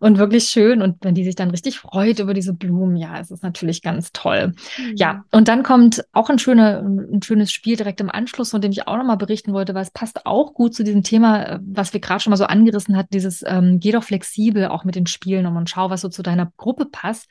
und 0.01 0.19
wirklich 0.19 0.45
schön. 0.45 0.83
Und 0.83 1.05
wenn 1.05 1.15
die 1.15 1.25
sich 1.25 1.35
dann 1.35 1.51
richtig 1.51 1.79
freut 1.79 2.19
über 2.19 2.35
diese 2.35 2.53
Blumen, 2.53 2.97
ja, 2.97 3.19
es 3.19 3.31
ist 3.31 3.43
natürlich 3.43 3.83
ganz 3.83 4.13
toll. 4.13 4.55
Mhm. 4.79 4.97
Ja, 4.97 5.25
und 5.31 5.49
dann 5.49 5.63
kommt 5.63 6.05
auch 6.13 6.29
ein, 6.29 6.39
schöner, 6.39 6.81
ein 6.81 7.23
schönes 7.23 7.53
Spiel 7.53 7.77
direkt 7.77 8.01
im 8.01 8.11
Anschluss, 8.11 8.51
von 8.51 8.61
dem 8.61 8.73
ich 8.73 8.87
auch 8.87 8.97
nochmal 8.97 9.17
berichten 9.17 9.53
wollte, 9.53 9.75
weil 9.75 9.83
es 9.83 9.91
passt 9.91 10.27
auch 10.27 10.55
gut 10.55 10.75
zu 10.75 10.85
diesem 10.85 11.03
Thema, 11.03 11.43
äh, 11.45 11.59
was 11.63 11.93
wir 11.93 12.01
gerade 12.01 12.21
schon 12.21 12.31
mal 12.31 12.37
so 12.37 12.45
angerissen 12.45 12.97
hatten, 12.97 13.11
dieses 13.13 13.45
ähm, 13.47 13.79
geh 13.81 13.93
doch 13.93 14.05
flexibel 14.05 14.67
auch 14.67 14.85
mit 14.85 14.95
den 14.95 15.07
Spielen 15.07 15.47
um 15.47 15.57
und 15.57 15.71
schau, 15.71 15.91
was 15.91 16.01
so 16.01 16.09
zu 16.09 16.23
deiner 16.23 16.53
Gruppe 16.57 16.87
passt. 16.87 17.31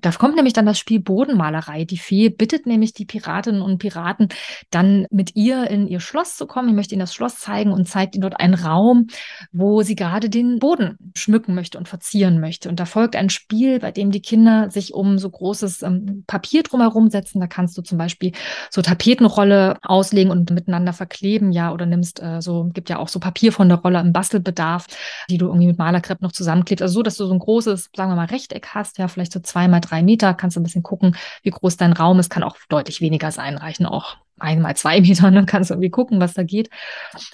Da 0.00 0.10
kommt 0.12 0.36
nämlich 0.36 0.52
dann 0.52 0.66
das 0.66 0.78
Spiel 0.78 1.00
Bodenmalerei. 1.00 1.84
Die 1.84 1.98
Fee 1.98 2.28
bittet 2.28 2.66
nämlich 2.66 2.92
die 2.92 3.04
Piratinnen 3.04 3.62
und 3.62 3.78
Piraten, 3.78 4.28
dann 4.70 5.06
mit 5.10 5.34
ihr 5.36 5.68
in 5.70 5.86
ihr 5.86 6.00
Schloss 6.00 6.36
zu 6.36 6.46
kommen. 6.46 6.68
Ich 6.68 6.74
möchte 6.74 6.94
ihnen 6.94 7.00
das 7.00 7.14
Schloss 7.14 7.38
zeigen 7.38 7.72
und 7.72 7.88
zeigt 7.88 8.14
ihnen 8.14 8.22
dort 8.22 8.40
einen 8.40 8.54
Raum, 8.54 9.08
wo 9.52 9.82
sie 9.84 9.94
gerade 9.94 10.28
den 10.30 10.58
Boden 10.58 10.96
schmücken 11.16 11.54
möchte 11.54 11.78
und 11.78 11.88
verzieren 11.88 12.40
möchte. 12.40 12.68
Und 12.68 12.80
da 12.80 12.86
folgt 12.86 13.16
ein 13.16 13.30
Spiel, 13.30 13.78
bei 13.78 13.92
dem 13.92 14.10
die 14.10 14.22
Kinder 14.22 14.70
sich 14.70 14.94
um 14.94 15.18
so 15.18 15.30
großes 15.30 15.82
ähm, 15.82 16.24
Papier 16.26 16.62
drumherum 16.62 17.10
setzen. 17.10 17.40
Da 17.40 17.46
kannst 17.46 17.76
du 17.78 17.82
zum 17.82 17.98
Beispiel 17.98 18.32
so 18.70 18.82
Tapetenrolle 18.82 19.78
auslegen 19.82 20.30
und 20.30 20.50
miteinander 20.50 20.92
verkleben, 20.92 21.52
ja, 21.52 21.72
oder 21.72 21.86
nimmst 21.86 22.20
äh, 22.22 22.40
so, 22.40 22.70
gibt 22.72 22.90
ja 22.90 22.98
auch 22.98 23.08
so 23.08 23.20
Papier 23.20 23.52
von 23.52 23.68
der 23.68 23.78
Rolle 23.78 24.00
im 24.00 24.12
Bastelbedarf, 24.12 24.86
die 25.30 25.38
du 25.38 25.46
irgendwie 25.46 25.68
mit 25.68 25.78
Malerkrepp 25.78 26.22
noch 26.22 26.32
zusammenklebst. 26.32 26.82
Also 26.82 26.94
so, 26.94 27.02
dass 27.02 27.16
du 27.16 27.26
so 27.26 27.32
ein 27.32 27.38
großes, 27.38 27.90
sagen 27.94 28.10
wir 28.10 28.16
mal, 28.16 28.26
Rechteck 28.26 28.68
hast, 28.74 28.98
ja, 28.98 29.08
vielleicht 29.08 29.32
so 29.32 29.40
zwei 29.40 29.68
mal 29.68 29.80
drei 29.80 30.02
Meter, 30.02 30.34
kannst 30.34 30.56
du 30.56 30.60
ein 30.60 30.64
bisschen 30.64 30.82
gucken, 30.82 31.16
wie 31.42 31.50
groß 31.50 31.76
dein 31.76 31.92
Raum 31.92 32.18
ist, 32.18 32.30
kann 32.30 32.42
auch 32.42 32.56
deutlich 32.68 33.00
weniger 33.00 33.30
sein, 33.30 33.56
reichen 33.56 33.86
auch 33.86 34.16
einmal 34.38 34.76
zwei 34.76 35.00
Meter, 35.02 35.30
dann 35.30 35.46
kannst 35.46 35.70
du 35.70 35.74
irgendwie 35.74 35.90
gucken, 35.90 36.20
was 36.20 36.34
da 36.34 36.42
geht. 36.42 36.70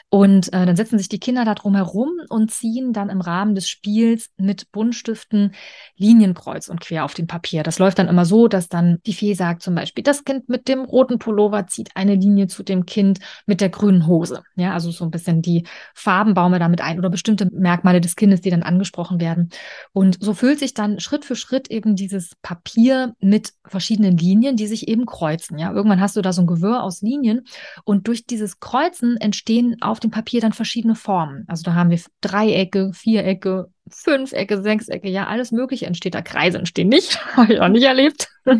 Und 0.08 0.52
äh, 0.52 0.66
dann 0.66 0.76
setzen 0.76 0.98
sich 0.98 1.08
die 1.08 1.20
Kinder 1.20 1.44
da 1.44 1.54
drum 1.54 1.74
herum 1.74 2.10
und 2.28 2.50
ziehen 2.50 2.92
dann 2.92 3.10
im 3.10 3.20
Rahmen 3.20 3.54
des 3.54 3.68
Spiels 3.68 4.30
mit 4.36 4.70
Buntstiften 4.72 5.54
Linien 5.96 6.34
kreuz 6.34 6.68
und 6.68 6.80
quer 6.80 7.04
auf 7.04 7.14
dem 7.14 7.26
Papier. 7.26 7.62
Das 7.62 7.78
läuft 7.78 7.98
dann 7.98 8.08
immer 8.08 8.24
so, 8.24 8.48
dass 8.48 8.68
dann 8.68 8.98
die 9.06 9.12
Fee 9.12 9.34
sagt 9.34 9.62
zum 9.62 9.74
Beispiel, 9.74 10.04
das 10.04 10.24
Kind 10.24 10.48
mit 10.48 10.68
dem 10.68 10.84
roten 10.84 11.18
Pullover 11.18 11.66
zieht 11.66 11.90
eine 11.94 12.14
Linie 12.14 12.46
zu 12.46 12.62
dem 12.62 12.86
Kind 12.86 13.20
mit 13.46 13.60
der 13.60 13.68
grünen 13.68 14.06
Hose. 14.06 14.42
Ja, 14.56 14.72
also 14.72 14.90
so 14.90 15.04
ein 15.04 15.10
bisschen 15.10 15.42
die 15.42 15.64
Farben 15.94 16.34
bauen 16.34 16.52
wir 16.52 16.58
damit 16.58 16.80
ein 16.80 16.98
oder 16.98 17.10
bestimmte 17.10 17.48
Merkmale 17.52 18.00
des 18.00 18.16
Kindes, 18.16 18.40
die 18.40 18.50
dann 18.50 18.62
angesprochen 18.62 19.20
werden. 19.20 19.50
Und 19.92 20.18
so 20.20 20.34
füllt 20.34 20.58
sich 20.58 20.74
dann 20.74 21.00
Schritt 21.00 21.24
für 21.24 21.36
Schritt 21.36 21.70
eben 21.70 21.96
dieses 21.96 22.32
Papier 22.42 23.14
mit 23.20 23.52
verschiedenen 23.64 24.16
Linien, 24.16 24.56
die 24.56 24.66
sich 24.66 24.88
eben 24.88 25.06
kreuzen. 25.06 25.58
Ja, 25.58 25.72
irgendwann 25.72 26.00
hast 26.00 26.16
du 26.16 26.22
da 26.22 26.32
so 26.32 26.42
ein 26.42 26.46
Gewirr 26.46 26.82
aus 26.82 26.89
Linien 27.00 27.46
und 27.84 28.08
durch 28.08 28.26
dieses 28.26 28.60
Kreuzen 28.60 29.16
entstehen 29.16 29.76
auf 29.80 30.00
dem 30.00 30.10
Papier 30.10 30.40
dann 30.40 30.52
verschiedene 30.52 30.94
Formen. 30.94 31.44
Also 31.48 31.62
da 31.62 31.74
haben 31.74 31.90
wir 31.90 32.00
Dreiecke, 32.20 32.92
Vierecke, 32.92 33.70
Fünfecke, 33.88 34.62
Sechsecke, 34.62 35.08
ja, 35.08 35.26
alles 35.26 35.52
Mögliche 35.52 35.86
entsteht 35.86 36.14
da. 36.14 36.22
Kreise 36.22 36.58
entstehen 36.58 36.88
nicht, 36.88 37.24
habe 37.36 37.54
ich 37.54 37.60
auch 37.60 37.68
nicht 37.68 37.84
erlebt. 37.84 38.28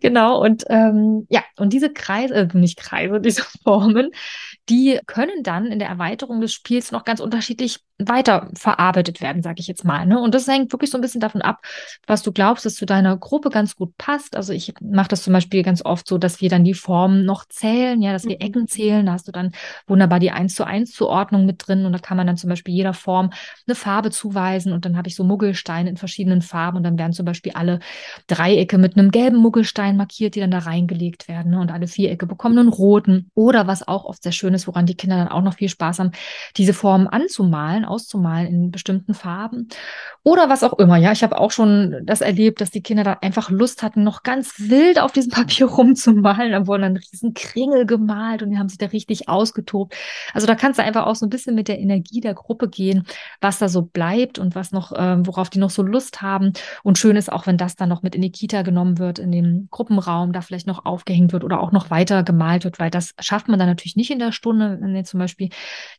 genau, 0.00 0.42
und 0.42 0.64
ähm, 0.68 1.26
ja, 1.28 1.42
und 1.56 1.72
diese 1.72 1.92
Kreise, 1.92 2.34
äh, 2.34 2.48
nicht 2.56 2.78
Kreise, 2.78 3.20
diese 3.24 3.44
Formen, 3.62 4.10
die 4.68 5.00
können 5.06 5.42
dann 5.42 5.66
in 5.66 5.78
der 5.78 5.88
Erweiterung 5.88 6.40
des 6.40 6.52
Spiels 6.52 6.92
noch 6.92 7.04
ganz 7.04 7.20
unterschiedlich 7.20 7.80
weiter 7.98 8.48
verarbeitet 8.54 9.20
werden, 9.20 9.42
sage 9.42 9.60
ich 9.60 9.66
jetzt 9.66 9.84
mal. 9.84 10.06
Ne? 10.06 10.20
Und 10.20 10.34
das 10.34 10.46
hängt 10.46 10.72
wirklich 10.72 10.90
so 10.90 10.98
ein 10.98 11.00
bisschen 11.00 11.20
davon 11.20 11.42
ab, 11.42 11.64
was 12.06 12.22
du 12.22 12.30
glaubst, 12.30 12.64
dass 12.64 12.76
zu 12.76 12.86
deiner 12.86 13.16
Gruppe 13.16 13.50
ganz 13.50 13.74
gut 13.74 13.96
passt. 13.98 14.36
Also 14.36 14.52
ich 14.52 14.72
mache 14.80 15.08
das 15.08 15.24
zum 15.24 15.32
Beispiel 15.32 15.64
ganz 15.64 15.84
oft 15.84 16.06
so, 16.06 16.16
dass 16.16 16.40
wir 16.40 16.48
dann 16.48 16.62
die 16.62 16.74
Formen 16.74 17.24
noch 17.24 17.44
zählen, 17.46 18.00
ja, 18.00 18.12
dass 18.12 18.24
wir 18.24 18.36
mhm. 18.36 18.46
Ecken 18.46 18.68
zählen. 18.68 19.04
Da 19.06 19.12
hast 19.12 19.26
du 19.26 19.32
dann 19.32 19.52
wunderbar 19.88 20.20
die 20.20 20.30
1 20.30 20.54
zu 20.54 20.64
1 20.64 20.92
Zuordnung 20.92 21.44
mit 21.44 21.66
drin 21.66 21.86
und 21.86 21.92
da 21.92 21.98
kann 21.98 22.16
man 22.16 22.26
dann 22.26 22.36
zum 22.36 22.50
Beispiel 22.50 22.72
jeder 22.72 22.94
Form 22.94 23.30
eine 23.66 23.74
Farbe 23.74 24.10
zuweisen 24.10 24.72
und 24.72 24.84
dann 24.84 24.96
habe 24.96 25.08
ich 25.08 25.16
so 25.16 25.24
Muggelsteine 25.24 25.90
in 25.90 25.96
verschiedenen 25.96 26.40
Farben 26.40 26.76
und 26.76 26.84
dann 26.84 26.98
werden 26.98 27.12
zum 27.12 27.26
Beispiel 27.26 27.52
alle 27.52 27.80
Dreiecke 28.28 28.78
mit 28.78 28.96
einem 28.96 29.10
gelben 29.10 29.38
Muggelstein 29.38 29.96
markiert, 29.96 30.36
die 30.36 30.40
dann 30.40 30.52
da 30.52 30.58
reingelegt 30.58 31.26
werden 31.26 31.50
ne? 31.50 31.60
und 31.60 31.72
alle 31.72 31.88
Vierecke 31.88 32.26
bekommen 32.26 32.58
einen 32.58 32.68
roten 32.68 33.30
oder 33.34 33.66
was 33.66 33.86
auch 33.86 34.04
oft 34.04 34.22
sehr 34.22 34.32
schön 34.32 34.54
ist, 34.54 34.68
woran 34.68 34.86
die 34.86 34.94
Kinder 34.94 35.16
dann 35.16 35.28
auch 35.28 35.42
noch 35.42 35.54
viel 35.54 35.68
Spaß 35.68 35.98
haben, 35.98 36.12
diese 36.56 36.74
Formen 36.74 37.08
anzumalen 37.08 37.87
auszumalen 37.88 38.46
in 38.46 38.70
bestimmten 38.70 39.14
Farben 39.14 39.68
oder 40.28 40.48
was 40.48 40.62
auch 40.62 40.78
immer. 40.78 40.96
Ja, 40.96 41.12
ich 41.12 41.22
habe 41.22 41.38
auch 41.38 41.50
schon 41.50 42.02
das 42.04 42.20
erlebt, 42.20 42.60
dass 42.60 42.70
die 42.70 42.82
Kinder 42.82 43.02
da 43.02 43.18
einfach 43.22 43.50
Lust 43.50 43.82
hatten, 43.82 44.04
noch 44.04 44.22
ganz 44.22 44.54
wild 44.58 45.00
auf 45.00 45.12
diesem 45.12 45.30
Papier 45.38 45.66
rumzumalen. 45.66 46.52
Da 46.52 46.66
wurden 46.66 46.82
dann 46.82 46.96
riesen 46.96 47.34
Kringel 47.34 47.86
gemalt 47.86 48.42
und 48.42 48.50
die 48.50 48.58
haben 48.58 48.68
sich 48.68 48.78
da 48.78 48.86
richtig 48.86 49.28
ausgetobt. 49.28 49.94
Also 50.34 50.46
da 50.46 50.54
kannst 50.54 50.78
du 50.78 50.82
einfach 50.82 51.06
auch 51.06 51.14
so 51.14 51.24
ein 51.24 51.30
bisschen 51.30 51.54
mit 51.54 51.68
der 51.68 51.78
Energie 51.78 52.20
der 52.20 52.34
Gruppe 52.34 52.68
gehen, 52.68 53.06
was 53.40 53.58
da 53.58 53.68
so 53.68 53.82
bleibt 53.82 54.38
und 54.38 54.54
was 54.54 54.70
noch, 54.72 54.92
äh, 54.92 55.26
worauf 55.26 55.48
die 55.48 55.58
noch 55.58 55.70
so 55.70 55.82
Lust 55.82 56.20
haben. 56.20 56.52
Und 56.82 56.98
schön 56.98 57.16
ist 57.16 57.32
auch, 57.32 57.46
wenn 57.46 57.56
das 57.56 57.76
dann 57.76 57.88
noch 57.88 58.02
mit 58.02 58.14
in 58.14 58.22
die 58.22 58.32
Kita 58.32 58.62
genommen 58.62 58.98
wird, 58.98 59.18
in 59.18 59.32
dem 59.32 59.68
Gruppenraum, 59.70 60.32
da 60.32 60.42
vielleicht 60.42 60.66
noch 60.66 60.84
aufgehängt 60.84 61.32
wird 61.32 61.44
oder 61.44 61.60
auch 61.60 61.72
noch 61.72 61.90
weiter 61.90 62.22
gemalt 62.22 62.64
wird, 62.64 62.78
weil 62.78 62.90
das 62.90 63.14
schafft 63.18 63.48
man 63.48 63.58
dann 63.58 63.68
natürlich 63.68 63.96
nicht 63.96 64.10
in 64.10 64.18
der 64.18 64.32
Stunde, 64.32 64.78
wenn 64.80 64.94
jetzt 64.94 65.10
zum 65.10 65.20
Beispiel 65.20 65.48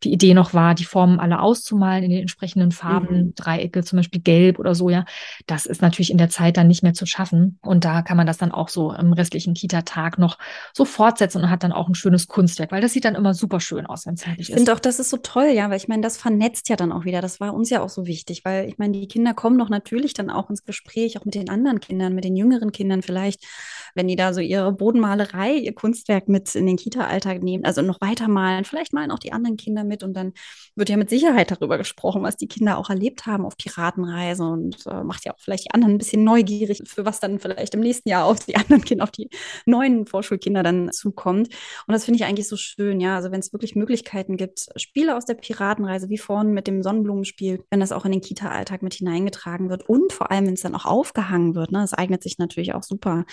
die 0.04 0.14
Idee 0.14 0.36
noch 0.36 0.54
war, 0.54 0.76
die 0.76 0.86
Formen 0.86 1.20
alle 1.20 1.40
auszumalen 1.40 1.79
malen 1.80 2.04
in 2.04 2.12
den 2.12 2.22
entsprechenden 2.22 2.72
Farben, 2.72 3.28
mhm. 3.28 3.36
Dreiecke, 3.36 3.84
zum 3.84 3.98
Beispiel 3.98 4.22
gelb 4.22 4.60
oder 4.60 4.76
so, 4.76 4.90
ja. 4.90 5.06
Das 5.48 5.66
ist 5.66 5.82
natürlich 5.82 6.12
in 6.12 6.18
der 6.18 6.30
Zeit 6.30 6.58
dann 6.58 6.68
nicht 6.68 6.84
mehr 6.84 6.94
zu 6.94 7.06
schaffen. 7.06 7.58
Und 7.62 7.86
da 7.86 8.02
kann 8.02 8.18
man 8.18 8.28
das 8.28 8.38
dann 8.38 8.52
auch 8.52 8.70
so 8.70 8.94
im 8.94 9.14
restlichen 9.14 9.54
Kita-Tag 9.54 10.18
noch 10.18 10.38
so 10.74 10.86
fortsetzen 10.86 11.44
und 11.44 11.50
hat 11.50 11.64
dann 11.64 11.72
auch 11.72 11.88
ein 11.88 11.96
schönes 11.96 12.28
Kunstwerk, 12.28 12.72
weil 12.72 12.82
das 12.82 12.94
sieht 12.94 13.06
dann 13.06 13.16
immer 13.16 13.34
super 13.34 13.60
schön 13.60 13.86
aus, 13.86 14.06
wenn 14.06 14.16
es 14.16 14.24
fertig 14.24 14.42
ist. 14.42 14.50
Ich 14.50 14.56
finde 14.56 14.74
auch, 14.74 14.80
das 14.80 15.00
ist 15.00 15.10
so 15.10 15.18
toll, 15.18 15.50
ja, 15.54 15.70
weil 15.70 15.78
ich 15.78 15.88
meine, 15.88 16.02
das 16.02 16.18
vernetzt 16.18 16.70
ja 16.70 16.76
dann 16.76 16.92
auch 16.92 17.06
wieder. 17.06 17.22
Das 17.22 17.40
war 17.40 17.54
uns 17.54 17.70
ja 17.70 17.82
auch 17.82 17.90
so 17.90 18.06
wichtig, 18.06 18.44
weil 18.46 18.68
ich 18.68 18.78
meine, 18.78 19.00
die 19.00 19.08
Kinder 19.08 19.34
kommen 19.34 19.58
doch 19.58 19.70
natürlich 19.70 20.14
dann 20.14 20.30
auch 20.30 20.50
ins 20.50 20.64
Gespräch, 20.64 21.18
auch 21.18 21.26
mit 21.26 21.36
den 21.36 21.50
anderen 21.50 21.80
Kindern, 21.80 22.14
mit 22.14 22.24
den 22.24 22.36
jüngeren 22.36 22.72
Kindern 22.72 23.02
vielleicht, 23.02 23.46
wenn 23.96 24.08
die 24.08 24.16
da 24.16 24.34
so 24.34 24.42
ihre 24.42 24.74
Bodenmalerei, 24.74 25.54
ihr 25.54 25.74
Kunstwerk 25.74 26.28
mit 26.28 26.56
in 26.56 26.66
den 26.66 26.78
Kita-Alltag 26.78 27.42
nehmen, 27.42 27.64
also 27.64 27.82
noch 27.82 28.02
weitermalen. 28.02 28.66
Vielleicht 28.66 28.94
malen 28.94 29.12
auch 29.12 29.20
die 29.20 29.32
anderen 29.34 29.58
Kinder 29.58 29.84
mit 29.84 30.04
und 30.04 30.14
dann 30.14 30.34
wird 30.76 30.90
ja 30.90 30.98
mit 30.98 31.10
Sicherheit 31.10 31.52
darüber 31.52 31.70
darüber 31.70 31.78
gesprochen, 31.78 32.24
was 32.24 32.36
die 32.36 32.48
Kinder 32.48 32.78
auch 32.78 32.90
erlebt 32.90 33.28
haben 33.28 33.46
auf 33.46 33.56
Piratenreise 33.58 34.44
und 34.44 34.86
äh, 34.88 35.04
macht 35.04 35.26
ja 35.26 35.34
auch 35.34 35.40
vielleicht 35.40 35.66
die 35.66 35.72
anderen 35.72 35.96
ein 35.96 35.98
bisschen 36.00 36.24
neugierig, 36.24 36.82
für 36.86 37.06
was 37.06 37.20
dann 37.20 37.40
vielleicht 37.40 37.76
im 37.76 37.82
nächsten 37.82 38.10
Jahr 38.10 38.26
auf 38.26 38.40
die 38.40 38.56
anderen 38.56 38.84
Kinder, 38.84 39.04
auf 39.04 39.12
die 39.12 39.30
neuen 39.66 40.08
Vorschulkinder 40.08 40.64
dann 40.64 40.92
zukommt. 40.92 41.50
Und 41.88 41.94
das 41.94 42.06
finde 42.06 42.18
ich 42.18 42.26
eigentlich 42.26 42.48
so 42.48 42.58
schön, 42.58 43.00
ja. 43.00 43.16
Also 43.16 43.32
wenn 43.32 43.40
es 43.40 43.54
wirklich 43.54 43.76
Möglichkeiten 43.76 44.38
gibt, 44.38 44.68
Spiele 44.76 45.16
aus 45.16 45.26
der 45.26 45.36
Piratenreise, 45.36 46.10
wie 46.10 46.18
vorhin 46.18 46.52
mit 46.52 46.68
dem 46.68 46.82
Sonnenblumenspiel, 46.82 47.64
wenn 47.70 47.80
das 47.80 47.92
auch 47.92 48.06
in 48.06 48.12
den 48.12 48.22
Kita-Alltag 48.22 48.82
mit 48.82 48.96
hineingetragen 48.96 49.70
wird 49.70 49.88
und 49.88 50.12
vor 50.12 50.32
allem, 50.32 50.48
wenn 50.48 50.56
es 50.56 50.62
dann 50.62 50.76
auch 50.76 50.86
aufgehangen 50.86 51.56
wird, 51.56 51.72
ne, 51.72 51.80
das 51.80 51.94
eignet 51.94 52.24
sich 52.24 52.38
natürlich 52.40 52.74
auch 52.74 52.84
super, 52.84 53.26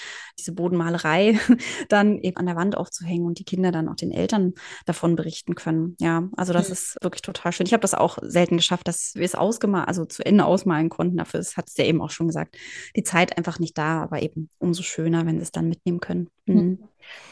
diese 0.47 0.55
Bodenmalerei 0.55 1.39
dann 1.89 2.19
eben 2.19 2.37
an 2.37 2.47
der 2.47 2.57
Wand 2.57 2.77
aufzuhängen 2.77 3.27
und 3.27 3.39
die 3.39 3.45
Kinder 3.45 3.73
dann 3.73 3.89
auch 3.89 3.97
den 3.97 4.13
Eltern 4.13 4.55
davon 4.85 5.17
berichten 5.17 5.55
können. 5.57 5.97
Ja, 5.99 6.29
also 6.37 6.53
das 6.53 6.69
mhm. 6.69 6.73
ist 6.73 6.97
wirklich 7.03 7.23
total 7.23 7.53
schön. 7.53 7.67
Ich 7.67 7.73
habe 7.73 7.81
das 7.81 7.95
auch 7.95 8.19
selten 8.23 8.57
geschafft, 8.57 8.87
dass 8.87 9.13
wir 9.15 9.25
es 9.25 9.35
ausgemalt, 9.35 9.89
also 9.89 10.05
zu 10.05 10.25
Ende 10.25 10.45
ausmalen 10.45 10.89
konnten. 10.89 11.17
Dafür 11.17 11.41
hat 11.41 11.69
es 11.69 11.77
ja 11.77 11.85
eben 11.85 12.01
auch 12.01 12.11
schon 12.11 12.29
gesagt, 12.29 12.57
die 12.95 13.03
Zeit 13.03 13.37
einfach 13.37 13.59
nicht 13.59 13.77
da, 13.77 14.03
aber 14.03 14.23
eben 14.23 14.49
umso 14.59 14.83
schöner, 14.83 15.27
wenn 15.27 15.39
sie 15.39 15.43
es 15.43 15.53
dann 15.53 15.69
mitnehmen 15.69 16.01
können. 16.01 16.29
Mhm. 16.47 16.79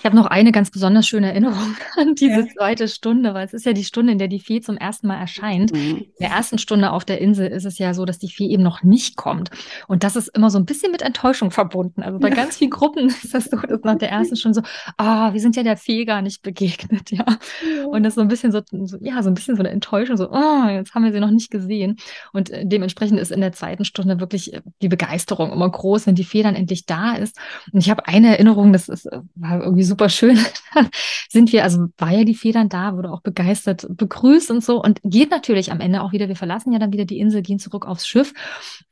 Ich 0.04 0.06
habe 0.06 0.16
noch 0.16 0.26
eine 0.26 0.52
ganz 0.52 0.70
besonders 0.70 1.06
schöne 1.06 1.28
Erinnerung 1.28 1.76
an 1.96 2.14
diese 2.14 2.40
ja. 2.40 2.46
zweite 2.46 2.88
Stunde, 2.88 3.32
weil 3.32 3.46
es 3.46 3.54
ist 3.54 3.64
ja 3.64 3.72
die 3.72 3.84
Stunde, 3.84 4.12
in 4.12 4.18
der 4.18 4.28
die 4.28 4.38
Fee 4.38 4.60
zum 4.60 4.76
ersten 4.76 5.06
Mal 5.06 5.18
erscheint. 5.18 5.72
Mhm. 5.72 5.96
In 5.96 6.06
der 6.20 6.28
ersten 6.28 6.58
Stunde 6.58 6.92
auf 6.92 7.06
der 7.06 7.22
Insel 7.22 7.46
ist 7.46 7.64
es 7.64 7.78
ja 7.78 7.94
so, 7.94 8.04
dass 8.04 8.18
die 8.18 8.28
Fee 8.28 8.48
eben 8.48 8.62
noch 8.62 8.82
nicht 8.82 9.16
kommt. 9.16 9.48
Und 9.88 10.04
das 10.04 10.14
ist 10.14 10.28
immer 10.28 10.50
so 10.50 10.58
ein 10.58 10.66
bisschen 10.66 10.92
mit 10.92 11.00
Enttäuschung 11.00 11.50
verbunden. 11.50 12.02
Also 12.02 12.18
bei 12.18 12.28
ja. 12.28 12.34
ganz 12.34 12.58
vielen 12.58 12.70
Gruppen 12.70 13.06
ist 13.22 13.32
das 13.32 13.46
so, 13.46 13.56
dass 13.56 13.80
nach 13.82 13.96
der 13.96 14.10
ersten 14.10 14.36
Stunde 14.36 14.60
so, 14.60 14.94
ah, 14.98 15.30
oh, 15.30 15.32
wir 15.32 15.40
sind 15.40 15.56
ja 15.56 15.62
der 15.62 15.78
Fee 15.78 16.04
gar 16.04 16.20
nicht 16.20 16.42
begegnet, 16.42 17.10
ja. 17.10 17.24
ja. 17.26 17.86
Und 17.86 18.02
das 18.02 18.10
ist 18.10 18.16
so 18.16 18.20
ein 18.20 18.28
bisschen 18.28 18.52
so, 18.52 18.60
so, 18.84 18.98
ja, 19.00 19.22
so 19.22 19.30
ein 19.30 19.34
bisschen 19.34 19.56
so 19.56 19.62
eine 19.62 19.70
Enttäuschung, 19.70 20.18
so, 20.18 20.30
oh, 20.30 20.68
jetzt 20.68 20.94
haben 20.94 21.04
wir 21.04 21.12
sie 21.12 21.20
noch 21.20 21.30
nicht 21.30 21.50
gesehen. 21.50 21.96
Und 22.34 22.50
äh, 22.50 22.66
dementsprechend 22.66 23.18
ist 23.18 23.32
in 23.32 23.40
der 23.40 23.52
zweiten 23.52 23.86
Stunde 23.86 24.20
wirklich 24.20 24.52
äh, 24.52 24.60
die 24.82 24.88
Begeisterung 24.88 25.50
immer 25.50 25.70
groß, 25.70 26.06
wenn 26.06 26.14
die 26.14 26.24
Fee 26.24 26.42
dann 26.42 26.56
endlich 26.56 26.84
da 26.84 27.14
ist. 27.14 27.38
Und 27.72 27.80
ich 27.80 27.88
habe 27.88 28.06
eine 28.06 28.28
Erinnerung, 28.28 28.74
das 28.74 28.90
ist, 28.90 29.06
äh, 29.06 29.20
irgendwie 29.62 29.84
super 29.84 30.08
schön. 30.08 30.38
sind 31.28 31.52
wir, 31.52 31.64
also 31.64 31.86
war 31.98 32.12
ja 32.12 32.24
die 32.24 32.34
Fee 32.34 32.52
dann 32.52 32.68
da, 32.68 32.96
wurde 32.96 33.10
auch 33.10 33.20
begeistert 33.20 33.86
begrüßt 33.88 34.50
und 34.50 34.64
so 34.64 34.82
und 34.82 35.00
geht 35.02 35.30
natürlich 35.30 35.72
am 35.72 35.80
Ende 35.80 36.02
auch 36.02 36.12
wieder, 36.12 36.28
wir 36.28 36.36
verlassen 36.36 36.72
ja 36.72 36.78
dann 36.78 36.92
wieder 36.92 37.04
die 37.04 37.18
Insel, 37.18 37.42
gehen 37.42 37.58
zurück 37.58 37.86
aufs 37.86 38.06
Schiff 38.06 38.32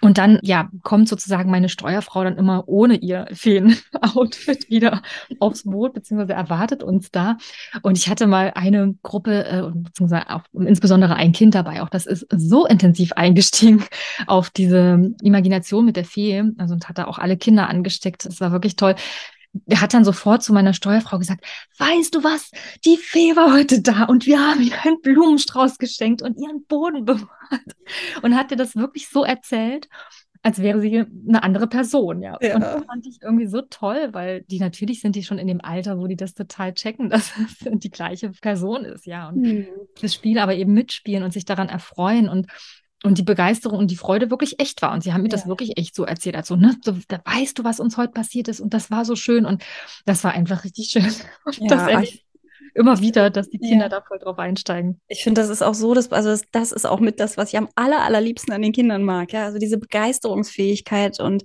und 0.00 0.18
dann, 0.18 0.38
ja, 0.42 0.68
kommt 0.82 1.08
sozusagen 1.08 1.50
meine 1.50 1.68
Steuerfrau 1.68 2.24
dann 2.24 2.36
immer 2.36 2.64
ohne 2.66 2.96
ihr 2.96 3.26
Feen-Outfit 3.32 4.68
wieder 4.68 5.02
aufs 5.40 5.64
Boot, 5.64 5.94
beziehungsweise 5.94 6.32
erwartet 6.32 6.82
uns 6.82 7.10
da. 7.10 7.36
Und 7.82 7.98
ich 7.98 8.08
hatte 8.08 8.26
mal 8.26 8.52
eine 8.54 8.94
Gruppe, 9.02 9.44
äh, 9.44 9.62
beziehungsweise 9.72 10.30
auch 10.30 10.42
insbesondere 10.52 11.14
ein 11.14 11.32
Kind 11.32 11.54
dabei, 11.54 11.82
auch 11.82 11.88
das 11.88 12.06
ist 12.06 12.26
so 12.34 12.66
intensiv 12.66 13.12
eingestiegen 13.12 13.84
auf 14.26 14.50
diese 14.50 15.12
Imagination 15.22 15.84
mit 15.84 15.96
der 15.96 16.04
Fee, 16.04 16.42
also 16.58 16.74
und 16.74 16.88
hat 16.88 16.98
da 16.98 17.06
auch 17.06 17.18
alle 17.18 17.36
Kinder 17.36 17.68
angesteckt. 17.68 18.24
Das 18.24 18.40
war 18.40 18.52
wirklich 18.52 18.76
toll 18.76 18.94
hat 19.74 19.94
dann 19.94 20.04
sofort 20.04 20.42
zu 20.42 20.52
meiner 20.52 20.72
Steuerfrau 20.72 21.18
gesagt, 21.18 21.44
weißt 21.78 22.14
du 22.14 22.24
was, 22.24 22.50
die 22.84 22.96
Fee 22.96 23.36
war 23.36 23.52
heute 23.52 23.82
da 23.82 24.04
und 24.04 24.26
wir 24.26 24.40
haben 24.40 24.62
ihr 24.62 24.80
einen 24.82 25.00
Blumenstrauß 25.02 25.78
geschenkt 25.78 26.22
und 26.22 26.38
ihren 26.38 26.64
Boden 26.64 27.04
bewahrt. 27.04 27.28
Und 28.22 28.34
hat 28.36 28.50
dir 28.50 28.56
das 28.56 28.76
wirklich 28.76 29.08
so 29.08 29.24
erzählt 29.24 29.88
als 30.42 30.60
wäre 30.60 30.80
sie 30.80 31.04
eine 31.28 31.42
andere 31.42 31.68
Person, 31.68 32.20
ja. 32.20 32.36
ja. 32.40 32.56
Und 32.56 32.62
das 32.62 32.84
fand 32.84 33.06
ich 33.06 33.18
irgendwie 33.22 33.46
so 33.46 33.62
toll, 33.62 34.08
weil 34.12 34.42
die 34.42 34.58
natürlich 34.58 35.00
sind 35.00 35.14
die 35.14 35.22
schon 35.22 35.38
in 35.38 35.46
dem 35.46 35.60
Alter, 35.60 35.98
wo 35.98 36.08
die 36.08 36.16
das 36.16 36.34
total 36.34 36.74
checken, 36.74 37.10
dass 37.10 37.32
es 37.36 37.58
die 37.78 37.90
gleiche 37.90 38.30
Person 38.30 38.84
ist, 38.84 39.06
ja. 39.06 39.28
Und 39.28 39.42
mhm. 39.42 39.66
das 40.00 40.14
Spiel 40.14 40.38
aber 40.38 40.54
eben 40.54 40.72
mitspielen 40.74 41.22
und 41.22 41.32
sich 41.32 41.44
daran 41.44 41.68
erfreuen 41.68 42.28
und 42.28 42.48
und 43.02 43.18
die 43.18 43.22
Begeisterung 43.22 43.78
und 43.78 43.90
die 43.90 43.96
Freude 43.96 44.30
wirklich 44.30 44.60
echt 44.60 44.82
war. 44.82 44.92
Und 44.92 45.02
sie 45.02 45.12
haben 45.12 45.22
mir 45.22 45.28
ja. 45.28 45.36
das 45.36 45.46
wirklich 45.46 45.76
echt 45.76 45.94
so 45.94 46.04
erzählt, 46.04 46.36
also, 46.36 46.56
ne, 46.56 46.76
so, 46.82 46.96
da 47.08 47.20
weißt 47.24 47.58
du, 47.58 47.64
was 47.64 47.80
uns 47.80 47.96
heute 47.96 48.12
passiert 48.12 48.48
ist 48.48 48.60
und 48.60 48.74
das 48.74 48.90
war 48.90 49.04
so 49.04 49.16
schön 49.16 49.44
und 49.44 49.62
das 50.04 50.24
war 50.24 50.32
einfach 50.32 50.64
richtig 50.64 50.88
schön. 50.90 51.04
Ja, 51.58 51.88
das 51.88 52.04
ich, 52.04 52.24
immer 52.74 53.00
wieder, 53.00 53.30
dass 53.30 53.48
die 53.48 53.58
Kinder 53.58 53.86
ja. 53.86 53.88
da 53.88 54.00
voll 54.00 54.18
drauf 54.18 54.38
einsteigen. 54.38 55.00
Ich 55.08 55.22
finde, 55.22 55.40
das 55.40 55.50
ist 55.50 55.62
auch 55.62 55.74
so, 55.74 55.94
dass, 55.94 56.10
also 56.12 56.30
das, 56.30 56.42
das, 56.52 56.72
ist 56.72 56.86
auch 56.86 57.00
mit 57.00 57.20
das, 57.20 57.36
was 57.36 57.50
ich 57.50 57.58
am 57.58 57.68
aller, 57.74 58.02
allerliebsten 58.02 58.52
an 58.52 58.62
den 58.62 58.72
Kindern 58.72 59.02
mag. 59.02 59.32
Ja, 59.32 59.44
also 59.44 59.58
diese 59.58 59.78
Begeisterungsfähigkeit 59.78 61.20
und 61.20 61.44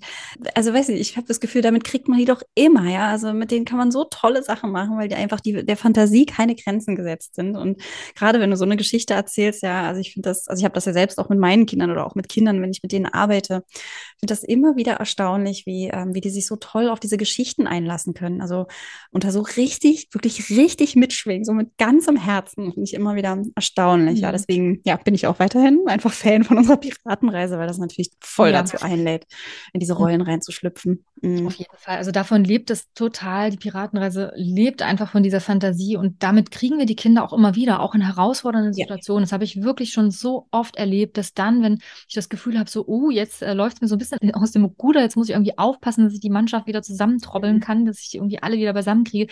also 0.55 0.73
weiß 0.73 0.89
ich, 0.89 0.99
ich 0.99 1.17
habe 1.17 1.27
das 1.27 1.39
Gefühl, 1.39 1.61
damit 1.61 1.83
kriegt 1.83 2.07
man 2.07 2.19
die 2.19 2.25
doch 2.25 2.41
immer. 2.55 2.89
Ja, 2.89 3.07
also 3.09 3.33
mit 3.33 3.51
denen 3.51 3.65
kann 3.65 3.77
man 3.77 3.91
so 3.91 4.05
tolle 4.05 4.43
Sachen 4.43 4.71
machen, 4.71 4.97
weil 4.97 5.09
die 5.09 5.15
einfach 5.15 5.41
die, 5.41 5.65
der 5.65 5.77
Fantasie 5.77 6.25
keine 6.25 6.55
Grenzen 6.55 6.95
gesetzt 6.95 7.35
sind. 7.35 7.55
Und 7.55 7.81
gerade 8.15 8.39
wenn 8.39 8.49
du 8.49 8.57
so 8.57 8.65
eine 8.65 8.77
Geschichte 8.77 9.13
erzählst, 9.13 9.63
ja, 9.63 9.87
also 9.87 9.99
ich 9.99 10.13
finde 10.13 10.29
das, 10.29 10.47
also 10.47 10.59
ich 10.59 10.65
habe 10.65 10.75
das 10.75 10.85
ja 10.85 10.93
selbst 10.93 11.19
auch 11.19 11.29
mit 11.29 11.39
meinen 11.39 11.65
Kindern 11.65 11.91
oder 11.91 12.05
auch 12.05 12.15
mit 12.15 12.29
Kindern, 12.29 12.61
wenn 12.61 12.71
ich 12.71 12.83
mit 12.83 12.91
denen 12.91 13.05
arbeite, 13.05 13.63
finde 14.19 14.31
das 14.31 14.43
immer 14.43 14.75
wieder 14.75 14.93
erstaunlich, 14.93 15.65
wie, 15.65 15.87
ähm, 15.87 16.13
wie 16.13 16.21
die 16.21 16.29
sich 16.29 16.47
so 16.47 16.55
toll 16.55 16.89
auf 16.89 16.99
diese 16.99 17.17
Geschichten 17.17 17.67
einlassen 17.67 18.13
können. 18.13 18.41
Also 18.41 18.67
unter 19.11 19.31
so 19.31 19.41
richtig, 19.41 20.09
wirklich 20.11 20.49
richtig 20.49 20.95
mit 20.95 21.13
mitschwingen, 21.17 21.45
so 21.45 21.53
mit 21.53 21.77
ganzem 21.77 22.15
Herzen. 22.15 22.71
Finde 22.73 22.83
ich 22.83 22.93
immer 22.93 23.15
wieder 23.15 23.37
erstaunlich. 23.55 24.17
Mhm. 24.17 24.21
Ja, 24.21 24.31
deswegen 24.31 24.81
ja, 24.83 24.95
bin 24.97 25.15
ich 25.15 25.27
auch 25.27 25.39
weiterhin 25.39 25.81
einfach 25.87 26.11
Fan 26.11 26.43
von 26.43 26.57
unserer 26.57 26.77
Piratenreise, 26.77 27.57
weil 27.57 27.67
das 27.67 27.77
natürlich 27.77 28.11
voll 28.19 28.49
ja. 28.49 28.61
dazu 28.61 28.77
einlädt, 28.81 29.25
in 29.73 29.79
diese 29.79 29.93
Rollen 29.93 30.21
reinzuschlüpfen. 30.21 31.05
Mhm. 31.21 31.47
Auf 31.47 31.55
jeden 31.55 31.77
Fall. 31.77 31.97
Also 31.97 32.11
davon 32.11 32.43
lebt 32.43 32.69
es 32.69 32.91
total. 32.93 33.49
Die 33.49 33.57
Piratenreise 33.57 34.31
lebt 34.35 34.81
einfach 34.81 35.11
von 35.11 35.23
dieser 35.23 35.41
Fantasie 35.41 35.97
und 35.97 36.21
damit 36.23 36.51
kriegen 36.51 36.77
wir 36.77 36.85
die 36.85 36.95
Kinder 36.95 37.23
auch 37.23 37.33
immer 37.33 37.55
wieder, 37.55 37.81
auch 37.81 37.95
in 37.95 38.01
herausfordernden 38.01 38.73
Situationen. 38.73 39.21
Ja. 39.21 39.25
Das 39.25 39.31
habe 39.31 39.43
ich 39.43 39.63
wirklich 39.63 39.91
schon 39.91 40.11
so 40.11 40.47
oft 40.51 40.75
erlebt, 40.75 41.17
dass 41.17 41.33
dann, 41.33 41.63
wenn 41.63 41.79
ich 42.07 42.15
das 42.15 42.29
Gefühl 42.29 42.59
habe, 42.59 42.69
so, 42.69 42.85
oh, 42.87 43.09
jetzt 43.09 43.41
äh, 43.41 43.53
läuft 43.53 43.77
es 43.77 43.81
mir 43.81 43.87
so 43.87 43.95
ein 43.95 43.99
bisschen 43.99 44.19
aus 44.33 44.51
dem 44.51 44.65
Ruder, 44.65 45.01
jetzt 45.01 45.15
muss 45.15 45.29
ich 45.29 45.35
irgendwie 45.35 45.57
aufpassen, 45.57 46.03
dass 46.03 46.13
ich 46.13 46.19
die 46.19 46.29
Mannschaft 46.29 46.67
wieder 46.67 46.81
zusammentrobbeln 46.81 47.55
mhm. 47.55 47.61
kann, 47.61 47.85
dass 47.85 47.99
ich 47.99 48.15
irgendwie 48.15 48.41
alle 48.41 48.57
wieder 48.57 48.73
beisammen 48.73 49.03
kriege. 49.03 49.31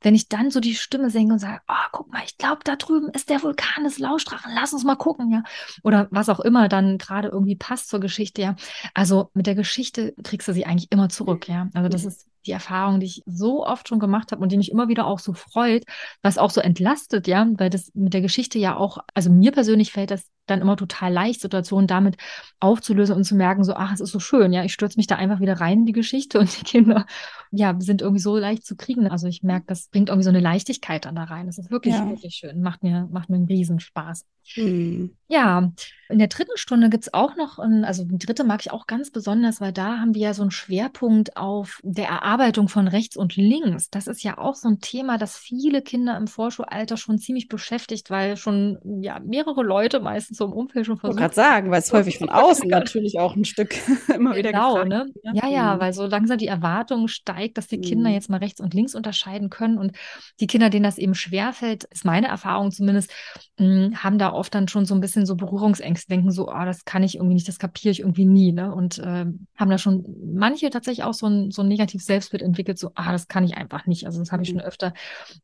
Wenn 0.00 0.14
ich 0.14 0.28
dann 0.28 0.50
so 0.50 0.60
die 0.60 0.74
Stimme 0.74 1.10
singe 1.10 1.25
und 1.32 1.38
sage, 1.38 1.60
oh, 1.68 1.88
guck 1.92 2.12
mal, 2.12 2.22
ich 2.24 2.38
glaube, 2.38 2.60
da 2.64 2.76
drüben 2.76 3.08
ist 3.10 3.30
der 3.30 3.42
Vulkan 3.42 3.84
des 3.84 3.98
Lauschdrachen, 3.98 4.52
lass 4.54 4.72
uns 4.72 4.84
mal 4.84 4.96
gucken, 4.96 5.30
ja. 5.30 5.42
Oder 5.82 6.08
was 6.10 6.28
auch 6.28 6.40
immer 6.40 6.68
dann 6.68 6.98
gerade 6.98 7.28
irgendwie 7.28 7.56
passt 7.56 7.88
zur 7.88 8.00
Geschichte, 8.00 8.42
ja. 8.42 8.56
Also 8.94 9.30
mit 9.34 9.46
der 9.46 9.54
Geschichte 9.54 10.14
kriegst 10.22 10.48
du 10.48 10.52
sie 10.52 10.66
eigentlich 10.66 10.90
immer 10.92 11.08
zurück, 11.08 11.48
ja. 11.48 11.68
Also 11.74 11.88
das 11.88 12.04
ist 12.04 12.28
die 12.46 12.52
Erfahrung, 12.52 13.00
die 13.00 13.06
ich 13.06 13.22
so 13.26 13.66
oft 13.66 13.88
schon 13.88 13.98
gemacht 13.98 14.32
habe 14.32 14.42
und 14.42 14.52
die 14.52 14.56
mich 14.56 14.70
immer 14.70 14.88
wieder 14.88 15.06
auch 15.06 15.18
so 15.18 15.32
freut, 15.32 15.84
was 16.22 16.38
auch 16.38 16.50
so 16.50 16.60
entlastet, 16.60 17.26
ja, 17.26 17.46
weil 17.56 17.70
das 17.70 17.90
mit 17.94 18.14
der 18.14 18.20
Geschichte 18.20 18.58
ja 18.58 18.76
auch, 18.76 18.98
also 19.14 19.30
mir 19.30 19.52
persönlich 19.52 19.92
fällt 19.92 20.10
das 20.10 20.30
dann 20.46 20.60
immer 20.60 20.76
total 20.76 21.12
leicht, 21.12 21.40
Situationen 21.40 21.86
damit 21.86 22.16
aufzulösen 22.60 23.16
und 23.16 23.24
zu 23.24 23.34
merken, 23.34 23.64
so, 23.64 23.74
ach, 23.74 23.92
es 23.92 24.00
ist 24.00 24.12
so 24.12 24.20
schön, 24.20 24.52
ja, 24.52 24.64
ich 24.64 24.72
stürze 24.72 24.96
mich 24.96 25.06
da 25.06 25.16
einfach 25.16 25.40
wieder 25.40 25.60
rein 25.60 25.80
in 25.80 25.86
die 25.86 25.92
Geschichte 25.92 26.38
und 26.40 26.60
die 26.60 26.64
Kinder, 26.64 27.06
ja, 27.50 27.74
sind 27.78 28.02
irgendwie 28.02 28.22
so 28.22 28.36
leicht 28.36 28.64
zu 28.64 28.76
kriegen. 28.76 29.08
Also 29.08 29.26
ich 29.26 29.42
merke, 29.42 29.66
das 29.66 29.88
bringt 29.88 30.08
irgendwie 30.08 30.24
so 30.24 30.30
eine 30.30 30.40
Leichtigkeit 30.40 31.04
dann 31.04 31.16
da 31.16 31.24
rein. 31.24 31.46
Das 31.46 31.58
ist 31.58 31.70
wirklich, 31.70 31.94
ja. 31.94 32.08
wirklich 32.08 32.34
schön. 32.34 32.60
Macht 32.60 32.82
mir, 32.82 33.08
macht 33.10 33.28
mir 33.28 33.36
einen 33.36 33.46
Riesenspaß. 33.46 34.24
Mhm. 34.56 35.16
Ja, 35.28 35.72
in 36.08 36.18
der 36.18 36.28
dritten 36.28 36.56
Stunde 36.56 36.88
gibt 36.88 37.04
es 37.04 37.14
auch 37.14 37.36
noch, 37.36 37.58
ein, 37.58 37.84
also 37.84 38.04
die 38.04 38.18
dritte 38.18 38.44
mag 38.44 38.60
ich 38.60 38.70
auch 38.70 38.86
ganz 38.86 39.10
besonders, 39.10 39.60
weil 39.60 39.72
da 39.72 39.98
haben 39.98 40.14
wir 40.14 40.22
ja 40.22 40.34
so 40.34 40.42
einen 40.42 40.52
Schwerpunkt 40.52 41.36
auf 41.36 41.80
der 41.82 42.08
Erarbeitung 42.08 42.35
von 42.68 42.88
rechts 42.88 43.16
und 43.16 43.36
links. 43.36 43.90
Das 43.90 44.06
ist 44.06 44.22
ja 44.22 44.38
auch 44.38 44.54
so 44.54 44.68
ein 44.68 44.80
Thema, 44.80 45.18
das 45.18 45.36
viele 45.36 45.82
Kinder 45.82 46.16
im 46.16 46.26
Vorschulalter 46.26 46.96
schon 46.96 47.18
ziemlich 47.18 47.48
beschäftigt, 47.48 48.10
weil 48.10 48.36
schon 48.36 48.78
ja 49.00 49.20
mehrere 49.20 49.62
Leute 49.62 50.00
meistens 50.00 50.38
so 50.38 50.44
im 50.44 50.52
Umfeld 50.52 50.86
schon 50.86 50.98
versuchen. 50.98 51.18
Ich 51.18 51.22
gerade 51.22 51.34
sagen, 51.34 51.70
weil 51.70 51.80
es 51.80 51.92
häufig 51.92 52.18
von 52.18 52.28
außen 52.30 52.68
natürlich 52.68 53.18
auch 53.18 53.36
ein 53.36 53.44
Stück 53.44 53.74
immer 54.14 54.34
genau, 54.34 54.36
wieder 54.36 54.52
genau, 54.52 54.84
ne? 54.84 55.06
Ja, 55.34 55.48
ja, 55.48 55.74
mhm. 55.74 55.80
weil 55.80 55.92
so 55.92 56.06
langsam 56.06 56.38
die 56.38 56.46
Erwartung 56.46 57.08
steigt, 57.08 57.58
dass 57.58 57.66
die 57.66 57.80
Kinder 57.80 58.08
mhm. 58.08 58.14
jetzt 58.14 58.30
mal 58.30 58.38
rechts 58.38 58.60
und 58.60 58.74
links 58.74 58.94
unterscheiden 58.94 59.50
können 59.50 59.78
und 59.78 59.92
die 60.40 60.46
Kinder, 60.46 60.70
denen 60.70 60.84
das 60.84 60.98
eben 60.98 61.14
schwerfällt, 61.14 61.84
ist 61.84 62.04
meine 62.04 62.28
Erfahrung 62.28 62.70
zumindest, 62.70 63.12
mh, 63.58 63.66
hm, 63.66 64.04
haben 64.04 64.18
da 64.18 64.32
oft 64.32 64.54
dann 64.54 64.68
schon 64.68 64.86
so 64.86 64.94
ein 64.94 65.00
bisschen 65.00 65.26
so 65.26 65.36
Berührungsängste, 65.36 66.08
denken 66.08 66.30
so, 66.30 66.48
ah, 66.48 66.64
das 66.64 66.84
kann 66.84 67.02
ich 67.02 67.16
irgendwie 67.16 67.34
nicht, 67.34 67.48
das 67.48 67.58
kapiere 67.58 67.92
ich 67.92 68.00
irgendwie 68.00 68.26
nie, 68.26 68.52
ne? 68.52 68.74
Und 68.74 68.98
äh, 68.98 69.26
haben 69.56 69.70
da 69.70 69.78
schon 69.78 70.04
manche 70.34 70.70
tatsächlich 70.70 71.04
auch 71.04 71.14
so 71.14 71.26
ein, 71.26 71.50
so 71.50 71.62
ein 71.62 71.68
negatives 71.68 72.06
Selbstbild 72.26 72.42
entwickelt, 72.42 72.78
so, 72.78 72.90
ah, 72.94 73.12
das 73.12 73.28
kann 73.28 73.44
ich 73.44 73.56
einfach 73.56 73.86
nicht. 73.86 74.06
Also 74.06 74.18
das 74.18 74.32
habe 74.32 74.42
ich 74.42 74.48
schon 74.48 74.58
mhm. 74.58 74.64
öfter 74.64 74.92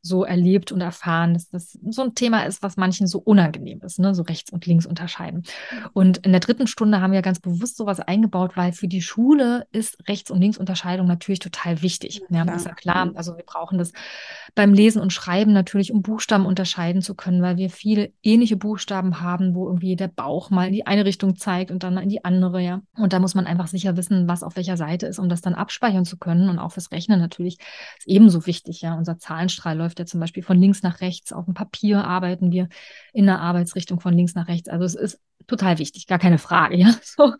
so 0.01 0.25
erlebt 0.25 0.73
und 0.73 0.81
erfahren, 0.81 1.35
dass 1.35 1.49
das 1.49 1.79
so 1.89 2.03
ein 2.03 2.15
Thema 2.15 2.43
ist, 2.45 2.63
was 2.63 2.77
manchen 2.77 3.07
so 3.07 3.19
unangenehm 3.19 3.81
ist, 3.83 3.99
ne? 3.99 4.15
So 4.15 4.23
rechts 4.23 4.53
und 4.53 4.67
links 4.67 4.87
unterscheiden. 4.87 5.45
Und 5.93 6.19
in 6.19 6.33
der 6.33 6.41
dritten 6.41 6.67
Stunde 6.67 7.01
haben 7.01 7.13
wir 7.13 7.23
ganz 7.23 7.41
bewusst 7.41 7.77
sowas 7.77 8.01
eingebaut, 8.01 8.57
weil 8.57 8.73
für 8.73 8.89
die 8.89 9.03
Schule 9.03 9.67
ist 9.73 9.97
Rechts- 10.09 10.31
und 10.31 10.41
Linksunterscheidung 10.41 11.07
natürlich 11.07 11.39
total 11.39 11.83
wichtig. 11.83 12.23
Ja, 12.31 12.45
ja, 12.45 12.55
ist 12.55 12.67
ja 12.67 12.75
klar. 12.75 13.07
Mhm. 13.07 13.17
Also 13.17 13.37
wir 13.37 13.45
brauchen 13.45 13.79
das 13.79 13.93
beim 14.55 14.75
Lesen 14.75 15.01
und 15.01 15.13
Schreiben 15.13 15.53
natürlich, 15.53 15.93
um 15.93 16.03
Buchstaben 16.03 16.47
unterscheiden 16.47 17.03
zu 17.03 17.15
können, 17.15 17.43
weil 17.43 17.57
wir 17.57 17.71
viele 17.71 18.13
ähnliche 18.23 18.57
Buchstaben 18.57 19.21
haben, 19.21 19.55
wo 19.55 19.67
irgendwie 19.67 19.97
der 19.97 20.09
Bauch 20.09 20.51
mal 20.51 20.67
in 20.67 20.73
die 20.73 20.87
eine 20.87 21.05
Richtung 21.05 21.37
zeigt 21.37 21.71
und 21.71 21.83
dann 21.83 21.97
in 21.99 22.09
die 22.09 22.25
andere, 22.25 22.61
ja. 22.61 22.83
Und 22.97 23.13
da 23.13 23.19
muss 23.19 23.35
man 23.35 23.47
einfach 23.47 23.67
sicher 23.67 23.97
wissen, 23.97 24.29
was 24.29 24.43
auf 24.43 24.57
welcher 24.57 24.77
Seite 24.77 25.07
ist, 25.07 25.19
um 25.19 25.29
das 25.29 25.41
dann 25.41 25.55
abspeichern 25.55 26.05
zu 26.05 26.19
können. 26.19 26.49
Und 26.49 26.59
auch 26.59 26.72
fürs 26.73 26.93
Rechnen 26.93 27.21
natürlich 27.21 27.59
ist 27.99 28.07
ebenso 28.07 28.47
wichtig, 28.47 28.83
ja. 28.83 28.95
Unser 28.95 29.19
Zahlenstrahl 29.19 29.77
läuft 29.77 29.99
ja 29.99 30.07
zum 30.07 30.21
Beispiel 30.21 30.43
von 30.43 30.59
links 30.59 30.83
nach 30.83 31.01
rechts. 31.01 31.33
Auf 31.33 31.45
dem 31.45 31.55
Papier 31.55 32.05
arbeiten 32.05 32.53
wir 32.53 32.69
in 33.13 33.27
der 33.27 33.41
Arbeitsrichtung 33.41 34.01
von 34.01 34.15
links 34.15 34.35
nach 34.35 34.49
rechts. 34.49 34.69
Also 34.69 34.85
es 34.85 34.95
ist 34.95 35.21
total 35.47 35.79
wichtig, 35.79 36.07
gar 36.07 36.19
keine 36.19 36.39
Frage, 36.39 36.77
ja. 36.79 36.95
So. 37.03 37.35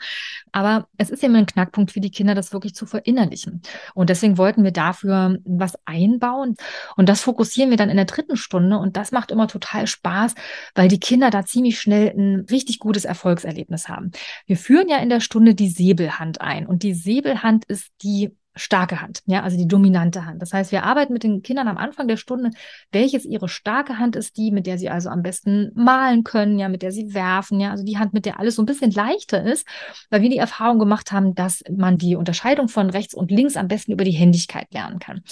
Aber 0.53 0.89
es 0.99 1.11
ist 1.11 1.23
immer 1.23 1.39
ein 1.39 1.47
Knackpunkt 1.47 1.93
für 1.93 2.01
die 2.01 2.11
Kinder, 2.11 2.35
das 2.35 2.53
wirklich 2.53 2.75
zu 2.75 2.87
verinnerlichen. 2.87 3.63
Und 3.95 4.11
deswegen 4.11 4.39
wollten 4.39 4.65
wir 4.65 4.73
dafür 4.73 5.39
was 5.45 5.75
einbauen. 5.85 6.57
Und 6.97 7.09
das 7.09 7.21
fokussieren 7.21 7.71
wir 7.71 7.77
dann 7.77 7.91
in 7.91 7.97
der 7.97 8.07
dritten 8.07 8.37
Stunde. 8.37 8.79
Und 8.79 8.97
das 8.97 9.13
macht 9.13 9.31
immer 9.31 9.49
total 9.49 9.87
Spaß, 9.87 10.35
weil 10.75 10.89
die 10.89 11.01
Kinder 11.01 11.31
da 11.31 11.45
ziemlich 11.45 11.81
schnell 11.81 12.13
ein 12.17 12.47
richtig 12.51 12.79
gutes 12.79 13.05
Erfolgserlebnis 13.05 13.89
haben. 13.89 14.13
Wir 14.47 14.57
führen 14.57 14.89
ja 14.89 14.99
in 14.99 15.09
der 15.09 15.21
Stunde 15.21 15.55
die 15.55 15.69
Säbelhand 15.69 16.41
ein. 16.41 16.67
Und 16.67 16.83
die 16.83 16.95
Säbelhand 16.95 17.65
ist 17.65 17.89
die 18.03 18.37
starke 18.55 19.01
Hand, 19.01 19.23
ja, 19.27 19.43
also 19.43 19.57
die 19.57 19.67
dominante 19.67 20.27
Hand. 20.27 20.43
Das 20.43 20.53
heißt, 20.53 20.73
wir 20.73 20.85
arbeiten 20.85 21.13
mit 21.13 21.23
den 21.23 21.43
Kindern 21.43 21.69
am 21.69 21.79
Anfang 21.79 22.07
der 22.07 22.17
Stunde, 22.19 22.51
welches 22.91 23.25
ihre 23.25 23.49
starke 23.49 23.99
Hand 23.99 24.15
ist, 24.15 24.37
die, 24.37 24.51
mit 24.51 24.67
der 24.67 24.77
sie 24.79 24.91
also 24.91 25.09
am 25.09 25.23
besten 25.23 25.71
malen 25.75 26.23
können, 26.23 26.59
ja, 26.59 26.69
mit 26.69 26.83
der 26.83 26.93
sie 26.93 27.15
werfen, 27.15 27.61
ja, 27.61 27.71
also 27.71 27.85
die 27.85 27.99
Hand, 27.99 28.13
mit 28.13 28.27
der 28.27 28.39
alles 28.39 28.57
so 28.57 28.63
ein 28.63 28.67
bisschen 28.67 28.91
leichter 28.91 29.43
ist, 29.43 29.67
weil 30.11 30.21
wir 30.21 30.29
die 30.29 30.37
Erfahrung 30.37 30.79
gemacht 30.79 31.13
haben, 31.13 31.35
dass 31.35 31.63
man 31.75 31.97
die 31.97 32.15
Unterscheidung 32.15 32.69
von 32.69 32.91
rechts 32.91 33.15
und 33.15 33.31
links 33.31 33.57
am 33.57 33.69
besten 33.69 33.93
über 33.93 34.05
die 34.05 34.11
Händigkeit 34.11 34.67
lernen 34.73 34.99
kann. 34.99 35.23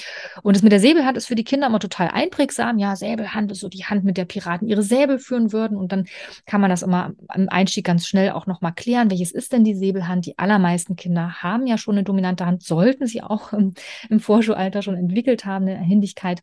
Und 0.43 0.57
das 0.57 0.63
mit 0.63 0.73
der 0.73 0.81
Säbelhand 0.81 1.17
ist 1.19 1.27
für 1.27 1.35
die 1.35 1.45
Kinder 1.45 1.67
immer 1.67 1.81
total 1.81 2.09
einprägsam, 2.09 2.79
ja, 2.79 2.97
Säbelhand 2.97 3.53
ist 3.53 3.61
so 3.61 3.69
die 3.69 3.85
Hand, 3.85 4.05
mit 4.05 4.17
der 4.17 4.25
Piraten 4.25 4.67
ihre 4.67 4.83
Säbel 4.83 5.19
führen 5.19 5.53
würden 5.53 5.77
und 5.77 5.93
dann 5.93 6.07
kann 6.47 6.63
man 6.63 6.71
das 6.71 6.83
immer 6.83 7.13
am 7.29 7.49
Einstieg 7.51 7.85
ganz 7.85 8.07
schnell 8.07 8.31
auch 8.31 8.47
nochmal 8.47 8.73
klären, 8.73 9.11
welches 9.11 9.31
ist 9.31 9.53
denn 9.53 9.65
die 9.65 9.75
Säbelhand? 9.75 10.25
Die 10.25 10.39
allermeisten 10.39 10.97
Kinder 10.97 11.43
haben 11.43 11.67
ja 11.67 11.77
schon 11.77 11.97
eine 11.97 12.05
dominante 12.05 12.47
Hand, 12.47 12.63
sollten 12.63 13.10
sie 13.11 13.23
auch 13.23 13.53
im, 13.53 13.75
im 14.09 14.21
Vorschulalter 14.21 14.83
schon 14.83 14.97
entwickelt 14.97 15.45
haben, 15.45 15.69
eine 15.69 15.79
Hindigkeit. 15.79 16.43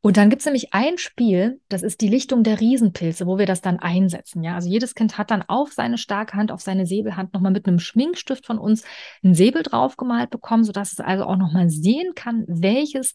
Und 0.00 0.16
dann 0.16 0.30
gibt 0.30 0.40
es 0.40 0.46
nämlich 0.46 0.72
ein 0.72 0.98
Spiel, 0.98 1.60
das 1.68 1.82
ist 1.82 2.00
die 2.00 2.08
Lichtung 2.08 2.42
der 2.42 2.60
Riesenpilze, 2.60 3.26
wo 3.26 3.38
wir 3.38 3.46
das 3.46 3.60
dann 3.60 3.78
einsetzen. 3.78 4.42
Ja, 4.42 4.54
also 4.54 4.68
jedes 4.68 4.94
Kind 4.94 5.18
hat 5.18 5.30
dann 5.30 5.42
auf 5.42 5.72
seine 5.72 5.98
starke 5.98 6.36
Hand, 6.36 6.52
auf 6.52 6.60
seine 6.60 6.86
Säbelhand 6.86 7.34
nochmal 7.34 7.52
mit 7.52 7.66
einem 7.66 7.78
Schminkstift 7.78 8.46
von 8.46 8.58
uns 8.58 8.84
einen 9.22 9.34
Säbel 9.34 9.62
draufgemalt 9.62 10.30
bekommen, 10.30 10.64
sodass 10.64 10.92
es 10.92 11.00
also 11.00 11.24
auch 11.24 11.36
nochmal 11.36 11.70
sehen 11.70 12.14
kann, 12.14 12.44
welches 12.46 13.14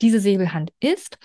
diese 0.00 0.20
Säbelhand 0.20 0.72
ist. 0.80 1.18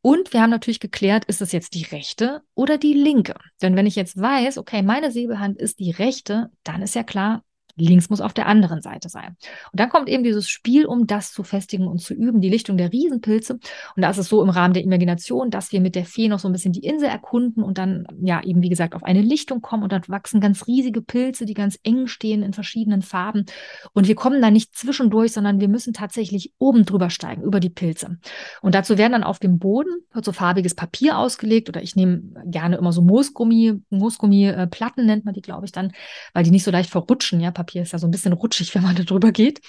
Und 0.00 0.32
wir 0.32 0.42
haben 0.42 0.50
natürlich 0.50 0.80
geklärt, 0.80 1.24
ist 1.24 1.42
es 1.42 1.52
jetzt 1.52 1.74
die 1.74 1.82
rechte 1.84 2.42
oder 2.54 2.78
die 2.78 2.94
linke? 2.94 3.34
Denn 3.60 3.74
wenn 3.74 3.86
ich 3.86 3.96
jetzt 3.96 4.20
weiß, 4.20 4.58
okay, 4.58 4.82
meine 4.82 5.10
Säbelhand 5.10 5.58
ist 5.58 5.80
die 5.80 5.90
rechte, 5.90 6.50
dann 6.62 6.82
ist 6.82 6.94
ja 6.94 7.02
klar, 7.02 7.42
links 7.86 8.10
muss 8.10 8.20
auf 8.20 8.32
der 8.32 8.46
anderen 8.46 8.82
Seite 8.82 9.08
sein. 9.08 9.36
Und 9.72 9.80
dann 9.80 9.88
kommt 9.88 10.08
eben 10.08 10.24
dieses 10.24 10.48
Spiel, 10.48 10.86
um 10.86 11.06
das 11.06 11.32
zu 11.32 11.42
festigen 11.42 11.86
und 11.86 12.00
zu 12.00 12.14
üben, 12.14 12.40
die 12.40 12.48
Lichtung 12.48 12.76
der 12.76 12.92
Riesenpilze. 12.92 13.54
Und 13.54 14.02
da 14.02 14.10
ist 14.10 14.18
es 14.18 14.28
so 14.28 14.42
im 14.42 14.50
Rahmen 14.50 14.74
der 14.74 14.84
Imagination, 14.84 15.50
dass 15.50 15.72
wir 15.72 15.80
mit 15.80 15.94
der 15.94 16.04
Fee 16.04 16.28
noch 16.28 16.38
so 16.38 16.48
ein 16.48 16.52
bisschen 16.52 16.72
die 16.72 16.84
Insel 16.84 17.08
erkunden 17.08 17.62
und 17.62 17.78
dann, 17.78 18.06
ja, 18.22 18.42
eben 18.42 18.62
wie 18.62 18.68
gesagt, 18.68 18.94
auf 18.94 19.02
eine 19.02 19.22
Lichtung 19.22 19.60
kommen 19.60 19.82
und 19.82 19.92
dort 19.92 20.08
wachsen 20.08 20.40
ganz 20.40 20.66
riesige 20.66 21.02
Pilze, 21.02 21.46
die 21.46 21.54
ganz 21.54 21.78
eng 21.82 22.06
stehen 22.06 22.42
in 22.42 22.52
verschiedenen 22.52 23.02
Farben. 23.02 23.46
Und 23.92 24.08
wir 24.08 24.14
kommen 24.14 24.42
da 24.42 24.50
nicht 24.50 24.76
zwischendurch, 24.76 25.32
sondern 25.32 25.60
wir 25.60 25.68
müssen 25.68 25.92
tatsächlich 25.92 26.52
oben 26.58 26.84
drüber 26.84 27.10
steigen, 27.10 27.42
über 27.42 27.60
die 27.60 27.70
Pilze. 27.70 28.18
Und 28.62 28.74
dazu 28.74 28.98
werden 28.98 29.12
dann 29.12 29.24
auf 29.24 29.38
dem 29.38 29.58
Boden 29.58 29.90
so 30.22 30.32
farbiges 30.32 30.74
Papier 30.74 31.18
ausgelegt 31.18 31.68
oder 31.68 31.82
ich 31.82 31.96
nehme 31.96 32.22
gerne 32.46 32.76
immer 32.76 32.92
so 32.92 33.02
Moosgummi, 33.02 33.80
Moosgummi-Platten 33.90 35.06
nennt 35.06 35.24
man 35.24 35.34
die, 35.34 35.42
glaube 35.42 35.66
ich, 35.66 35.72
dann, 35.72 35.92
weil 36.34 36.44
die 36.44 36.50
nicht 36.50 36.64
so 36.64 36.70
leicht 36.70 36.90
verrutschen. 36.90 37.40
Ja, 37.40 37.50
Papier 37.50 37.67
ist 37.76 37.92
ja 37.92 37.98
so 37.98 38.06
ein 38.06 38.10
bisschen 38.10 38.32
rutschig, 38.32 38.74
wenn 38.74 38.82
man 38.82 38.96
da 38.96 39.02
drüber 39.02 39.32
geht. 39.32 39.60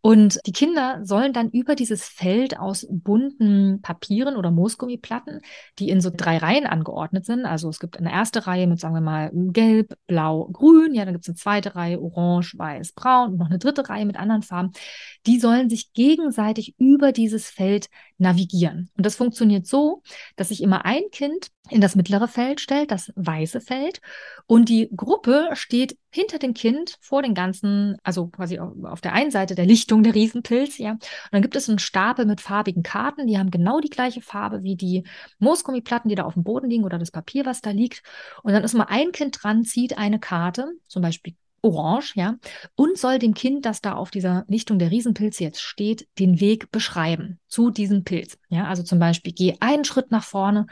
Und 0.00 0.38
die 0.46 0.52
Kinder 0.52 1.00
sollen 1.02 1.32
dann 1.32 1.50
über 1.50 1.74
dieses 1.74 2.04
Feld 2.04 2.58
aus 2.58 2.86
bunten 2.90 3.80
Papieren 3.82 4.36
oder 4.36 4.50
Moosgummiplatten, 4.50 5.40
die 5.78 5.88
in 5.88 6.00
so 6.00 6.10
drei 6.14 6.38
Reihen 6.38 6.66
angeordnet 6.66 7.24
sind. 7.24 7.46
Also 7.46 7.68
es 7.68 7.78
gibt 7.78 7.98
eine 7.98 8.12
erste 8.12 8.46
Reihe 8.46 8.66
mit, 8.66 8.80
sagen 8.80 8.94
wir 8.94 9.00
mal, 9.00 9.30
gelb, 9.32 9.94
blau, 10.06 10.48
grün. 10.52 10.94
Ja, 10.94 11.04
dann 11.04 11.14
gibt 11.14 11.24
es 11.24 11.28
eine 11.28 11.36
zweite 11.36 11.74
Reihe, 11.74 12.00
orange, 12.00 12.54
weiß, 12.56 12.92
braun 12.92 13.32
und 13.32 13.38
noch 13.38 13.46
eine 13.46 13.58
dritte 13.58 13.88
Reihe 13.88 14.06
mit 14.06 14.16
anderen 14.16 14.42
Farben. 14.42 14.72
Die 15.26 15.38
sollen 15.38 15.70
sich 15.70 15.92
gegenseitig 15.92 16.74
über 16.78 17.12
dieses 17.12 17.48
Feld 17.48 17.88
navigieren. 18.18 18.90
Und 18.96 19.04
das 19.04 19.16
funktioniert 19.16 19.66
so, 19.66 20.02
dass 20.36 20.48
sich 20.48 20.62
immer 20.62 20.84
ein 20.84 21.02
Kind 21.12 21.48
in 21.68 21.80
das 21.80 21.96
mittlere 21.96 22.28
Feld 22.28 22.60
stellt, 22.60 22.90
das 22.90 23.12
weiße 23.16 23.60
Feld, 23.60 24.00
und 24.46 24.68
die 24.68 24.88
Gruppe 24.94 25.48
steht 25.54 25.98
hinter 26.10 26.38
dem 26.38 26.54
Kind 26.54 26.96
vor 27.00 27.22
den 27.22 27.34
ganzen, 27.34 27.96
also 28.02 28.28
quasi 28.28 28.58
auf 28.58 29.00
der 29.00 29.12
einen 29.12 29.30
Seite 29.30 29.54
der 29.54 29.66
Lichtung 29.66 30.02
der 30.02 30.14
Riesenpilz, 30.14 30.78
ja. 30.78 30.92
Und 30.92 31.02
dann 31.32 31.42
gibt 31.42 31.56
es 31.56 31.68
einen 31.68 31.78
Stapel 31.78 32.24
mit 32.24 32.40
farbigen 32.40 32.82
Karten, 32.82 33.26
die 33.26 33.38
haben 33.38 33.50
genau 33.50 33.80
die 33.80 33.90
gleiche 33.90 34.20
Farbe 34.20 34.62
wie 34.62 34.76
die 34.76 35.04
Moosgummiplatten, 35.38 36.08
die 36.08 36.14
da 36.14 36.24
auf 36.24 36.34
dem 36.34 36.44
Boden 36.44 36.70
liegen 36.70 36.84
oder 36.84 36.98
das 36.98 37.10
Papier, 37.10 37.44
was 37.44 37.60
da 37.60 37.70
liegt. 37.70 38.02
Und 38.42 38.52
dann 38.52 38.64
ist 38.64 38.74
mal 38.74 38.86
ein 38.88 39.12
Kind 39.12 39.42
dran, 39.42 39.64
zieht 39.64 39.98
eine 39.98 40.20
Karte, 40.20 40.70
zum 40.86 41.02
Beispiel 41.02 41.34
orange, 41.62 42.14
ja, 42.16 42.36
und 42.74 42.98
soll 42.98 43.18
dem 43.18 43.34
Kind, 43.34 43.66
das 43.66 43.80
da 43.80 43.94
auf 43.94 44.10
dieser 44.10 44.44
Lichtung 44.48 44.78
der 44.78 44.90
Riesenpilze 44.90 45.44
jetzt 45.44 45.60
steht, 45.60 46.08
den 46.18 46.40
Weg 46.40 46.70
beschreiben 46.70 47.38
zu 47.48 47.70
diesem 47.70 48.04
Pilz. 48.04 48.38
Ja, 48.48 48.66
also 48.66 48.82
zum 48.82 48.98
Beispiel, 48.98 49.32
geh 49.32 49.54
einen 49.60 49.84
Schritt 49.84 50.10
nach 50.10 50.24
vorne 50.24 50.66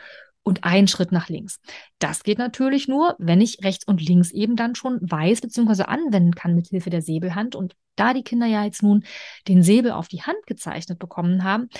und 0.44 0.62
einen 0.62 0.86
Schritt 0.86 1.10
nach 1.10 1.28
links. 1.28 1.58
Das 1.98 2.22
geht 2.22 2.38
natürlich 2.38 2.86
nur, 2.86 3.16
wenn 3.18 3.40
ich 3.40 3.64
rechts 3.64 3.86
und 3.86 4.06
links 4.06 4.30
eben 4.30 4.56
dann 4.56 4.74
schon 4.74 4.98
weiß 5.00 5.40
bzw. 5.40 5.84
anwenden 5.84 6.34
kann 6.34 6.54
mit 6.54 6.68
Hilfe 6.68 6.90
der 6.90 7.02
Säbelhand. 7.02 7.56
Und 7.56 7.74
da 7.96 8.12
die 8.12 8.22
Kinder 8.22 8.46
ja 8.46 8.64
jetzt 8.64 8.82
nun 8.82 9.04
den 9.48 9.62
Säbel 9.62 9.90
auf 9.90 10.06
die 10.06 10.22
Hand 10.22 10.46
gezeichnet 10.46 10.98
bekommen 10.98 11.44
haben, 11.44 11.70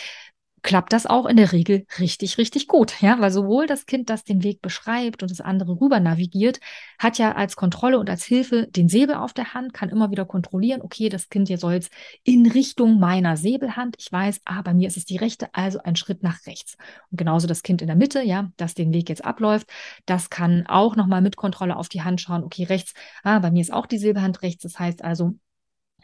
klappt 0.64 0.94
das 0.94 1.06
auch 1.06 1.26
in 1.26 1.36
der 1.36 1.52
Regel 1.52 1.86
richtig, 2.00 2.38
richtig 2.38 2.66
gut. 2.66 3.00
Ja, 3.02 3.20
weil 3.20 3.30
sowohl 3.30 3.66
das 3.66 3.86
Kind, 3.86 4.10
das 4.10 4.24
den 4.24 4.42
Weg 4.42 4.62
beschreibt 4.62 5.22
und 5.22 5.30
das 5.30 5.42
andere 5.42 5.78
rüber 5.80 6.00
navigiert, 6.00 6.58
hat 6.98 7.18
ja 7.18 7.32
als 7.32 7.54
Kontrolle 7.54 7.98
und 7.98 8.08
als 8.08 8.24
Hilfe 8.24 8.66
den 8.68 8.88
Säbel 8.88 9.14
auf 9.14 9.34
der 9.34 9.52
Hand, 9.52 9.74
kann 9.74 9.90
immer 9.90 10.10
wieder 10.10 10.24
kontrollieren, 10.24 10.80
okay, 10.80 11.10
das 11.10 11.28
Kind 11.28 11.48
hier 11.48 11.58
soll 11.58 11.74
jetzt 11.74 11.92
in 12.24 12.50
Richtung 12.50 12.98
meiner 12.98 13.36
Säbelhand. 13.36 13.96
Ich 13.98 14.10
weiß, 14.10 14.40
ah, 14.46 14.62
bei 14.62 14.72
mir 14.72 14.88
ist 14.88 14.96
es 14.96 15.04
die 15.04 15.18
rechte, 15.18 15.54
also 15.54 15.80
ein 15.84 15.96
Schritt 15.96 16.22
nach 16.22 16.46
rechts. 16.46 16.76
Und 17.10 17.18
genauso 17.18 17.46
das 17.46 17.62
Kind 17.62 17.82
in 17.82 17.86
der 17.86 17.96
Mitte, 17.96 18.22
ja, 18.22 18.50
das 18.56 18.72
den 18.74 18.92
Weg 18.94 19.10
jetzt 19.10 19.24
abläuft, 19.24 19.68
das 20.06 20.30
kann 20.30 20.66
auch 20.66 20.96
nochmal 20.96 21.20
mit 21.20 21.36
Kontrolle 21.36 21.76
auf 21.76 21.90
die 21.90 22.02
Hand 22.02 22.22
schauen, 22.22 22.42
okay, 22.42 22.64
rechts, 22.64 22.94
ah, 23.22 23.38
bei 23.38 23.50
mir 23.50 23.60
ist 23.60 23.72
auch 23.72 23.86
die 23.86 23.98
Säbelhand 23.98 24.40
rechts. 24.40 24.62
Das 24.62 24.78
heißt 24.78 25.04
also, 25.04 25.34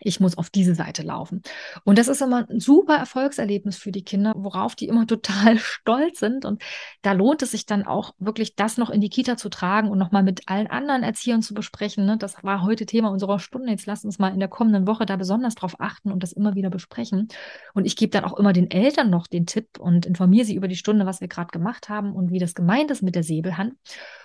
ich 0.01 0.20
muss 0.20 0.38
auf 0.38 0.51
diese 0.51 0.74
Seite 0.74 1.03
laufen. 1.03 1.42
Und 1.84 1.98
das 1.98 2.09
ist 2.09 2.22
immer 2.22 2.46
ein 2.48 2.61
super 2.61 2.96
Erfolgserlebnis 2.96 3.76
für 3.76 3.92
die 3.92 4.05
Kinder, 4.05 4.32
worauf 4.36 4.74
die 4.74 4.88
immer 4.88 5.07
total 5.07 5.59
stolz 5.59 6.20
sind. 6.20 6.44
Und 6.44 6.62
da 7.03 7.12
lohnt 7.12 7.42
es 7.42 7.53
sich 7.53 7.66
dann 7.66 7.84
auch 7.84 8.14
wirklich, 8.18 8.57
das 8.57 8.76
noch 8.76 8.90
in 8.90 9.01
die 9.01 9.11
Kita 9.11 9.36
zu 9.36 9.48
tragen 9.48 9.88
und 9.88 9.98
nochmal 9.98 10.22
mit 10.22 10.48
allen 10.48 10.66
anderen 10.66 11.03
Erziehern 11.03 11.42
zu 11.42 11.55
besprechen. 11.55 12.07
Ne? 12.07 12.16
Das 12.16 12.42
war 12.42 12.62
heute 12.62 12.86
Thema 12.86 13.11
unserer 13.11 13.38
Stunde. 13.38 13.70
Jetzt 13.70 13.86
lasst 13.86 14.05
uns 14.05 14.18
mal 14.18 14.32
in 14.32 14.40
der 14.40 14.48
kommenden 14.48 14.86
Woche 14.86 15.07
da 15.07 15.16
besonders 15.16 15.55
drauf 15.55 15.80
achten 15.80 16.12
und 16.12 16.22
das 16.22 16.32
immer 16.32 16.55
wieder 16.55 16.70
besprechen. 16.70 17.28
Und 17.74 17.84
ich 17.84 17.96
gebe 17.96 18.11
dann 18.11 18.24
auch 18.24 18.38
immer 18.38 18.53
den 18.53 18.70
Eltern 18.70 19.11
noch 19.11 19.26
den 19.26 19.46
Tipp 19.46 19.78
und 19.78 20.07
informiere 20.07 20.44
sie 20.44 20.55
über 20.55 20.68
die 20.68 20.76
Stunde, 20.76 21.07
was 21.07 21.20
wir 21.20 21.28
gerade 21.28 21.51
gemacht 21.51 21.88
haben 21.88 22.14
und 22.14 22.30
wie 22.30 22.38
das 22.38 22.55
gemeint 22.55 22.90
ist 22.90 23.03
mit 23.03 23.14
der 23.14 23.22
Säbelhand. 23.22 23.74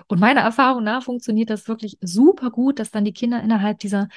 Und 0.07 0.19
meiner 0.19 0.41
Erfahrung 0.41 0.83
nach 0.83 1.03
funktioniert 1.03 1.49
das 1.49 1.67
wirklich 1.67 1.97
super 2.01 2.51
gut, 2.51 2.79
dass 2.79 2.91
dann 2.91 3.05
die 3.05 3.13
Kinder 3.13 3.41
innerhalb 3.41 3.79
dieser 3.79 4.07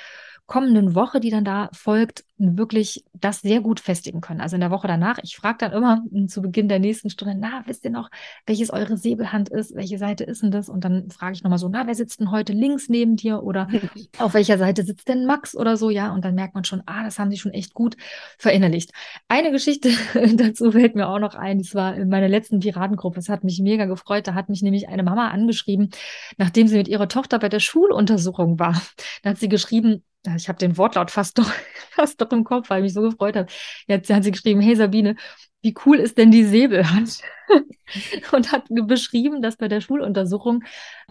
kommenden 0.49 0.96
Woche, 0.96 1.20
die 1.20 1.30
dann 1.30 1.44
da 1.44 1.70
folgt, 1.72 2.24
wirklich 2.39 3.05
das 3.14 3.41
sehr 3.41 3.61
gut 3.61 3.80
festigen 3.80 4.20
können. 4.20 4.41
Also 4.41 4.57
in 4.57 4.61
der 4.61 4.70
Woche 4.70 4.86
danach, 4.86 5.18
ich 5.22 5.36
frage 5.36 5.59
dann 5.61 5.72
immer 5.72 6.03
zu 6.28 6.41
Beginn 6.41 6.68
der 6.68 6.78
nächsten 6.78 7.11
Stunde, 7.11 7.34
na, 7.39 7.62
wisst 7.66 7.84
ihr 7.84 7.91
noch, 7.91 8.11
welches 8.47 8.70
eure 8.70 8.97
Säbelhand 8.97 9.49
ist? 9.49 9.74
Welche 9.74 9.99
Seite 9.99 10.24
ist 10.24 10.43
denn 10.43 10.51
das? 10.51 10.68
Und 10.68 10.84
dann 10.84 11.11
frage 11.11 11.34
ich 11.34 11.43
nochmal 11.43 11.59
so, 11.59 11.68
na, 11.68 11.86
wer 11.86 11.95
sitzt 11.95 12.20
denn 12.20 12.30
heute 12.30 12.53
links 12.53 12.89
neben 12.89 13.16
dir? 13.16 13.43
Oder 13.43 13.68
auf 14.18 14.34
welcher 14.34 14.59
Seite 14.59 14.84
sitzt 14.84 15.09
denn 15.09 15.26
Max 15.26 15.57
oder 15.57 15.76
so? 15.76 15.91
Ja, 15.91 16.12
und 16.12 16.24
dann 16.24 16.34
merkt 16.34 16.55
man 16.55 16.64
schon, 16.64 16.82
ah, 16.86 17.03
das 17.05 17.18
haben 17.18 17.30
sie 17.30 17.39
schon 17.39 17.53
echt 17.53 17.74
gut 17.74 17.97
verinnerlicht. 18.39 18.93
Eine 19.28 19.51
Geschichte 19.51 19.91
dazu 20.34 20.70
fällt 20.70 20.95
mir 20.95 21.09
auch 21.09 21.18
noch 21.18 21.34
ein, 21.34 21.59
das 21.59 21.74
war 21.74 21.97
in 21.97 22.09
meiner 22.09 22.28
letzten 22.28 22.61
Piratengruppe. 22.61 23.18
Es 23.18 23.28
hat 23.28 23.45
mich 23.45 23.61
mega 23.61 23.86
gefreut. 23.86 24.26
Da 24.26 24.34
hat 24.34 24.49
mich 24.49 24.62
nämlich 24.62 24.89
eine 24.89 25.03
Mama 25.03 25.28
angeschrieben, 25.28 25.91
nachdem 26.36 26.68
sie 26.68 26.76
mit 26.76 26.89
ihrer 26.89 27.09
Tochter 27.09 27.39
bei 27.39 27.49
der 27.49 27.61
Schuluntersuchung 27.61 28.59
war. 28.59 28.80
Da 29.22 29.30
hat 29.30 29.39
sie 29.39 29.49
geschrieben, 29.49 30.05
ich 30.36 30.49
habe 30.49 30.59
den 30.59 30.76
Wortlaut 30.76 31.11
fast 31.11 31.39
doch, 31.39 31.51
fast 31.91 32.20
doch 32.28 32.36
im 32.36 32.44
Kopf, 32.44 32.70
weil 32.70 32.78
ich 32.78 32.84
mich 32.84 32.94
so 32.94 33.02
gefreut 33.02 33.36
habe. 33.36 33.48
Jetzt 33.86 34.10
hat 34.10 34.24
sie 34.24 34.30
geschrieben, 34.30 34.60
hey 34.60 34.76
Sabine, 34.76 35.16
wie 35.62 35.74
cool 35.84 35.96
ist 35.98 36.18
denn 36.18 36.30
die 36.30 36.44
Säbelhand? 36.44 37.20
und 38.32 38.52
hat 38.52 38.64
beschrieben, 38.68 39.42
dass 39.42 39.56
bei 39.56 39.68
der 39.68 39.80
Schuluntersuchung 39.80 40.64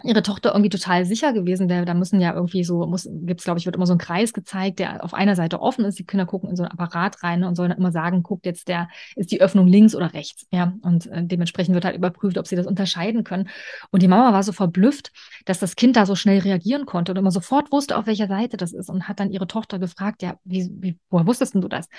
ihre 0.04 0.22
Tochter 0.22 0.50
irgendwie 0.50 0.70
total 0.70 1.04
sicher 1.04 1.32
gewesen 1.32 1.68
wäre. 1.68 1.84
Da 1.84 1.94
müssen 1.94 2.20
ja 2.20 2.32
irgendwie 2.34 2.64
so, 2.64 2.86
muss, 2.86 3.08
gibt's, 3.10 3.44
glaube 3.44 3.58
ich, 3.58 3.66
wird 3.66 3.76
immer 3.76 3.86
so 3.86 3.94
ein 3.94 3.98
Kreis 3.98 4.32
gezeigt, 4.32 4.78
der 4.78 5.02
auf 5.04 5.14
einer 5.14 5.34
Seite 5.36 5.60
offen 5.60 5.84
ist. 5.84 5.98
Die 5.98 6.06
Kinder 6.06 6.26
gucken 6.26 6.50
in 6.50 6.56
so 6.56 6.62
ein 6.62 6.70
Apparat 6.70 7.22
rein 7.22 7.44
und 7.44 7.56
sollen 7.56 7.70
dann 7.70 7.78
immer 7.78 7.92
sagen, 7.92 8.22
guckt 8.22 8.46
jetzt 8.46 8.68
der, 8.68 8.88
ist 9.16 9.30
die 9.32 9.40
Öffnung 9.40 9.66
links 9.66 9.94
oder 9.94 10.14
rechts. 10.14 10.46
Ja, 10.52 10.74
und 10.82 11.06
äh, 11.08 11.24
dementsprechend 11.24 11.74
wird 11.74 11.84
halt 11.84 11.96
überprüft, 11.96 12.38
ob 12.38 12.46
sie 12.46 12.56
das 12.56 12.66
unterscheiden 12.66 13.24
können. 13.24 13.48
Und 13.90 14.02
die 14.02 14.08
Mama 14.08 14.32
war 14.32 14.42
so 14.42 14.52
verblüfft, 14.52 15.10
dass 15.44 15.58
das 15.58 15.76
Kind 15.76 15.96
da 15.96 16.06
so 16.06 16.14
schnell 16.14 16.38
reagieren 16.38 16.86
konnte 16.86 17.12
und 17.12 17.18
immer 17.18 17.30
sofort 17.30 17.72
wusste, 17.72 17.96
auf 17.96 18.06
welcher 18.06 18.28
Seite 18.28 18.56
das 18.56 18.72
ist 18.72 18.88
und 18.88 19.08
hat 19.08 19.20
dann 19.20 19.30
ihre 19.30 19.46
Tochter 19.46 19.78
gefragt, 19.78 20.22
ja, 20.22 20.36
wie, 20.44 20.70
wie, 20.80 20.98
woher 21.10 21.26
wusstest 21.26 21.54
denn 21.54 21.60
du 21.60 21.68
das? 21.68 21.86
Und 21.86 21.92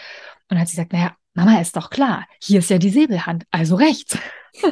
dann 0.49 0.59
hat 0.59 0.67
sie 0.67 0.75
gesagt, 0.75 0.93
naja, 0.93 1.15
Mama 1.33 1.59
ist 1.61 1.75
doch 1.75 1.89
klar, 1.89 2.25
hier 2.41 2.59
ist 2.59 2.69
ja 2.69 2.77
die 2.77 2.89
Säbelhand, 2.89 3.45
also 3.51 3.75
rechts. 3.75 4.17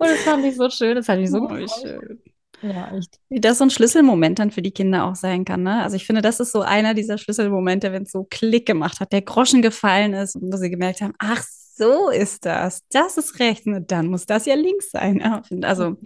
Und 0.00 0.06
das 0.06 0.20
fand 0.20 0.44
ich 0.44 0.56
so 0.56 0.70
schön, 0.70 0.94
das 0.94 1.08
hat 1.08 1.18
mich 1.18 1.30
so 1.30 1.38
oh, 1.38 1.48
gefreut. 1.48 1.70
Schön. 1.82 2.22
Ja, 2.62 2.96
echt. 2.96 3.18
Wie 3.28 3.40
das 3.40 3.58
so 3.58 3.64
ein 3.64 3.70
Schlüsselmoment 3.70 4.38
dann 4.38 4.50
für 4.50 4.62
die 4.62 4.72
Kinder 4.72 5.04
auch 5.04 5.14
sein 5.14 5.44
kann. 5.44 5.62
Ne? 5.62 5.82
Also 5.82 5.96
ich 5.96 6.06
finde, 6.06 6.22
das 6.22 6.40
ist 6.40 6.52
so 6.52 6.62
einer 6.62 6.94
dieser 6.94 7.18
Schlüsselmomente, 7.18 7.92
wenn 7.92 8.02
es 8.02 8.10
so 8.10 8.26
Klick 8.28 8.66
gemacht 8.66 9.00
hat, 9.00 9.12
der 9.12 9.22
Groschen 9.22 9.62
gefallen 9.62 10.14
ist 10.14 10.34
und 10.34 10.52
wo 10.52 10.56
sie 10.56 10.70
gemerkt 10.70 11.00
haben, 11.00 11.14
ach 11.18 11.44
so 11.78 12.10
ist 12.10 12.44
das. 12.44 12.82
Das 12.90 13.16
ist 13.16 13.38
rechts. 13.38 13.64
Dann 13.86 14.08
muss 14.08 14.26
das 14.26 14.46
ja 14.46 14.54
links 14.54 14.90
sein. 14.90 15.22
Also 15.62 15.96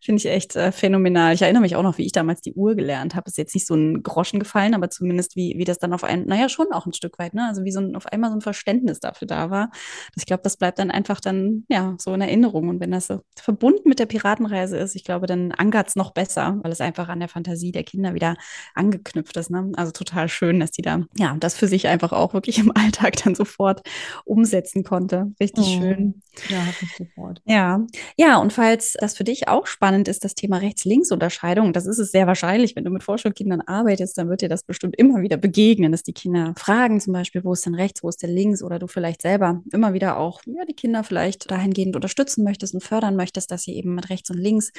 finde 0.00 0.18
ich 0.18 0.26
echt 0.26 0.56
äh, 0.56 0.72
phänomenal. 0.72 1.34
Ich 1.34 1.42
erinnere 1.42 1.60
mich 1.60 1.76
auch 1.76 1.82
noch, 1.82 1.98
wie 1.98 2.06
ich 2.06 2.12
damals 2.12 2.40
die 2.40 2.54
Uhr 2.54 2.74
gelernt 2.74 3.14
habe. 3.14 3.28
Ist 3.28 3.36
jetzt 3.36 3.54
nicht 3.54 3.66
so 3.66 3.74
ein 3.74 4.02
Groschen 4.02 4.40
gefallen, 4.40 4.74
aber 4.74 4.88
zumindest 4.88 5.36
wie, 5.36 5.54
wie 5.58 5.64
das 5.64 5.78
dann 5.78 5.92
auf 5.92 6.04
ein, 6.04 6.24
naja, 6.24 6.48
schon 6.48 6.72
auch 6.72 6.86
ein 6.86 6.94
Stück 6.94 7.18
weit, 7.18 7.34
ne? 7.34 7.46
Also 7.46 7.64
wie 7.64 7.70
so 7.70 7.80
ein, 7.80 7.96
auf 7.96 8.06
einmal 8.06 8.30
so 8.30 8.36
ein 8.36 8.40
Verständnis 8.40 8.98
dafür 8.98 9.26
da 9.26 9.50
war. 9.50 9.70
Ich 10.16 10.24
glaube, 10.24 10.42
das 10.42 10.56
bleibt 10.56 10.78
dann 10.78 10.90
einfach 10.90 11.20
dann, 11.20 11.64
ja, 11.68 11.96
so 11.98 12.14
in 12.14 12.22
Erinnerung. 12.22 12.70
Und 12.70 12.80
wenn 12.80 12.90
das 12.90 13.08
so 13.08 13.20
verbunden 13.36 13.90
mit 13.90 13.98
der 13.98 14.06
Piratenreise 14.06 14.78
ist, 14.78 14.96
ich 14.96 15.04
glaube, 15.04 15.26
dann 15.26 15.52
ankert 15.52 15.88
es 15.88 15.96
noch 15.96 16.12
besser, 16.12 16.58
weil 16.62 16.72
es 16.72 16.80
einfach 16.80 17.08
an 17.10 17.20
der 17.20 17.28
Fantasie 17.28 17.72
der 17.72 17.84
Kinder 17.84 18.14
wieder 18.14 18.36
angeknüpft 18.74 19.36
ist. 19.36 19.50
Ne? 19.50 19.70
Also 19.76 19.92
total 19.92 20.30
schön, 20.30 20.60
dass 20.60 20.70
die 20.70 20.82
da, 20.82 21.04
ja, 21.18 21.36
das 21.38 21.56
für 21.56 21.68
sich 21.68 21.88
einfach 21.88 22.12
auch 22.12 22.32
wirklich 22.32 22.58
im 22.58 22.72
Alltag 22.74 23.16
dann 23.22 23.34
sofort 23.34 23.82
umsetzen 24.24 24.82
konnten 24.82 25.09
konnte. 25.10 25.32
Richtig 25.40 25.64
oh. 25.66 25.80
schön. 25.80 26.22
Ja, 26.48 26.64
hat 26.64 26.80
mich 26.80 26.96
sofort. 26.96 27.42
Ja. 27.44 27.84
Ja, 28.16 28.38
und 28.38 28.52
falls 28.52 28.94
das 28.98 29.16
für 29.16 29.24
dich 29.24 29.48
auch 29.48 29.66
spannend 29.66 30.08
ist, 30.08 30.24
das 30.24 30.34
Thema 30.34 30.58
Rechts-Links-Unterscheidung, 30.58 31.72
das 31.72 31.86
ist 31.86 31.98
es 31.98 32.12
sehr 32.12 32.26
wahrscheinlich, 32.26 32.76
wenn 32.76 32.84
du 32.84 32.90
mit 32.90 33.02
Vorschulkindern 33.02 33.60
arbeitest, 33.60 34.16
dann 34.16 34.28
wird 34.28 34.40
dir 34.40 34.48
das 34.48 34.62
bestimmt 34.62 34.96
immer 34.96 35.22
wieder 35.22 35.36
begegnen, 35.36 35.92
dass 35.92 36.02
die 36.02 36.12
Kinder 36.12 36.54
fragen 36.56 37.00
zum 37.00 37.12
Beispiel, 37.12 37.44
wo 37.44 37.52
ist 37.52 37.66
denn 37.66 37.74
rechts, 37.74 38.02
wo 38.02 38.08
ist 38.08 38.22
denn 38.22 38.30
links 38.30 38.62
oder 38.62 38.78
du 38.78 38.86
vielleicht 38.86 39.22
selber 39.22 39.62
immer 39.72 39.92
wieder 39.92 40.18
auch, 40.18 40.40
ja, 40.46 40.64
die 40.64 40.74
Kinder 40.74 41.02
vielleicht 41.04 41.50
dahingehend 41.50 41.96
unterstützen 41.96 42.44
möchtest 42.44 42.74
und 42.74 42.82
fördern 42.82 43.16
möchtest, 43.16 43.50
dass 43.50 43.62
sie 43.62 43.74
eben 43.74 43.94
mit 43.94 44.08
rechts 44.08 44.30
und 44.30 44.38
links 44.38 44.72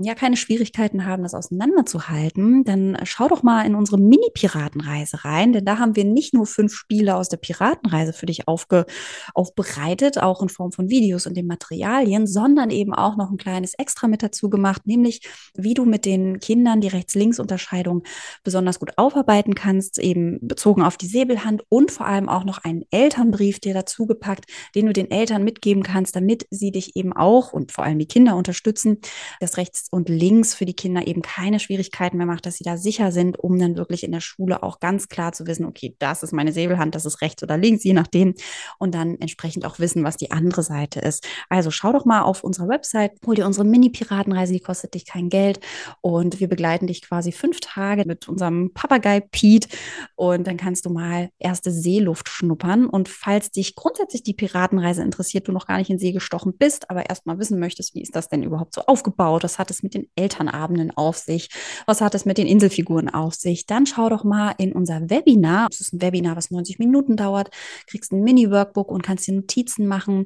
ja 0.00 0.14
keine 0.14 0.36
Schwierigkeiten 0.36 1.06
haben, 1.06 1.22
das 1.22 1.34
auseinanderzuhalten, 1.34 2.64
dann 2.64 2.98
schau 3.04 3.28
doch 3.28 3.42
mal 3.42 3.64
in 3.64 3.74
unsere 3.74 3.98
Mini-Piratenreise 3.98 5.24
rein, 5.24 5.52
denn 5.52 5.64
da 5.64 5.78
haben 5.78 5.94
wir 5.96 6.04
nicht 6.04 6.34
nur 6.34 6.46
fünf 6.46 6.74
Spiele 6.74 7.16
aus 7.16 7.28
der 7.28 7.36
Piratenreise 7.36 8.12
für 8.12 8.26
dich 8.26 8.48
aufge 8.48 8.86
aufbereitet, 9.34 9.75
vorbereitet, 9.76 10.18
auch 10.18 10.42
in 10.42 10.48
Form 10.48 10.72
von 10.72 10.88
Videos 10.88 11.26
und 11.26 11.36
den 11.36 11.46
Materialien, 11.46 12.26
sondern 12.26 12.70
eben 12.70 12.94
auch 12.94 13.16
noch 13.16 13.30
ein 13.30 13.36
kleines 13.36 13.74
Extra 13.74 14.08
mit 14.08 14.22
dazu 14.22 14.50
gemacht, 14.50 14.82
nämlich 14.86 15.20
wie 15.54 15.74
du 15.74 15.84
mit 15.84 16.04
den 16.04 16.40
Kindern 16.40 16.80
die 16.80 16.88
Rechts-Links-Unterscheidung 16.88 18.02
besonders 18.44 18.78
gut 18.78 18.92
aufarbeiten 18.96 19.54
kannst, 19.54 19.98
eben 19.98 20.38
bezogen 20.40 20.82
auf 20.82 20.96
die 20.96 21.06
Säbelhand 21.06 21.62
und 21.68 21.90
vor 21.90 22.06
allem 22.06 22.28
auch 22.28 22.44
noch 22.44 22.64
einen 22.64 22.84
Elternbrief 22.90 23.60
dir 23.60 23.74
dazu 23.74 24.06
gepackt, 24.06 24.46
den 24.74 24.86
du 24.86 24.92
den 24.92 25.10
Eltern 25.10 25.44
mitgeben 25.44 25.82
kannst, 25.82 26.16
damit 26.16 26.46
sie 26.50 26.70
dich 26.70 26.96
eben 26.96 27.12
auch 27.12 27.52
und 27.52 27.72
vor 27.72 27.84
allem 27.84 27.98
die 27.98 28.06
Kinder 28.06 28.36
unterstützen, 28.36 28.98
dass 29.40 29.56
rechts 29.56 29.88
und 29.90 30.08
links 30.08 30.54
für 30.54 30.64
die 30.64 30.74
Kinder 30.74 31.06
eben 31.06 31.22
keine 31.22 31.60
Schwierigkeiten 31.60 32.16
mehr 32.16 32.26
macht, 32.26 32.46
dass 32.46 32.56
sie 32.56 32.64
da 32.64 32.76
sicher 32.76 33.12
sind, 33.12 33.38
um 33.38 33.58
dann 33.58 33.76
wirklich 33.76 34.04
in 34.04 34.12
der 34.12 34.20
Schule 34.20 34.62
auch 34.62 34.80
ganz 34.80 35.08
klar 35.08 35.32
zu 35.32 35.46
wissen, 35.46 35.66
okay, 35.66 35.94
das 35.98 36.22
ist 36.22 36.32
meine 36.32 36.52
Säbelhand, 36.52 36.94
das 36.94 37.04
ist 37.04 37.20
rechts 37.20 37.42
oder 37.42 37.56
links, 37.56 37.84
je 37.84 37.92
nachdem. 37.92 38.34
Und 38.78 38.94
dann 38.94 39.16
entsprechend 39.20 39.65
auch 39.66 39.78
wissen, 39.78 40.04
was 40.04 40.16
die 40.16 40.30
andere 40.30 40.62
Seite 40.62 41.00
ist. 41.00 41.26
Also 41.48 41.70
schau 41.70 41.92
doch 41.92 42.04
mal 42.04 42.22
auf 42.22 42.44
unserer 42.44 42.68
Website, 42.68 43.12
hol 43.26 43.34
dir 43.34 43.46
unsere 43.46 43.64
Mini-Piratenreise, 43.66 44.52
die 44.52 44.60
kostet 44.60 44.94
dich 44.94 45.06
kein 45.06 45.28
Geld. 45.28 45.60
Und 46.00 46.40
wir 46.40 46.48
begleiten 46.48 46.86
dich 46.86 47.02
quasi 47.02 47.32
fünf 47.32 47.60
Tage 47.60 48.04
mit 48.06 48.28
unserem 48.28 48.72
Papagei 48.72 49.20
Pete. 49.20 49.68
Und 50.14 50.46
dann 50.46 50.56
kannst 50.56 50.86
du 50.86 50.90
mal 50.90 51.30
erste 51.38 51.70
Seeluft 51.70 52.28
schnuppern. 52.28 52.86
Und 52.86 53.08
falls 53.08 53.50
dich 53.50 53.74
grundsätzlich 53.74 54.22
die 54.22 54.34
Piratenreise 54.34 55.02
interessiert, 55.02 55.48
du 55.48 55.52
noch 55.52 55.66
gar 55.66 55.78
nicht 55.78 55.90
in 55.90 55.98
See 55.98 56.12
gestochen 56.12 56.56
bist, 56.56 56.90
aber 56.90 57.08
erstmal 57.08 57.38
wissen 57.38 57.58
möchtest, 57.58 57.94
wie 57.94 58.02
ist 58.02 58.16
das 58.16 58.28
denn 58.28 58.42
überhaupt 58.42 58.74
so 58.74 58.82
aufgebaut? 58.82 59.44
Was 59.44 59.58
hat 59.58 59.70
es 59.70 59.82
mit 59.82 59.94
den 59.94 60.08
Elternabenden 60.16 60.96
auf 60.96 61.16
sich? 61.16 61.48
Was 61.86 62.00
hat 62.00 62.14
es 62.14 62.24
mit 62.24 62.38
den 62.38 62.46
Inselfiguren 62.46 63.08
auf 63.08 63.34
sich? 63.34 63.66
Dann 63.66 63.86
schau 63.86 64.08
doch 64.08 64.24
mal 64.24 64.54
in 64.58 64.72
unser 64.72 65.10
Webinar. 65.10 65.68
Das 65.70 65.80
ist 65.80 65.92
ein 65.92 66.00
Webinar, 66.00 66.36
was 66.36 66.50
90 66.50 66.78
Minuten 66.78 67.16
dauert. 67.16 67.50
Kriegst 67.86 68.12
ein 68.12 68.22
Mini-Workbook 68.22 68.90
und 68.90 69.02
kannst 69.02 69.26
dir 69.26 69.45
Notizen 69.46 69.86
machen 69.86 70.24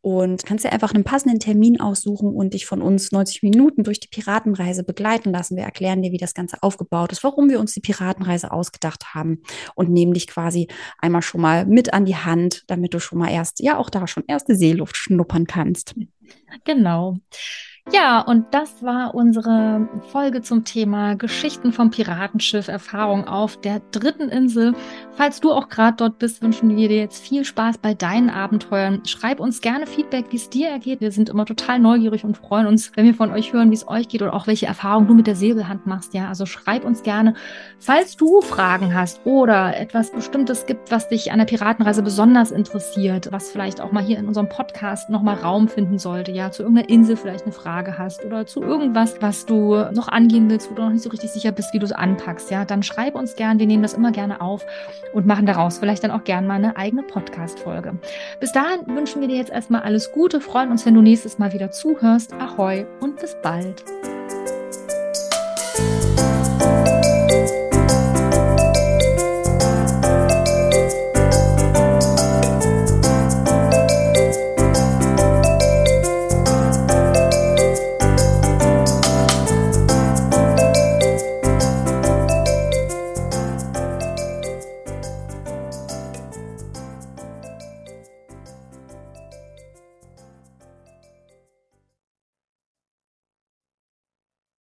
und 0.00 0.46
kannst 0.46 0.64
dir 0.64 0.72
einfach 0.72 0.94
einen 0.94 1.04
passenden 1.04 1.40
Termin 1.40 1.80
aussuchen 1.80 2.34
und 2.34 2.54
dich 2.54 2.66
von 2.66 2.80
uns 2.80 3.12
90 3.12 3.42
Minuten 3.42 3.82
durch 3.82 4.00
die 4.00 4.08
Piratenreise 4.08 4.84
begleiten 4.84 5.30
lassen. 5.32 5.56
Wir 5.56 5.64
erklären 5.64 6.02
dir, 6.02 6.12
wie 6.12 6.18
das 6.18 6.34
Ganze 6.34 6.62
aufgebaut 6.62 7.12
ist, 7.12 7.24
warum 7.24 7.50
wir 7.50 7.60
uns 7.60 7.72
die 7.72 7.80
Piratenreise 7.80 8.52
ausgedacht 8.52 9.14
haben 9.14 9.42
und 9.74 9.90
nehmen 9.90 10.14
dich 10.14 10.26
quasi 10.26 10.68
einmal 10.98 11.22
schon 11.22 11.40
mal 11.40 11.66
mit 11.66 11.92
an 11.92 12.04
die 12.04 12.16
Hand, 12.16 12.64
damit 12.68 12.94
du 12.94 13.00
schon 13.00 13.18
mal 13.18 13.30
erst, 13.30 13.60
ja, 13.60 13.76
auch 13.76 13.90
da 13.90 14.06
schon 14.06 14.24
erste 14.26 14.54
Seeluft 14.54 14.96
schnuppern 14.96 15.46
kannst. 15.46 15.94
Genau. 16.64 17.18
Ja, 17.92 18.20
und 18.20 18.46
das 18.52 18.84
war 18.84 19.16
unsere 19.16 19.88
Folge 20.12 20.42
zum 20.42 20.64
Thema 20.64 21.16
Geschichten 21.16 21.72
vom 21.72 21.90
Piratenschiff, 21.90 22.68
Erfahrung 22.68 23.26
auf 23.26 23.56
der 23.56 23.82
dritten 23.90 24.28
Insel. 24.28 24.74
Falls 25.16 25.40
du 25.40 25.50
auch 25.50 25.68
gerade 25.68 25.96
dort 25.96 26.20
bist, 26.20 26.40
wünschen 26.40 26.76
wir 26.76 26.88
dir 26.88 26.98
jetzt 26.98 27.20
viel 27.20 27.44
Spaß 27.44 27.78
bei 27.78 27.94
deinen 27.94 28.30
Abenteuern. 28.30 29.02
Schreib 29.06 29.40
uns 29.40 29.60
gerne 29.60 29.88
Feedback, 29.88 30.26
wie 30.30 30.36
es 30.36 30.48
dir 30.48 30.68
ergeht. 30.68 31.00
Wir 31.00 31.10
sind 31.10 31.30
immer 31.30 31.44
total 31.44 31.80
neugierig 31.80 32.22
und 32.24 32.36
freuen 32.36 32.68
uns, 32.68 32.92
wenn 32.94 33.06
wir 33.06 33.14
von 33.14 33.32
euch 33.32 33.52
hören, 33.52 33.72
wie 33.72 33.74
es 33.74 33.88
euch 33.88 34.06
geht 34.06 34.22
oder 34.22 34.34
auch 34.34 34.46
welche 34.46 34.66
Erfahrungen 34.66 35.08
du 35.08 35.14
mit 35.14 35.26
der 35.26 35.34
Säbelhand 35.34 35.86
machst. 35.88 36.14
Ja, 36.14 36.28
also 36.28 36.46
schreib 36.46 36.84
uns 36.84 37.02
gerne. 37.02 37.34
Falls 37.80 38.16
du 38.16 38.40
Fragen 38.40 38.94
hast 38.94 39.26
oder 39.26 39.76
etwas 39.76 40.12
Bestimmtes 40.12 40.64
gibt, 40.64 40.92
was 40.92 41.08
dich 41.08 41.32
an 41.32 41.38
der 41.38 41.46
Piratenreise 41.46 42.04
besonders 42.04 42.52
interessiert, 42.52 43.32
was 43.32 43.50
vielleicht 43.50 43.80
auch 43.80 43.90
mal 43.90 44.04
hier 44.04 44.18
in 44.18 44.28
unserem 44.28 44.48
Podcast 44.48 45.10
nochmal 45.10 45.34
Raum 45.34 45.66
finden 45.66 45.98
sollte, 45.98 46.30
ja, 46.30 46.52
zu 46.52 46.62
irgendeiner 46.62 46.88
Insel 46.88 47.16
vielleicht 47.16 47.42
eine 47.44 47.52
Frage 47.52 47.79
Frage 47.80 47.96
hast 47.96 48.24
oder 48.26 48.44
zu 48.44 48.62
irgendwas, 48.62 49.14
was 49.20 49.46
du 49.46 49.74
noch 49.92 50.08
angehen 50.08 50.50
willst, 50.50 50.70
wo 50.70 50.74
du 50.74 50.82
noch 50.82 50.90
nicht 50.90 51.02
so 51.02 51.08
richtig 51.08 51.30
sicher 51.30 51.50
bist, 51.50 51.72
wie 51.72 51.78
du 51.78 51.86
es 51.86 51.92
anpackst, 51.92 52.50
ja, 52.50 52.66
dann 52.66 52.82
schreib 52.82 53.14
uns 53.14 53.36
gern. 53.36 53.58
Wir 53.58 53.66
nehmen 53.66 53.82
das 53.82 53.94
immer 53.94 54.12
gerne 54.12 54.42
auf 54.42 54.66
und 55.14 55.26
machen 55.26 55.46
daraus 55.46 55.78
vielleicht 55.78 56.04
dann 56.04 56.10
auch 56.10 56.24
gern 56.24 56.46
mal 56.46 56.56
eine 56.56 56.76
eigene 56.76 57.02
Podcast-Folge. 57.02 57.94
Bis 58.38 58.52
dahin 58.52 58.86
wünschen 58.94 59.22
wir 59.22 59.28
dir 59.28 59.36
jetzt 59.36 59.50
erstmal 59.50 59.80
alles 59.80 60.12
Gute, 60.12 60.42
freuen 60.42 60.70
uns, 60.70 60.84
wenn 60.84 60.94
du 60.94 61.00
nächstes 61.00 61.38
Mal 61.38 61.54
wieder 61.54 61.70
zuhörst. 61.70 62.34
Ahoi 62.34 62.84
und 63.00 63.18
bis 63.18 63.34
bald. 63.42 63.82